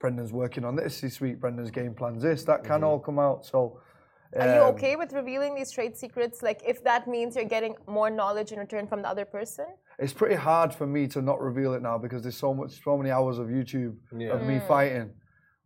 Brendan's 0.00 0.32
working 0.32 0.64
on 0.64 0.74
this 0.76 1.00
this 1.00 1.20
week. 1.20 1.40
Brendan's 1.40 1.70
game 1.70 1.94
plans 1.94 2.22
this. 2.22 2.44
That 2.44 2.64
can 2.64 2.76
Mm-hmm. 2.76 2.84
all 2.84 2.98
come 2.98 3.18
out. 3.18 3.46
So. 3.46 3.80
Are 4.40 4.54
you 4.54 4.62
um, 4.62 4.74
okay 4.74 4.96
with 4.96 5.12
revealing 5.12 5.54
these 5.54 5.70
trade 5.70 5.96
secrets? 5.96 6.42
Like, 6.42 6.62
if 6.66 6.82
that 6.84 7.06
means 7.06 7.36
you're 7.36 7.44
getting 7.44 7.74
more 7.86 8.08
knowledge 8.10 8.52
in 8.52 8.58
return 8.58 8.86
from 8.86 9.02
the 9.02 9.08
other 9.08 9.24
person? 9.24 9.66
It's 9.98 10.12
pretty 10.12 10.36
hard 10.36 10.72
for 10.72 10.86
me 10.86 11.06
to 11.08 11.20
not 11.20 11.40
reveal 11.40 11.74
it 11.74 11.82
now 11.82 11.98
because 11.98 12.22
there's 12.22 12.36
so 12.36 12.54
much, 12.54 12.82
so 12.82 12.96
many 12.96 13.10
hours 13.10 13.38
of 13.38 13.48
YouTube 13.48 13.96
Yeah. 14.16 14.30
of 14.34 14.42
me 14.42 14.60
fighting 14.66 15.12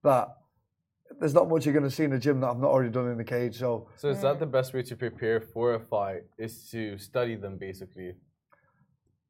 that 0.03 0.29
there's 1.21 1.35
not 1.35 1.49
much 1.49 1.65
you're 1.65 1.73
going 1.73 1.85
to 1.89 1.91
see 1.91 2.05
in 2.05 2.11
the 2.11 2.19
gym 2.19 2.41
that 2.41 2.49
I've 2.49 2.59
not 2.59 2.71
already 2.71 2.91
done 2.91 3.09
in 3.09 3.17
the 3.17 3.25
cage. 3.25 3.59
So 3.59 3.89
So 3.97 4.09
is 4.09 4.21
that 4.23 4.41
the 4.41 4.47
best 4.47 4.75
way 4.75 4.83
to 4.83 4.97
prepare 4.97 5.41
for 5.41 5.75
a 5.75 5.81
fight? 5.81 6.23
Is 6.37 6.69
to 6.71 6.99
study 6.99 7.37
them 7.37 7.57
basically? 7.59 8.15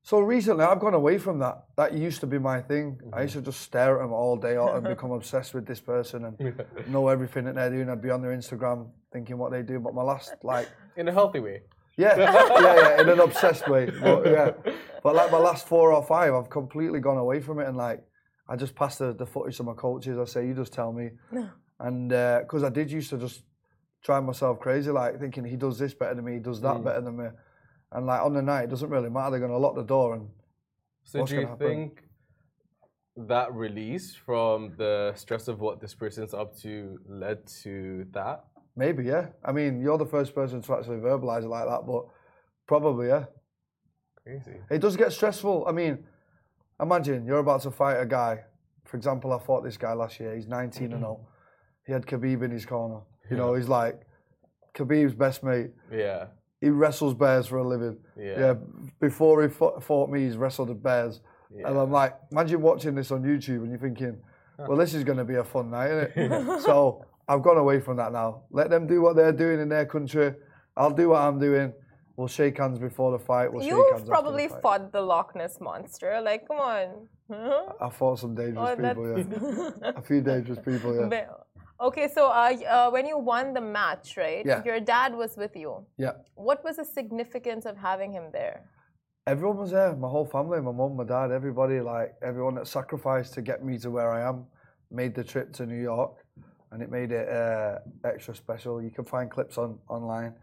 So 0.07 0.21
recently, 0.21 0.65
I've 0.65 0.79
gone 0.79 0.95
away 0.95 1.19
from 1.19 1.41
that. 1.41 1.65
That 1.75 1.93
used 1.93 2.21
to 2.21 2.29
be 2.29 2.39
my 2.39 2.61
thing. 2.61 2.97
I 3.13 3.23
used 3.23 3.35
mm-hmm. 3.35 3.41
to 3.41 3.51
just 3.51 3.63
stare 3.63 3.99
at 3.99 4.03
them 4.03 4.13
all 4.13 4.37
day 4.37 4.55
and 4.55 4.85
become 4.95 5.11
obsessed 5.11 5.53
with 5.53 5.67
this 5.67 5.81
person 5.81 6.27
and 6.27 6.63
know 6.87 7.09
everything 7.09 7.45
that 7.47 7.57
they're 7.57 7.71
doing. 7.71 7.91
I'd 7.91 8.01
be 8.01 8.11
on 8.11 8.23
their 8.23 8.31
Instagram 8.31 8.89
thinking 9.13 9.37
what 9.37 9.51
they 9.51 9.63
do. 9.63 9.81
But 9.81 9.95
my 9.95 10.05
last, 10.05 10.37
like, 10.45 10.69
In 10.97 11.09
a 11.09 11.13
healthy 11.13 11.41
way. 11.41 11.63
yeah, 11.97 12.17
yeah, 12.17 12.61
yeah, 12.61 13.01
in 13.01 13.09
an 13.09 13.19
obsessed 13.19 13.69
way. 13.69 13.91
But 14.01 14.27
yeah, 14.27 14.53
but 15.03 15.17
like 15.17 15.33
my 15.33 15.39
last 15.39 15.67
four 15.67 15.93
or 15.93 16.05
five, 16.05 16.33
I've 16.35 16.51
completely 16.51 17.01
gone 17.01 17.19
away 17.19 17.41
from 17.41 17.59
it 17.59 17.67
and 17.67 17.77
like, 17.77 18.01
I 18.49 18.55
just 18.55 18.77
pass 18.77 18.99
the, 18.99 19.13
the 19.13 19.27
footage 19.27 19.57
to 19.57 19.65
my 19.65 19.75
coaches. 19.75 20.19
I 20.21 20.25
say, 20.27 20.47
you 20.47 20.55
just 20.55 20.73
tell 20.73 20.93
me. 20.93 21.11
And 21.81 22.13
uh, 22.13 22.43
because 22.43 22.63
I 22.63 22.69
did 22.69 22.93
used 22.93 23.11
to 23.11 23.19
just 23.19 23.43
drive 24.05 24.23
myself 24.23 24.61
crazy, 24.61 24.93
like 24.93 25.19
thinking 25.19 25.45
he 25.45 25.57
does 25.57 25.81
this 25.81 25.95
better 25.95 26.15
than 26.15 26.25
me, 26.25 26.35
he 26.35 26.39
does 26.39 26.61
that 26.61 26.77
mm. 26.77 26.85
better 26.85 27.01
than 27.01 27.17
me. 27.17 27.27
And 27.93 28.07
like 28.07 28.21
on 28.21 28.35
the 28.35 28.43
night, 28.43 28.65
it 28.65 28.71
doesn't 28.71 28.91
really 28.91 29.11
matter. 29.11 29.33
They're 29.33 29.41
going 29.41 29.53
to 29.53 29.59
lock 29.59 29.77
the 29.77 29.83
door 29.83 30.15
and 30.15 30.29
So 31.05 31.25
do 31.25 31.37
you 31.37 31.57
think 31.59 32.03
that 33.17 33.55
release 33.55 34.15
from 34.15 34.75
the 34.77 35.13
stress 35.15 35.49
of 35.49 35.61
what 35.61 35.81
this 35.81 35.95
person's 35.95 36.35
up 36.35 36.57
to 36.59 36.99
led 37.09 37.47
to 37.63 38.07
that? 38.13 38.45
maybe, 38.77 39.05
yeah. 39.05 39.29
I 39.45 39.53
mean, 39.53 39.81
you're 39.81 39.99
the 39.99 40.07
first 40.07 40.35
person 40.35 40.63
to 40.63 40.75
actually 40.75 40.99
verbalize 40.99 41.43
it 41.43 41.49
like 41.49 41.67
that, 41.67 41.87
but 41.87 42.05
probably, 42.67 43.09
yeah. 43.09 43.25
Crazy. 44.23 44.59
It 44.71 44.81
does 44.81 44.97
get 44.97 45.13
stressful. 45.13 45.65
I 45.67 45.73
mean, 45.73 46.05
imagine 46.81 47.27
you're 47.27 47.39
about 47.39 47.63
to 47.63 47.71
fight 47.71 47.97
a 47.97 48.07
guy. 48.07 48.45
For 48.85 48.97
example, 48.97 49.33
I 49.33 49.39
fought 49.39 49.65
this 49.65 49.77
guy 49.77 49.93
last 49.95 50.21
year. 50.21 50.35
He's 50.35 50.47
19 50.47 50.93
and 50.93 51.01
0. 51.01 51.27
He 51.87 51.93
had 51.93 52.07
Khabib 52.07 52.43
in 52.43 52.51
his 52.51 52.67
corner. 52.67 53.01
You 53.31 53.37
know, 53.37 53.55
he's 53.55 53.69
like 53.69 54.03
Khabib's 54.75 55.15
best 55.15 55.43
mate. 55.43 55.71
Yeah. 55.93 56.27
He 56.61 56.69
wrestles 56.71 57.15
bears 57.15 57.47
for 57.47 57.59
a 57.59 57.67
living. 57.67 57.99
Yeah. 58.19 58.55
before 59.01 59.43
he 59.43 59.49
fought, 59.49 59.83
fought 59.83 60.11
me, 60.11 60.25
he's 60.25 60.37
wrestled 60.37 60.83
bears. 60.83 61.21
And 61.65 61.79
I'm 61.79 61.91
like, 61.91 62.15
imagine 62.33 62.61
watching 62.61 62.95
this 62.95 63.11
on 63.11 63.23
YouTube 63.23 63.63
and 63.63 63.71
you're 63.71 63.79
thinking, 63.79 64.19
well, 64.59 64.77
this 64.77 64.95
is 64.95 65.05
going 65.05 65.19
to 65.19 65.25
be 65.25 65.37
a 65.37 65.45
fun 65.45 65.71
night, 65.71 65.91
isn't 65.91 66.33
it? 66.33 66.63
so 66.63 67.05
I've 67.29 67.43
gone 67.43 67.57
away 67.59 67.81
from 67.81 67.97
that 67.99 68.13
now. 68.13 68.43
Let 68.51 68.71
them 68.71 68.87
do 68.87 69.01
what 69.01 69.17
they're 69.17 69.33
doing 69.33 69.61
in 69.61 69.69
their 69.69 69.87
country. 69.87 70.35
I'll 70.77 70.91
do 70.91 71.11
what 71.11 71.21
I'm 71.23 71.39
doing. 71.39 71.73
We'll 72.17 72.29
shake 72.29 72.59
hands 72.59 72.79
before 72.79 73.13
the 73.13 73.19
fight. 73.19 73.53
We'll 73.53 73.63
shake 73.63 73.71
hands 73.73 73.83
You've 73.89 74.01
after 74.01 74.11
probably 74.11 74.47
the 74.47 74.55
fight. 74.55 74.63
fought 74.63 74.93
the 74.93 75.03
Loch 75.03 75.35
Ness 75.37 75.61
monster. 75.61 76.21
Like, 76.23 76.49
come 76.49 76.59
on. 76.59 77.09
Huh? 77.31 77.73
I 77.81 77.91
fought 77.91 78.19
some 78.19 78.35
dangerous 78.35 78.71
Oh, 78.71 78.77
people, 78.77 79.19
yeah. 79.83 79.91
a 79.97 80.03
few 80.03 80.21
dangerous 80.23 80.59
people, 80.59 80.95
yeah. 80.95 81.07
Well, 81.09 81.46
Okay, 81.79 82.09
so 82.09 82.29
uh, 82.29 82.57
uh, 82.69 82.91
when 82.91 83.07
you 83.07 83.19
won 83.19 83.53
the 83.53 83.61
match, 83.61 84.17
right? 84.17 84.45
Yeah. 84.47 84.63
Your 84.65 84.81
dad 84.81 85.15
was 85.15 85.37
with 85.37 85.55
you. 85.55 85.85
Yeah. 85.99 86.13
What 86.35 86.65
was 86.65 86.77
the 86.77 86.85
significance 86.85 87.67
of 87.67 87.77
having 87.77 88.13
him 88.13 88.25
there? 88.33 88.63
Everyone 89.27 89.59
was 89.59 89.73
there, 89.73 89.95
my 89.97 90.09
whole 90.09 90.25
family, 90.25 90.61
my 90.61 90.73
mum, 90.73 90.97
my 90.97 91.05
dad, 91.05 91.33
everybody, 91.33 91.81
like 91.81 92.15
everyone 92.23 92.55
that 92.55 92.67
sacrificed 92.67 93.35
to 93.35 93.43
get 93.43 93.65
me 93.65 93.77
to 93.79 93.91
where 93.91 94.11
I 94.11 94.27
am, 94.27 94.47
made 94.91 95.15
the 95.15 95.25
trip 95.25 95.53
to 95.55 95.67
New 95.67 95.83
York, 95.83 96.25
and 96.71 96.81
it 96.81 96.91
made 96.91 97.11
it 97.11 97.29
uh, 97.29 97.81
extra 98.05 98.35
special. 98.35 98.81
You 98.81 98.91
can 98.91 99.05
find 99.05 99.31
clips 99.31 99.59
on 99.59 99.79
online 99.89 100.35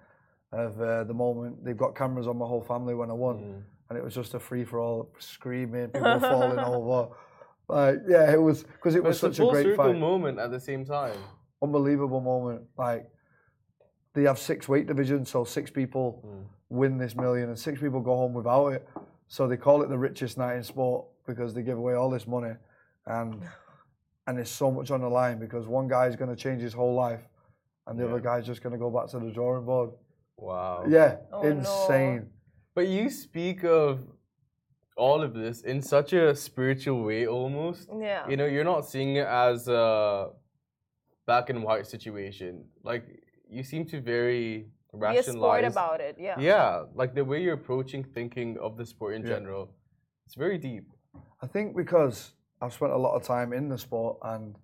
of 0.52 0.80
uh, 0.82 1.06
the 1.06 1.14
moment. 1.14 1.64
They've 1.64 1.78
got 1.78 1.96
cameras 1.96 2.28
on 2.28 2.38
my 2.38 2.46
whole 2.46 2.62
family 2.62 2.94
when 2.94 3.10
I 3.10 3.14
won, 3.14 3.64
and 3.90 3.98
it 3.98 4.04
was 4.04 4.14
just 4.14 4.34
a 4.34 4.40
free 4.40 4.66
for 4.66 4.80
all, 4.80 5.10
screaming, 5.18 5.88
people 5.88 6.20
falling 6.20 6.60
over. 6.74 7.16
Like, 7.70 8.00
yeah, 8.08 8.32
it 8.32 8.42
was 8.42 8.64
because 8.64 8.96
it 8.96 9.04
But 9.04 9.10
was 9.10 9.24
it's 9.24 9.24
a 9.24 9.36
such 9.36 9.48
a 9.48 9.52
great 9.52 9.76
fight, 9.78 9.98
moment 9.98 10.40
at 10.40 10.52
the 10.52 10.60
same 10.60 10.86
time. 10.86 11.18
unbelievable 11.62 12.22
moment. 12.22 12.64
Like 12.78 13.10
they 14.14 14.24
have 14.24 14.38
six 14.40 14.68
weight 14.68 14.86
divisions, 14.88 15.30
so 15.30 15.44
six 15.44 15.72
people 15.72 16.22
mm. 16.26 16.44
win 16.70 16.98
this 16.98 17.16
million, 17.16 17.50
and 17.50 17.58
six 17.58 17.80
people 17.80 18.02
go 18.02 18.16
home 18.16 18.34
without 18.34 18.68
it. 18.70 18.88
So 19.28 19.48
they 19.48 19.58
call 19.58 19.82
it 19.82 19.90
the 19.90 19.98
richest 19.98 20.38
night 20.38 20.56
in 20.58 20.64
sport 20.64 21.06
because 21.26 21.54
they 21.54 21.62
give 21.64 21.78
away 21.78 21.94
all 21.94 22.10
this 22.10 22.28
money, 22.28 22.54
and 23.08 23.42
and 24.28 24.38
there's 24.38 24.52
so 24.52 24.70
much 24.72 24.92
on 24.92 25.02
the 25.02 25.10
line 25.10 25.40
because 25.40 25.68
one 25.68 25.88
guy 25.88 26.08
is 26.08 26.16
going 26.16 26.30
to 26.30 26.36
change 26.36 26.62
his 26.62 26.74
whole 26.74 26.94
life, 26.94 27.22
and 27.88 27.98
the 28.00 28.08
other 28.08 28.20
guy's 28.20 28.46
just 28.46 28.62
going 28.62 28.74
to 28.74 28.80
go 28.80 28.90
back 28.90 29.08
to 29.10 29.20
the 29.20 29.32
drawing 29.32 29.66
board. 29.66 29.92
Wow. 30.38 30.86
Yeah, 30.88 31.18
Oh, 31.32 31.42
no. 31.42 31.48
insane. 31.50 32.28
But 32.76 32.88
you 32.88 33.10
speak 33.10 33.64
of 33.64 34.00
all 34.96 35.22
of 35.22 35.34
this 35.34 35.62
in 35.62 35.82
such 35.82 36.14
a 36.14 36.36
spiritual 36.36 37.04
way 37.04 37.26
almost. 37.28 37.90
Yeah. 38.00 38.28
You 38.28 38.38
know, 38.38 38.46
you're 38.46 38.64
not 38.64 38.86
seeing 38.86 39.16
it 39.16 39.28
as 39.28 39.68
a 39.68 40.30
black 41.26 41.50
and 41.50 41.64
white 41.64 41.88
situation. 41.88 42.66
Like 42.84 43.04
you 43.50 43.64
seem 43.64 43.86
to 43.88 44.02
very 44.02 44.48
Be 44.58 44.66
a 44.94 44.98
rationalize. 44.98 45.60
sport 45.60 45.64
about 45.66 46.02
it. 46.02 46.18
Yeah. 46.20 46.40
Yeah, 46.40 46.84
like 46.94 47.16
the 47.16 47.26
way 47.26 47.42
you're 47.42 47.56
approaching 47.56 48.04
thinking 48.04 48.58
of 48.60 48.78
the 48.78 48.86
sport 48.86 49.16
in 49.16 49.22
Yeah. 49.22 49.30
general, 49.36 49.70
it's 50.26 50.36
very 50.36 50.58
deep. 50.58 50.92
I 51.42 51.48
think 51.48 51.76
because 51.76 52.34
I've 52.62 52.74
spent 52.74 52.92
a 52.92 52.98
lot 52.98 53.16
of 53.16 53.24
time 53.24 53.52
in 53.54 53.68
the 53.68 53.78
sport 53.78 54.18
and 54.24 54.56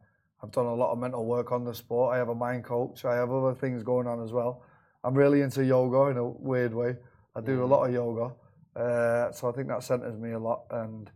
I've 0.42 0.52
done 0.52 0.68
a 0.68 0.74
lot 0.74 0.92
of 0.94 1.00
mental 1.00 1.26
work 1.26 1.52
on 1.52 1.66
the 1.66 1.74
sport. 1.74 2.16
I 2.16 2.18
have 2.18 2.30
a 2.30 2.36
mind 2.36 2.64
coach. 2.64 3.04
I 3.04 3.16
have 3.16 3.32
other 3.32 3.54
things 3.54 3.84
going 3.84 4.08
on 4.08 4.24
as 4.24 4.32
well. 4.32 4.64
I'm 5.04 5.14
really 5.14 5.42
into 5.42 5.64
yoga 5.64 6.12
in 6.12 6.18
a 6.18 6.26
weird 6.26 6.74
way. 6.74 6.96
I 7.36 7.42
do 7.42 7.64
a 7.64 7.68
mm. 7.68 7.70
lot 7.70 7.88
of 7.88 7.94
yoga, 7.94 8.34
Uh, 8.76 9.32
so 9.32 9.50
I 9.50 9.52
think 9.52 9.68
that 9.68 9.84
centers 9.84 10.18
me 10.18 10.32
a 10.32 10.40
lot. 10.40 10.64
And 10.72 11.12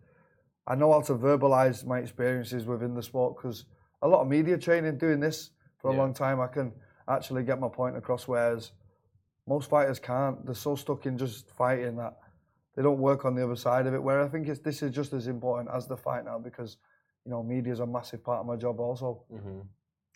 I 0.67 0.75
know 0.75 0.91
how 0.91 1.01
to 1.01 1.13
verbalize 1.15 1.85
my 1.85 1.99
experiences 1.99 2.65
within 2.65 2.93
the 2.95 3.03
sport 3.03 3.35
because 3.37 3.65
a 4.01 4.07
lot 4.07 4.21
of 4.21 4.27
media 4.27 4.57
training 4.57 4.97
doing 4.97 5.19
this 5.19 5.51
for 5.77 5.89
a 5.89 5.93
Yeah. 5.93 5.99
long 5.99 6.13
time. 6.13 6.39
I 6.41 6.47
can 6.47 6.73
actually 7.07 7.43
get 7.43 7.59
my 7.59 7.69
point 7.69 7.97
across, 7.97 8.27
whereas 8.27 8.71
most 9.47 9.69
fighters 9.69 9.99
can't. 9.99 10.45
They're 10.45 10.55
so 10.55 10.75
stuck 10.75 11.05
in 11.05 11.17
just 11.17 11.49
fighting 11.51 11.97
that 11.97 12.17
they 12.75 12.81
don't 12.81 12.99
work 12.99 13.25
on 13.25 13.35
the 13.35 13.43
other 13.43 13.55
side 13.55 13.87
of 13.87 13.93
it. 13.93 14.01
Where 14.01 14.21
I 14.21 14.27
think 14.27 14.47
it's, 14.47 14.59
this 14.59 14.81
is 14.81 14.91
just 14.91 15.13
as 15.13 15.27
important 15.27 15.69
as 15.73 15.87
the 15.87 15.97
fight 15.97 16.25
now 16.25 16.39
because 16.39 16.77
you 17.25 17.31
know 17.31 17.43
media 17.43 17.71
is 17.73 17.79
a 17.79 17.85
massive 17.85 18.23
part 18.23 18.39
of 18.39 18.45
my 18.45 18.55
job 18.55 18.79
also. 18.79 19.23
Mm-hmm. 19.31 19.59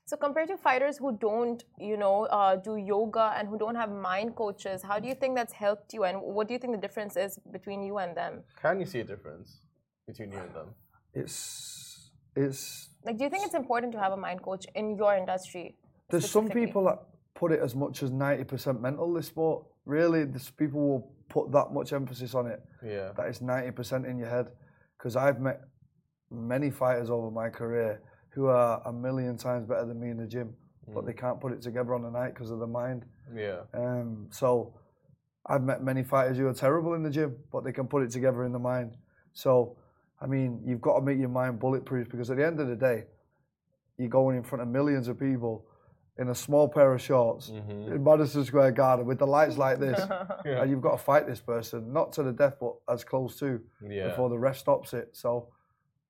So 0.07 0.15
compared 0.15 0.47
to 0.47 0.55
fighters 0.55 0.97
who 0.97 1.17
don't, 1.17 1.61
you 1.77 1.97
know, 1.97 2.27
uh, 2.27 2.55
do 2.55 2.77
yoga 2.77 3.33
and 3.37 3.45
who 3.45 3.57
don't 3.57 3.75
have 3.75 3.91
mind 3.91 4.37
coaches, 4.37 4.81
how 4.81 4.99
do 4.99 5.07
you 5.09 5.13
think 5.13 5.35
that's 5.35 5.51
helped 5.51 5.93
you? 5.93 6.05
And 6.05 6.21
what 6.21 6.47
do 6.47 6.53
you 6.53 6.59
think 6.59 6.73
the 6.73 6.79
difference 6.79 7.17
is 7.17 7.37
between 7.51 7.83
you 7.83 7.97
and 7.97 8.15
them? 8.15 8.43
Can 8.61 8.79
you 8.79 8.85
see 8.85 9.01
a 9.01 9.03
difference 9.03 9.59
between 10.07 10.31
you 10.31 10.37
and 10.37 10.53
them? 10.55 10.67
It's 11.13 12.09
it's 12.37 12.87
Like, 13.03 13.17
do 13.17 13.25
you 13.25 13.29
think 13.29 13.45
it's 13.45 13.53
important 13.53 13.91
to 13.93 13.99
have 13.99 14.13
a 14.13 14.17
mind 14.17 14.41
coach 14.41 14.65
in 14.75 14.95
your 14.95 15.13
industry? 15.13 15.75
there's 16.09 16.31
some 16.31 16.47
people 16.47 16.85
that 16.85 16.99
put 17.35 17.51
it 17.51 17.59
as 17.59 17.75
much 17.75 18.01
as 18.01 18.09
ninety 18.09 18.45
percent 18.45 18.81
mental. 18.81 19.13
This 19.13 19.27
sport 19.27 19.65
really, 19.83 20.23
this 20.23 20.49
people 20.49 20.79
will 20.87 21.11
put 21.27 21.51
that 21.51 21.73
much 21.73 21.91
emphasis 21.91 22.33
on 22.33 22.47
it. 22.47 22.61
Yeah. 22.81 23.11
that 23.17 23.27
it's 23.27 23.39
90% 23.39 24.09
in 24.09 24.17
your 24.17 24.29
head. 24.29 24.47
Because 24.97 25.15
I've 25.15 25.39
met 25.41 25.61
many 26.31 26.69
fighters 26.69 27.09
over 27.09 27.29
my 27.29 27.49
career 27.49 28.01
who 28.37 28.45
are 28.45 28.79
a 28.85 28.93
million 28.93 29.35
times 29.35 29.67
better 29.67 29.83
than 29.83 29.99
me 29.99 30.11
in 30.11 30.17
the 30.17 30.27
gym, 30.27 30.53
but 30.93 31.07
they 31.07 31.11
can't 31.13 31.41
put 31.41 31.51
it 31.51 31.59
together 31.59 31.95
on 31.95 32.03
the 32.03 32.11
night 32.11 32.35
because 32.35 32.51
of 32.51 32.59
the 32.59 32.67
mind. 32.67 33.03
Yeah. 33.35 33.61
Um, 33.73 34.27
so 34.29 34.75
I've 35.47 35.63
met 35.63 35.83
many 35.83 36.03
fighters 36.03 36.37
who 36.37 36.45
are 36.47 36.53
terrible 36.53 36.93
in 36.93 37.01
the 37.01 37.09
gym, 37.09 37.35
but 37.51 37.63
they 37.63 37.71
can 37.71 37.87
put 37.87 38.03
it 38.03 38.11
together 38.11 38.43
in 38.43 38.51
the 38.51 38.59
mind. 38.59 38.95
So, 39.33 39.75
I 40.21 40.27
mean, 40.27 40.61
you've 40.67 40.81
got 40.81 40.99
to 40.99 41.01
make 41.03 41.17
your 41.17 41.29
mind 41.29 41.59
bulletproof 41.59 42.09
because 42.09 42.29
at 42.29 42.37
the 42.37 42.45
end 42.45 42.59
of 42.59 42.67
the 42.67 42.75
day, 42.75 43.05
you're 43.97 44.07
going 44.07 44.37
in 44.37 44.43
front 44.43 44.61
of 44.61 44.67
millions 44.67 45.07
of 45.07 45.19
people 45.19 45.65
in 46.19 46.29
a 46.29 46.35
small 46.35 46.67
pair 46.67 46.93
of 46.93 47.01
shorts 47.01 47.49
in 47.49 48.03
Madison 48.03 48.45
Square 48.45 48.73
Garden 48.73 49.07
with 49.07 49.17
the 49.17 49.25
lights 49.25 49.57
like 49.57 49.79
this, 49.79 49.99
Yeah. 50.45 50.61
and 50.61 50.69
you've 50.69 50.81
got 50.81 50.91
to 50.91 51.03
fight 51.03 51.25
this 51.27 51.39
person, 51.41 51.91
not 51.91 52.13
to 52.13 52.21
the 52.23 52.31
death, 52.31 52.55
but 52.61 52.73
as 52.87 53.03
close 53.03 53.39
to 53.39 53.59
Yeah. 53.81 54.09
before 54.09 54.29
the 54.29 54.37
ref 54.37 54.57
stops 54.57 54.93
it. 54.93 55.09
So 55.13 55.49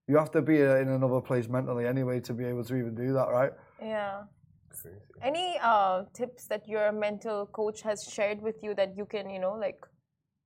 you 0.08 0.18
have 0.18 0.32
to 0.32 0.42
be 0.42 0.62
uh, 0.64 0.76
in 0.76 0.90
another 0.90 1.22
place 1.22 1.48
mentally 1.50 1.86
anyway 1.86 2.20
to 2.22 2.34
be 2.34 2.46
able 2.46 2.64
to 2.64 2.76
even 2.76 2.96
do 2.96 3.14
that, 3.14 3.28
right? 3.30 3.52
Yeah. 3.82 4.24
Any 5.22 5.58
uh, 5.62 6.04
tips 6.14 6.48
that 6.48 6.68
your 6.68 6.92
mental 6.92 7.48
coach 7.48 7.82
has 7.82 8.04
shared 8.04 8.42
with 8.42 8.64
you 8.64 8.74
that 8.76 8.96
you 8.96 9.06
can, 9.06 9.30
you 9.30 9.40
know, 9.40 9.54
like 9.54 9.80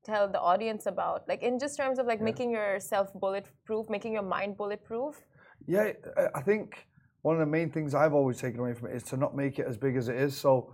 tell 0.04 0.28
the 0.28 0.40
audience 0.40 0.86
about? 0.86 1.28
Like 1.28 1.44
in 1.44 1.60
just 1.60 1.78
terms 1.78 2.00
of 2.00 2.08
like 2.08 2.22
making 2.22 2.52
yourself 2.52 3.10
bulletproof, 3.14 3.90
making 3.90 4.14
your 4.14 4.24
mind 4.24 4.58
bulletproof? 4.58 5.22
Yeah, 5.68 5.92
I- 6.18 6.30
I 6.36 6.42
think 6.42 6.88
one 7.22 7.36
of 7.36 7.40
the 7.40 7.46
main 7.46 7.70
things 7.70 7.94
I've 7.94 8.14
always 8.14 8.40
taken 8.40 8.60
away 8.62 8.74
from 8.74 8.90
it 8.90 8.96
is 8.96 9.04
to 9.04 9.18
not 9.18 9.36
make 9.36 9.60
it 9.60 9.68
as 9.68 9.78
big 9.78 9.96
as 9.98 10.08
it 10.08 10.16
is. 10.16 10.36
So, 10.36 10.74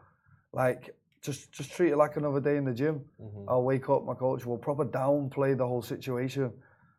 like, 0.54 0.96
just 1.22 1.52
just 1.52 1.72
treat 1.72 1.92
it 1.92 1.98
like 1.98 2.16
another 2.16 2.40
day 2.40 2.56
in 2.58 2.64
the 2.64 2.74
gym. 2.74 3.04
I'll 3.50 3.64
wake 3.64 3.90
up, 3.90 4.06
my 4.06 4.14
coach 4.14 4.46
will 4.46 4.58
proper 4.58 4.86
downplay 4.86 5.58
the 5.58 5.68
whole 5.68 5.82
situation. 5.82 6.54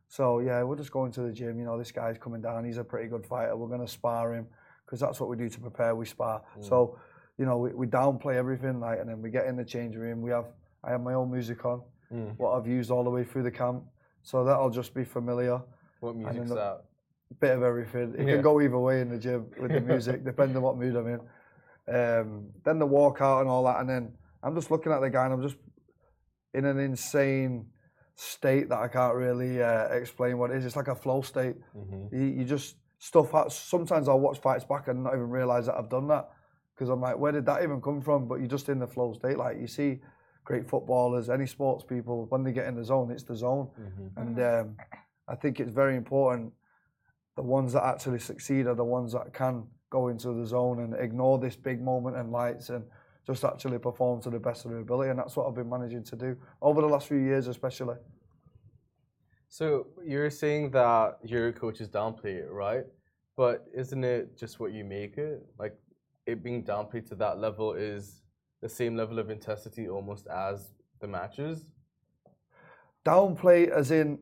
So 0.09 0.40
yeah, 0.40 0.62
we're 0.62 0.76
just 0.76 0.90
going 0.90 1.12
to 1.12 1.22
the 1.22 1.32
gym. 1.32 1.59
You 1.59 1.66
know, 1.66 1.78
this 1.78 1.92
guy's 1.92 2.16
coming 2.18 2.40
down. 2.40 2.64
He's 2.64 2.78
a 2.78 2.84
pretty 2.84 3.09
good 3.09 3.24
fighter. 3.26 3.54
We're 3.56 3.68
going 3.68 3.80
to 3.86 3.92
spar 3.92 4.34
him 4.34 4.46
because 4.84 5.00
that's 5.00 5.20
what 5.20 5.28
we 5.28 5.36
do 5.36 5.48
to 5.48 5.61
prepare. 5.61 5.94
We 5.94 6.06
spar. 6.06 6.42
Mm. 6.59 6.66
So 6.68 6.98
you 7.36 7.44
know, 7.44 7.59
we, 7.59 7.70
we 7.70 7.86
downplay 7.86 8.34
everything, 8.34 8.80
like, 8.80 8.98
and 8.98 9.09
then 9.09 9.22
we 9.22 9.30
get 9.30 9.46
in 9.46 9.54
the 9.56 9.64
changing 9.64 10.00
room. 10.00 10.22
We 10.22 10.30
have 10.30 10.46
I 10.82 10.90
have 10.90 11.02
my 11.02 11.14
own 11.14 11.30
music 11.30 11.64
on, 11.64 11.82
Mm. 12.12 12.38
what 12.38 12.52
I've 12.56 12.66
used 12.66 12.90
all 12.90 13.04
the 13.04 13.11
way 13.11 13.22
through 13.22 13.42
the 13.42 13.50
camp. 13.50 13.84
So 14.22 14.42
that'll 14.42 14.70
just 14.70 14.94
be 14.94 15.04
familiar. 15.04 15.61
What 16.00 16.16
music's 16.16 16.48
the- 16.48 16.54
that? 16.54 16.84
Bit 17.40 17.50
of 17.59 17.62
everything. 17.62 18.14
It 18.16 18.26
Yeah. 18.26 18.34
can 18.36 18.42
go 18.42 18.59
either 18.62 18.78
way 18.78 19.02
in 19.02 19.11
the 19.11 19.18
gym 19.18 19.44
with 19.61 19.70
the 19.72 19.80
music, 19.82 20.24
depending 20.32 20.56
on 20.56 20.62
what 20.62 20.78
mood 20.78 20.96
I'm 20.96 21.06
in. 21.06 21.20
Um, 21.94 22.46
then 22.64 22.78
the 22.78 22.86
walkout 22.86 23.42
and 23.42 23.50
all 23.50 23.62
that, 23.64 23.80
and 23.80 23.88
then 23.90 24.12
I'm 24.42 24.54
just 24.54 24.70
looking 24.70 24.90
at 24.90 25.00
the 25.02 25.11
guy 25.11 25.24
and 25.26 25.34
I'm 25.34 25.42
just 25.42 25.56
in 26.54 26.64
an 26.64 26.78
insane 26.78 27.66
state 28.18 28.68
that 28.68 28.78
I 28.78 28.88
can't 28.88 29.14
really 29.14 29.62
uh, 29.62 29.84
explain 29.92 30.38
what 30.38 30.50
it 30.50 30.56
is. 30.56 30.66
It's 30.66 30.74
like 30.74 30.88
a 30.88 30.94
flow 30.94 31.22
state. 31.22 31.54
Mhm. 31.76 32.12
You, 32.12 32.24
you 32.38 32.44
just 32.44 32.76
stuff. 32.98 33.32
Sometimes 33.52 34.08
I'll 34.08 34.18
watch 34.18 34.40
fights 34.40 34.64
back 34.64 34.88
and 34.88 35.04
not 35.04 35.14
even 35.14 35.30
realize 35.30 35.66
that 35.66 35.76
I've 35.76 35.88
done 35.88 36.08
that 36.08 36.28
because 36.74 36.88
I'm 36.88 37.00
like, 37.00 37.16
where 37.16 37.30
did 37.30 37.46
that 37.46 37.62
even 37.62 37.80
come 37.80 38.00
from? 38.00 38.26
But 38.26 38.40
you're 38.40 38.48
just 38.48 38.68
in 38.68 38.80
the 38.80 38.88
flow 38.88 39.12
state. 39.12 39.38
Like 39.38 39.60
you 39.60 39.68
see, 39.68 40.00
great 40.44 40.68
footballers, 40.68 41.30
any 41.30 41.46
sports 41.46 41.84
people, 41.84 42.26
when 42.28 42.42
they 42.42 42.50
get 42.52 42.66
in 42.66 42.74
the 42.74 42.84
zone, 42.84 43.12
it's 43.12 43.22
the 43.22 43.36
zone. 43.36 43.68
Mhm. 43.80 44.10
And 44.16 44.40
um, 44.40 44.76
I 45.28 45.36
think 45.36 45.60
it's 45.60 45.70
very 45.70 45.96
important. 45.96 46.52
The 47.36 47.42
ones 47.42 47.72
that 47.74 47.84
actually 47.84 48.18
succeed 48.18 48.66
are 48.66 48.74
the 48.74 48.84
ones 48.84 49.12
that 49.12 49.32
can 49.32 49.64
go 49.90 50.08
into 50.08 50.32
the 50.32 50.44
zone 50.44 50.80
and 50.80 50.92
ignore 50.94 51.38
this 51.38 51.54
big 51.54 51.80
moment 51.80 52.16
and 52.16 52.32
lights 52.32 52.68
and 52.70 52.84
just 53.29 53.45
actually 53.45 53.79
perform 53.79 54.22
to 54.22 54.31
the 54.31 54.39
best 54.39 54.64
of 54.64 54.70
their 54.70 54.81
ability. 54.81 55.11
And 55.11 55.18
that's 55.18 55.37
what 55.37 55.47
I've 55.47 55.55
been 55.55 55.68
managing 55.68 56.03
to 56.05 56.16
do 56.16 56.37
over 56.62 56.81
the 56.81 56.87
last 56.87 57.07
few 57.09 57.18
years, 57.18 57.47
especially. 57.47 57.97
So 59.51 59.87
you're 60.05 60.31
saying 60.31 60.70
that 60.70 61.18
your 61.22 61.53
coaches 61.53 61.89
downplay 61.89 62.37
it, 62.37 62.51
right? 62.51 62.85
But 63.37 63.66
isn't 63.74 64.03
it 64.03 64.39
just 64.39 64.61
what 64.61 64.72
you 64.72 64.83
make 64.83 65.18
it? 65.18 65.47
Like 65.59 65.79
it 66.26 66.43
being 66.43 66.64
downplayed 66.64 67.07
to 67.11 67.14
that 67.16 67.39
level 67.39 67.74
is 67.74 68.22
the 68.62 68.68
same 68.68 68.97
level 68.97 69.18
of 69.18 69.29
intensity 69.29 69.89
almost 69.89 70.26
as 70.26 70.70
the 71.01 71.07
matches. 71.07 71.70
Downplay 73.05 73.68
as 73.68 73.91
in 73.91 74.18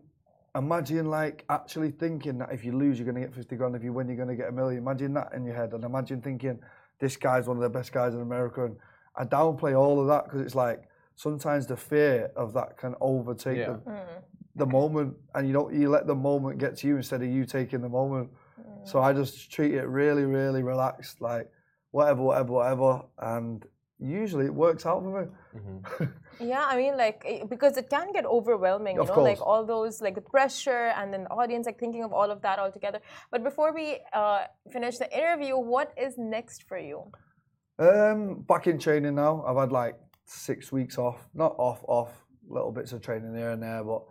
imagine 0.56 1.10
like 1.10 1.44
actually 1.48 1.92
thinking 1.92 2.38
that 2.38 2.50
if 2.50 2.64
you 2.64 2.72
lose 2.72 2.98
you're 2.98 3.04
going 3.04 3.20
to 3.20 3.28
get 3.28 3.34
50 3.34 3.56
grand 3.56 3.76
if 3.76 3.84
you 3.84 3.92
win 3.92 4.06
you're 4.06 4.16
going 4.16 4.28
to 4.28 4.34
get 4.34 4.48
a 4.48 4.52
million 4.52 4.78
imagine 4.78 5.12
that 5.12 5.30
in 5.34 5.44
your 5.44 5.54
head 5.54 5.74
and 5.74 5.84
imagine 5.84 6.22
thinking 6.22 6.58
this 6.98 7.14
guy's 7.14 7.46
one 7.46 7.58
of 7.58 7.62
the 7.62 7.68
best 7.68 7.92
guys 7.92 8.14
in 8.14 8.22
america 8.22 8.64
and 8.64 8.76
i 9.16 9.24
downplay 9.24 9.78
all 9.78 10.00
of 10.00 10.06
that 10.06 10.24
because 10.24 10.40
it's 10.40 10.54
like 10.54 10.88
sometimes 11.16 11.66
the 11.66 11.76
fear 11.76 12.30
of 12.36 12.52
that 12.52 12.76
can 12.76 12.94
overtake 13.00 13.58
Yeah. 13.58 13.76
the, 13.84 14.22
the 14.56 14.66
moment 14.66 15.14
and 15.34 15.46
you 15.46 15.52
don't 15.52 15.72
you 15.74 15.88
let 15.88 16.06
the 16.06 16.14
moment 16.14 16.58
get 16.58 16.76
to 16.78 16.86
you 16.88 16.96
instead 16.96 17.22
of 17.22 17.28
you 17.28 17.44
taking 17.44 17.80
the 17.80 17.88
moment 17.88 18.30
so 18.84 19.00
i 19.00 19.12
just 19.12 19.50
treat 19.50 19.74
it 19.74 19.86
really 19.86 20.24
really 20.24 20.62
relaxed 20.62 21.20
like 21.20 21.50
whatever 21.90 22.22
whatever 22.22 22.52
whatever 22.52 23.02
and 23.18 23.66
usually 23.98 24.46
it 24.46 24.54
works 24.54 24.84
out 24.86 25.02
for 25.02 25.12
me 25.22 25.26
Mhm. 25.56 26.12
Yeah, 26.38 26.66
I 26.72 26.76
mean, 26.76 26.94
like 26.98 27.24
because 27.48 27.78
it 27.78 27.88
can 27.88 28.12
get 28.12 28.26
overwhelming, 28.26 28.96
you 28.96 29.02
Of 29.02 29.08
know, 29.08 29.22
like 29.22 29.40
all 29.40 29.64
those 29.64 30.02
like 30.02 30.14
the 30.14 30.20
pressure 30.36 30.92
and 30.98 31.06
then 31.12 31.22
the 31.24 31.30
audience 31.30 31.64
like 31.64 31.78
thinking 31.78 32.04
of 32.04 32.12
all 32.12 32.30
of 32.30 32.42
that 32.42 32.58
all 32.58 32.70
together. 32.70 33.00
But 33.30 33.42
before 33.42 33.72
we 33.72 33.86
uh, 34.12 34.44
finish 34.70 34.98
the 34.98 35.08
interview, 35.20 35.56
what 35.56 35.88
is 35.96 36.18
next 36.18 36.64
for 36.68 36.78
you? 36.78 37.10
Um, 37.78 38.42
back 38.48 38.66
in 38.66 38.78
training 38.78 39.14
now. 39.14 39.44
I've 39.46 39.56
had 39.56 39.72
like 39.72 39.96
six 40.24 40.72
weeks 40.72 40.98
off. 40.98 41.28
Not 41.34 41.54
off, 41.58 41.84
off. 41.86 42.24
Little 42.48 42.72
bits 42.72 42.92
of 42.92 43.02
training 43.02 43.34
here 43.34 43.50
and 43.50 43.62
there, 43.62 43.82
but 43.82 44.02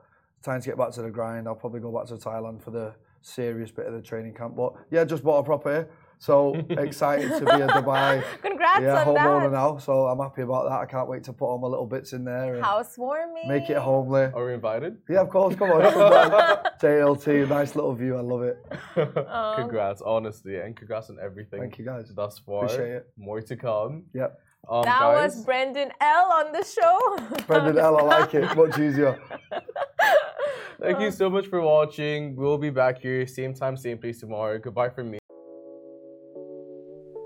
time 0.43 0.59
to 0.59 0.67
get 0.67 0.77
back 0.77 0.91
to 0.91 1.01
the 1.01 1.09
grind. 1.09 1.47
I'll 1.47 1.55
probably 1.55 1.79
go 1.79 1.91
back 1.91 2.07
to 2.07 2.15
Thailand 2.15 2.61
for 2.61 2.71
the 2.71 2.93
serious 3.21 3.71
bit 3.71 3.85
of 3.87 3.93
the 3.93 4.01
training 4.01 4.33
camp. 4.33 4.55
But 4.55 4.73
yeah, 4.91 5.05
just 5.05 5.23
bought 5.23 5.39
a 5.39 5.43
proper. 5.43 5.89
So 6.19 6.55
excited 6.69 7.29
to 7.29 7.45
be 7.45 7.61
a 7.61 7.67
Dubai 7.77 8.23
Congrats 8.41 8.81
yeah, 8.81 9.01
on 9.01 9.07
homeowner 9.07 9.51
that. 9.51 9.57
now. 9.57 9.77
So 9.77 10.07
I'm 10.07 10.19
happy 10.19 10.41
about 10.41 10.69
that. 10.69 10.79
I 10.79 10.85
can't 10.85 11.07
wait 11.07 11.23
to 11.25 11.33
put 11.33 11.45
all 11.45 11.57
my 11.59 11.67
little 11.67 11.85
bits 11.85 12.13
in 12.13 12.23
there 12.25 12.55
and 12.55 12.63
Housewarming. 12.63 13.47
make 13.47 13.69
it 13.69 13.77
homely. 13.77 14.23
Are 14.33 14.45
we 14.45 14.53
invited? 14.53 14.97
Yeah, 15.09 15.21
of 15.21 15.29
course. 15.29 15.55
Come 15.55 15.71
on, 15.71 15.81
come 15.91 16.11
down. 16.11 16.57
JLT, 16.81 17.47
nice 17.49 17.75
little 17.75 17.93
view. 17.93 18.15
I 18.17 18.21
love 18.21 18.43
it. 18.43 18.57
congrats, 19.57 20.01
honestly, 20.01 20.57
and 20.57 20.75
congrats 20.75 21.09
on 21.09 21.17
everything. 21.23 21.59
Thank 21.59 21.77
you, 21.77 21.85
guys. 21.85 22.11
Thus 22.15 22.39
far, 22.39 22.65
Appreciate 22.65 22.91
it. 22.91 23.07
more 23.17 23.41
to 23.41 23.55
come. 23.55 24.03
Yep. 24.13 24.39
Um, 24.67 24.81
That 24.83 24.99
guys, 24.99 25.35
was 25.35 25.45
Brendan 25.45 25.91
L 26.01 26.31
on 26.39 26.51
the 26.51 26.63
show. 26.63 27.17
Brendan 27.45 27.77
L, 27.77 27.97
I 27.97 28.01
like 28.01 28.33
it. 28.33 28.55
Much 28.57 28.79
easier. 28.79 29.19
Thank 30.81 30.99
you 30.99 31.11
so 31.11 31.29
much 31.29 31.47
for 31.47 31.61
watching. 31.61 32.35
We'll 32.35 32.57
be 32.57 32.69
back 32.71 32.99
here, 32.99 33.25
same 33.27 33.53
time, 33.53 33.77
same 33.77 33.97
place 33.97 34.19
tomorrow. 34.19 34.57
Goodbye 34.57 34.89
from 34.89 35.11
me. 35.11 35.19